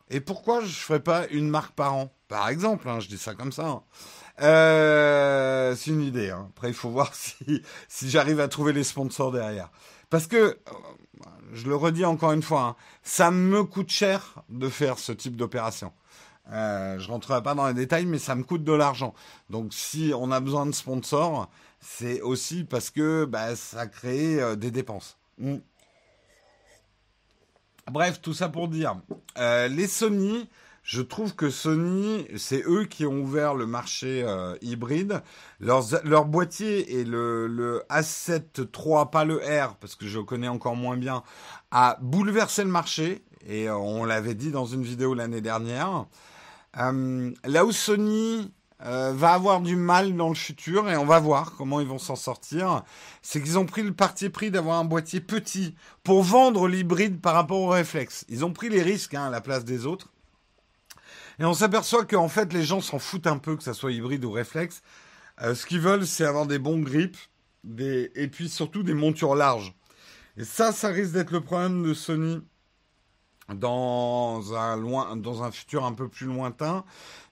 Et 0.10 0.20
pourquoi 0.20 0.62
je 0.62 0.74
ferais 0.74 1.00
pas 1.00 1.28
une 1.28 1.50
marque 1.50 1.76
par 1.76 1.94
an? 1.94 2.12
Par 2.28 2.50
exemple, 2.50 2.90
hein, 2.90 3.00
je 3.00 3.08
dis 3.08 3.20
ça 3.20 3.36
comme 3.36 3.52
ça. 3.52 3.68
Hein. 3.68 3.84
Euh, 4.42 5.76
c'est 5.76 5.92
une 5.92 6.02
idée. 6.02 6.32
Hein. 6.32 6.48
Après, 6.56 6.70
il 6.70 6.74
faut 6.74 6.90
voir 6.90 7.14
si 7.88 8.10
j'arrive 8.10 8.40
à 8.40 8.48
trouver 8.48 8.74
les 8.74 8.84
sponsors 8.84 9.32
derrière. 9.32 9.72
Parce 10.10 10.28
que 10.28 10.58
je 11.54 11.68
le 11.68 11.76
redis 11.76 12.06
encore 12.06 12.32
une 12.32 12.42
fois, 12.42 12.62
hein, 12.62 12.76
ça 13.04 13.32
me 13.32 13.64
coûte 13.64 13.90
cher 13.90 14.44
de 14.50 14.70
faire 14.70 15.00
ce 15.00 15.12
type 15.12 15.36
d'opération. 15.36 15.92
Euh, 16.52 17.00
je 17.00 17.10
rentrerai 17.10 17.42
pas 17.42 17.56
dans 17.56 17.68
les 17.68 17.74
détails, 17.74 18.06
mais 18.06 18.20
ça 18.20 18.36
me 18.36 18.44
coûte 18.44 18.64
de 18.64 18.74
l'argent. 18.74 19.14
Donc 19.50 19.74
si 19.74 20.12
on 20.16 20.32
a 20.32 20.40
besoin 20.40 20.66
de 20.66 20.72
sponsors, 20.72 21.50
c'est 21.80 22.22
aussi 22.22 22.64
parce 22.64 22.90
que 22.90 23.26
bah, 23.26 23.56
ça 23.56 23.88
crée 23.88 24.42
euh, 24.42 24.56
des 24.56 24.72
dépenses. 24.72 25.18
Mm. 25.38 25.58
Bref, 27.92 28.22
tout 28.22 28.34
ça 28.34 28.48
pour 28.50 28.70
dire, 28.70 28.96
euh, 29.38 29.68
les 29.68 29.88
Sony, 29.88 30.50
je 30.84 31.02
trouve 31.02 31.34
que 31.34 31.50
Sony, 31.50 32.28
c'est 32.36 32.62
eux 32.68 32.84
qui 32.84 33.06
ont 33.06 33.22
ouvert 33.22 33.56
le 33.56 33.66
marché 33.66 34.22
euh, 34.24 34.56
hybride. 34.62 35.24
leur 35.62 36.26
boîtier 36.26 37.00
et 37.00 37.06
le, 37.06 37.48
le 37.48 37.84
A7 37.90 38.68
III, 38.76 39.06
pas 39.10 39.24
le 39.24 39.38
R, 39.38 39.76
parce 39.78 39.96
que 39.96 40.06
je 40.06 40.20
connais 40.20 40.50
encore 40.50 40.76
moins 40.76 40.98
bien, 40.98 41.24
a 41.72 41.98
bouleversé 42.02 42.66
le 42.66 42.70
marché. 42.70 43.24
Et 43.48 43.70
euh, 43.70 43.78
on 43.78 44.04
l'avait 44.04 44.36
dit 44.36 44.52
dans 44.52 44.66
une 44.66 44.84
vidéo 44.84 45.14
l'année 45.14 45.40
dernière. 45.40 46.06
Euh, 46.78 47.32
là 47.46 47.66
où 47.66 47.72
Sony 47.72 48.52
va 48.86 49.32
avoir 49.32 49.62
du 49.62 49.78
mal 49.78 50.14
dans 50.18 50.28
le 50.28 50.36
futur, 50.36 50.90
et 50.90 50.98
on 50.98 51.06
va 51.06 51.18
voir 51.18 51.54
comment 51.56 51.80
ils 51.80 51.88
vont 51.88 52.00
s'en 52.00 52.18
sortir, 52.18 52.84
c'est 53.22 53.42
qu'ils 53.42 53.58
ont 53.58 53.66
pris 53.66 53.82
le 53.82 53.94
parti 53.94 54.28
pris 54.28 54.52
d'avoir 54.52 54.78
un 54.78 54.84
boîtier 54.84 55.22
petit 55.22 55.74
pour 56.04 56.22
vendre 56.22 56.68
l'hybride 56.68 57.22
par 57.22 57.34
rapport 57.34 57.62
au 57.62 57.70
réflexe. 57.70 58.26
Ils 58.28 58.44
ont 58.44 58.52
pris 58.52 58.68
les 58.68 58.82
risques 58.82 59.14
hein, 59.14 59.28
à 59.28 59.30
la 59.30 59.40
place 59.40 59.64
des 59.64 59.86
autres. 59.86 60.13
Et 61.40 61.46
on 61.46 61.54
s'aperçoit 61.54 62.06
qu'en 62.06 62.28
fait, 62.28 62.54
les 62.54 62.64
gens 62.64 62.82
s'en 62.82 63.00
foutent 63.00 63.28
un 63.28 63.38
peu 63.38 63.56
que 63.56 63.64
ça 63.64 63.74
soit 63.74 63.92
hybride 63.92 64.24
ou 64.26 64.32
réflexe. 64.32 64.82
Euh, 65.42 65.56
ce 65.56 65.66
qu'ils 65.66 65.80
veulent, 65.80 66.06
c'est 66.06 66.26
avoir 66.26 66.46
des 66.46 66.60
bons 66.60 66.80
grips, 66.80 67.18
et 67.80 68.28
puis 68.28 68.50
surtout 68.50 68.84
des 68.84 68.94
montures 68.94 69.36
larges. 69.36 69.74
Et 70.38 70.44
ça, 70.44 70.72
ça 70.72 70.90
risque 70.90 71.14
d'être 71.14 71.32
le 71.32 71.42
problème 71.42 71.84
de 71.84 71.94
Sony 71.94 72.42
dans 73.54 74.56
un, 74.56 74.78
loin, 74.78 75.16
dans 75.16 75.44
un 75.44 75.52
futur 75.52 75.86
un 75.86 75.94
peu 75.94 76.08
plus 76.08 76.28
lointain. 76.28 76.84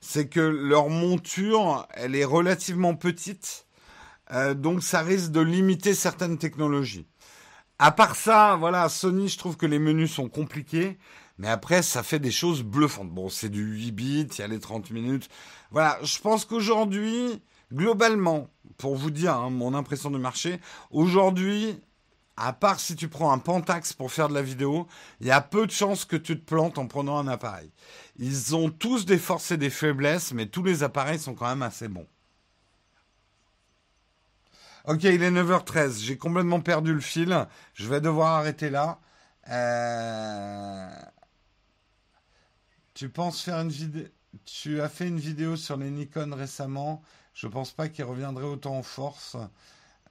C'est 0.02 0.28
que 0.28 0.40
leur 0.40 0.90
monture, 0.90 1.88
elle 1.92 2.16
est 2.16 2.26
relativement 2.26 2.96
petite. 2.96 3.66
Euh, 4.32 4.54
donc 4.54 4.84
ça 4.84 5.02
risque 5.02 5.32
de 5.32 5.42
limiter 5.42 5.94
certaines 5.94 6.38
technologies. 6.38 7.08
À 7.80 7.92
part 7.92 8.16
ça, 8.16 8.56
voilà, 8.60 8.88
Sony, 8.90 9.28
je 9.28 9.38
trouve 9.38 9.58
que 9.58 9.66
les 9.66 9.80
menus 9.80 10.14
sont 10.14 10.30
compliqués. 10.30 10.98
Mais 11.42 11.48
après, 11.48 11.82
ça 11.82 12.04
fait 12.04 12.20
des 12.20 12.30
choses 12.30 12.62
bluffantes. 12.62 13.10
Bon, 13.10 13.28
c'est 13.28 13.50
du 13.50 13.64
8 13.64 13.92
bits, 13.94 14.28
il 14.32 14.42
y 14.42 14.44
a 14.44 14.48
les 14.48 14.60
30 14.60 14.92
minutes. 14.92 15.28
Voilà, 15.72 15.98
je 16.04 16.20
pense 16.20 16.46
qu'aujourd'hui, 16.46 17.42
globalement, 17.74 18.48
pour 18.78 18.96
vous 18.96 19.10
dire 19.10 19.34
hein, 19.34 19.50
mon 19.50 19.74
impression 19.74 20.12
du 20.12 20.20
marché, 20.20 20.60
aujourd'hui, 20.92 21.82
à 22.38 22.54
part 22.54 22.80
si 22.80 22.96
tu 22.96 23.08
prends 23.08 23.32
un 23.32 23.40
Pentax 23.40 23.92
pour 23.94 24.12
faire 24.12 24.30
de 24.30 24.36
la 24.36 24.44
vidéo, 24.44 24.86
il 25.20 25.26
y 25.26 25.32
a 25.32 25.42
peu 25.42 25.66
de 25.66 25.72
chances 25.72 26.06
que 26.06 26.16
tu 26.16 26.40
te 26.40 26.46
plantes 26.46 26.78
en 26.78 26.86
prenant 26.86 27.18
un 27.18 27.28
appareil. 27.28 27.72
Ils 28.18 28.56
ont 28.56 28.70
tous 28.70 29.08
des 29.08 29.18
forces 29.18 29.50
et 29.50 29.58
des 29.58 29.72
faiblesses, 29.72 30.34
mais 30.34 30.46
tous 30.46 30.62
les 30.62 30.84
appareils 30.84 31.18
sont 31.18 31.34
quand 31.34 31.48
même 31.48 31.64
assez 31.64 31.88
bons. 31.88 32.08
Ok, 34.86 35.06
il 35.06 35.24
est 35.24 35.32
9h13. 35.32 36.04
J'ai 36.04 36.18
complètement 36.18 36.60
perdu 36.60 36.94
le 36.94 37.02
fil. 37.02 37.48
Je 37.74 37.88
vais 37.88 38.00
devoir 38.00 38.38
arrêter 38.38 38.70
là. 38.70 39.00
Euh... 39.50 40.88
Tu 43.02 43.10
penses 43.10 43.42
faire 43.42 43.60
une 43.60 43.70
vidéo 43.70 44.04
Tu 44.46 44.80
as 44.80 44.88
fait 44.88 45.08
une 45.08 45.18
vidéo 45.18 45.56
sur 45.56 45.76
les 45.76 45.90
Nikon 45.90 46.36
récemment. 46.38 47.02
Je 47.34 47.48
pense 47.48 47.72
pas 47.72 47.90
qu'ils 47.90 48.06
reviendraient 48.06 48.46
autant 48.46 48.78
en 48.78 48.84
force 48.84 49.38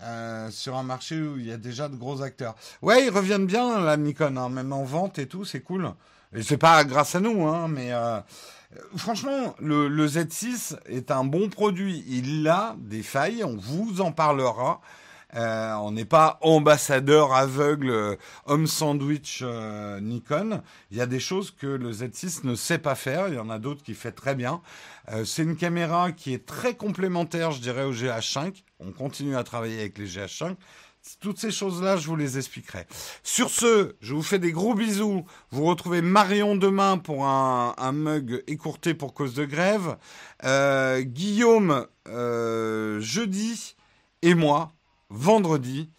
euh, 0.02 0.50
sur 0.50 0.74
un 0.74 0.82
marché 0.82 1.22
où 1.22 1.38
il 1.38 1.46
y 1.46 1.52
a 1.52 1.56
déjà 1.56 1.88
de 1.88 1.94
gros 1.94 2.20
acteurs. 2.20 2.56
Ouais, 2.82 3.06
ils 3.06 3.10
reviennent 3.10 3.46
bien 3.46 3.78
la 3.78 3.96
Nikon, 3.96 4.36
hein, 4.36 4.48
même 4.48 4.72
en 4.72 4.82
vente 4.82 5.20
et 5.20 5.28
tout, 5.28 5.44
c'est 5.44 5.60
cool. 5.60 5.92
Et 6.34 6.42
c'est 6.42 6.56
pas 6.56 6.82
grâce 6.82 7.14
à 7.14 7.20
nous, 7.20 7.46
hein, 7.46 7.68
mais 7.68 7.92
euh, 7.92 8.18
franchement, 8.96 9.54
le, 9.60 9.86
le, 9.86 10.08
Z6 10.08 10.76
est 10.86 11.12
un 11.12 11.22
bon 11.22 11.48
produit. 11.48 12.02
Il 12.08 12.48
a 12.48 12.74
des 12.76 13.04
failles, 13.04 13.44
on 13.44 13.56
vous 13.56 14.00
en 14.00 14.10
parlera. 14.10 14.80
Euh, 15.36 15.74
on 15.74 15.92
n'est 15.92 16.04
pas 16.04 16.38
ambassadeur 16.40 17.32
aveugle 17.32 17.90
euh, 17.90 18.16
homme 18.46 18.66
sandwich 18.66 19.40
euh, 19.42 20.00
Nikon. 20.00 20.62
Il 20.90 20.96
y 20.96 21.00
a 21.00 21.06
des 21.06 21.20
choses 21.20 21.50
que 21.50 21.66
le 21.66 21.92
Z6 21.92 22.44
ne 22.44 22.54
sait 22.54 22.78
pas 22.78 22.94
faire. 22.94 23.28
Il 23.28 23.34
y 23.34 23.38
en 23.38 23.50
a 23.50 23.58
d'autres 23.58 23.82
qui 23.82 23.94
fait 23.94 24.12
très 24.12 24.34
bien. 24.34 24.60
c'est 25.24 25.42
une 25.42 25.56
caméra 25.56 26.12
qui 26.12 26.34
est 26.34 26.46
très 26.46 26.74
complémentaire, 26.74 27.50
je 27.52 27.60
dirais, 27.60 27.84
au 27.84 27.92
GH5. 27.92 28.62
On 28.78 28.92
continue 28.92 29.36
à 29.36 29.44
travailler 29.44 29.80
avec 29.80 29.98
les 29.98 30.06
GH5. 30.06 30.56
Toutes 31.20 31.38
ces 31.38 31.50
choses-là, 31.50 31.96
je 31.96 32.06
vous 32.06 32.16
les 32.16 32.36
expliquerai. 32.36 32.86
Sur 33.22 33.48
ce, 33.48 33.96
je 34.00 34.14
vous 34.14 34.22
fais 34.22 34.38
des 34.38 34.52
gros 34.52 34.74
bisous. 34.74 35.24
Vous 35.50 35.64
retrouvez 35.64 36.02
Marion 36.02 36.56
demain 36.56 36.98
pour 36.98 37.24
un, 37.24 37.74
un 37.78 37.92
mug 37.92 38.44
écourté 38.46 38.94
pour 38.94 39.14
cause 39.14 39.34
de 39.34 39.44
grève. 39.44 39.96
Guillaume 41.02 41.86
jeudi 42.06 43.76
et 44.22 44.34
moi 44.34 44.72
vendredi. 45.10 45.90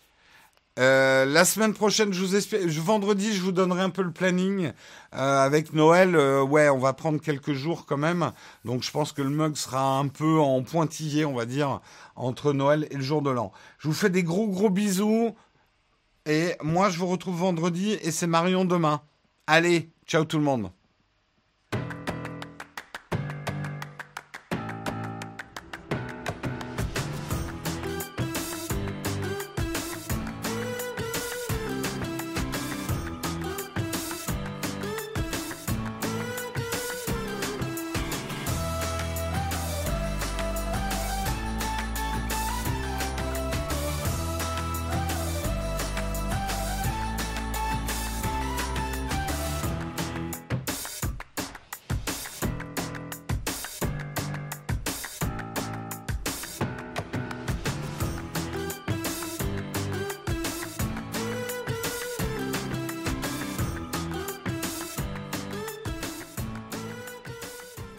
Euh, 0.79 1.25
la 1.25 1.43
semaine 1.43 1.73
prochaine, 1.73 2.13
je 2.13 2.21
vous 2.21 2.35
espère, 2.35 2.61
vendredi, 2.81 3.33
je 3.33 3.41
vous 3.41 3.51
donnerai 3.51 3.81
un 3.81 3.89
peu 3.89 4.01
le 4.01 4.11
planning 4.11 4.71
euh, 5.13 5.45
avec 5.45 5.73
Noël. 5.73 6.15
Euh, 6.15 6.41
ouais, 6.41 6.69
on 6.69 6.79
va 6.79 6.93
prendre 6.93 7.19
quelques 7.19 7.51
jours 7.51 7.85
quand 7.85 7.97
même, 7.97 8.31
donc 8.63 8.81
je 8.81 8.91
pense 8.91 9.11
que 9.11 9.21
le 9.21 9.29
mug 9.29 9.55
sera 9.57 9.99
un 9.99 10.07
peu 10.07 10.39
en 10.39 10.63
pointillé, 10.63 11.25
on 11.25 11.33
va 11.33 11.45
dire, 11.45 11.81
entre 12.15 12.53
Noël 12.53 12.87
et 12.89 12.95
le 12.95 13.03
jour 13.03 13.21
de 13.21 13.29
l'an. 13.29 13.51
Je 13.79 13.89
vous 13.89 13.93
fais 13.93 14.09
des 14.09 14.23
gros 14.23 14.47
gros 14.47 14.69
bisous 14.69 15.35
et 16.25 16.55
moi 16.63 16.89
je 16.89 16.97
vous 16.99 17.07
retrouve 17.07 17.37
vendredi 17.39 17.97
et 18.01 18.11
c'est 18.11 18.27
Marion 18.27 18.63
demain. 18.63 19.01
Allez, 19.47 19.91
ciao 20.07 20.23
tout 20.23 20.37
le 20.37 20.43
monde. 20.43 20.71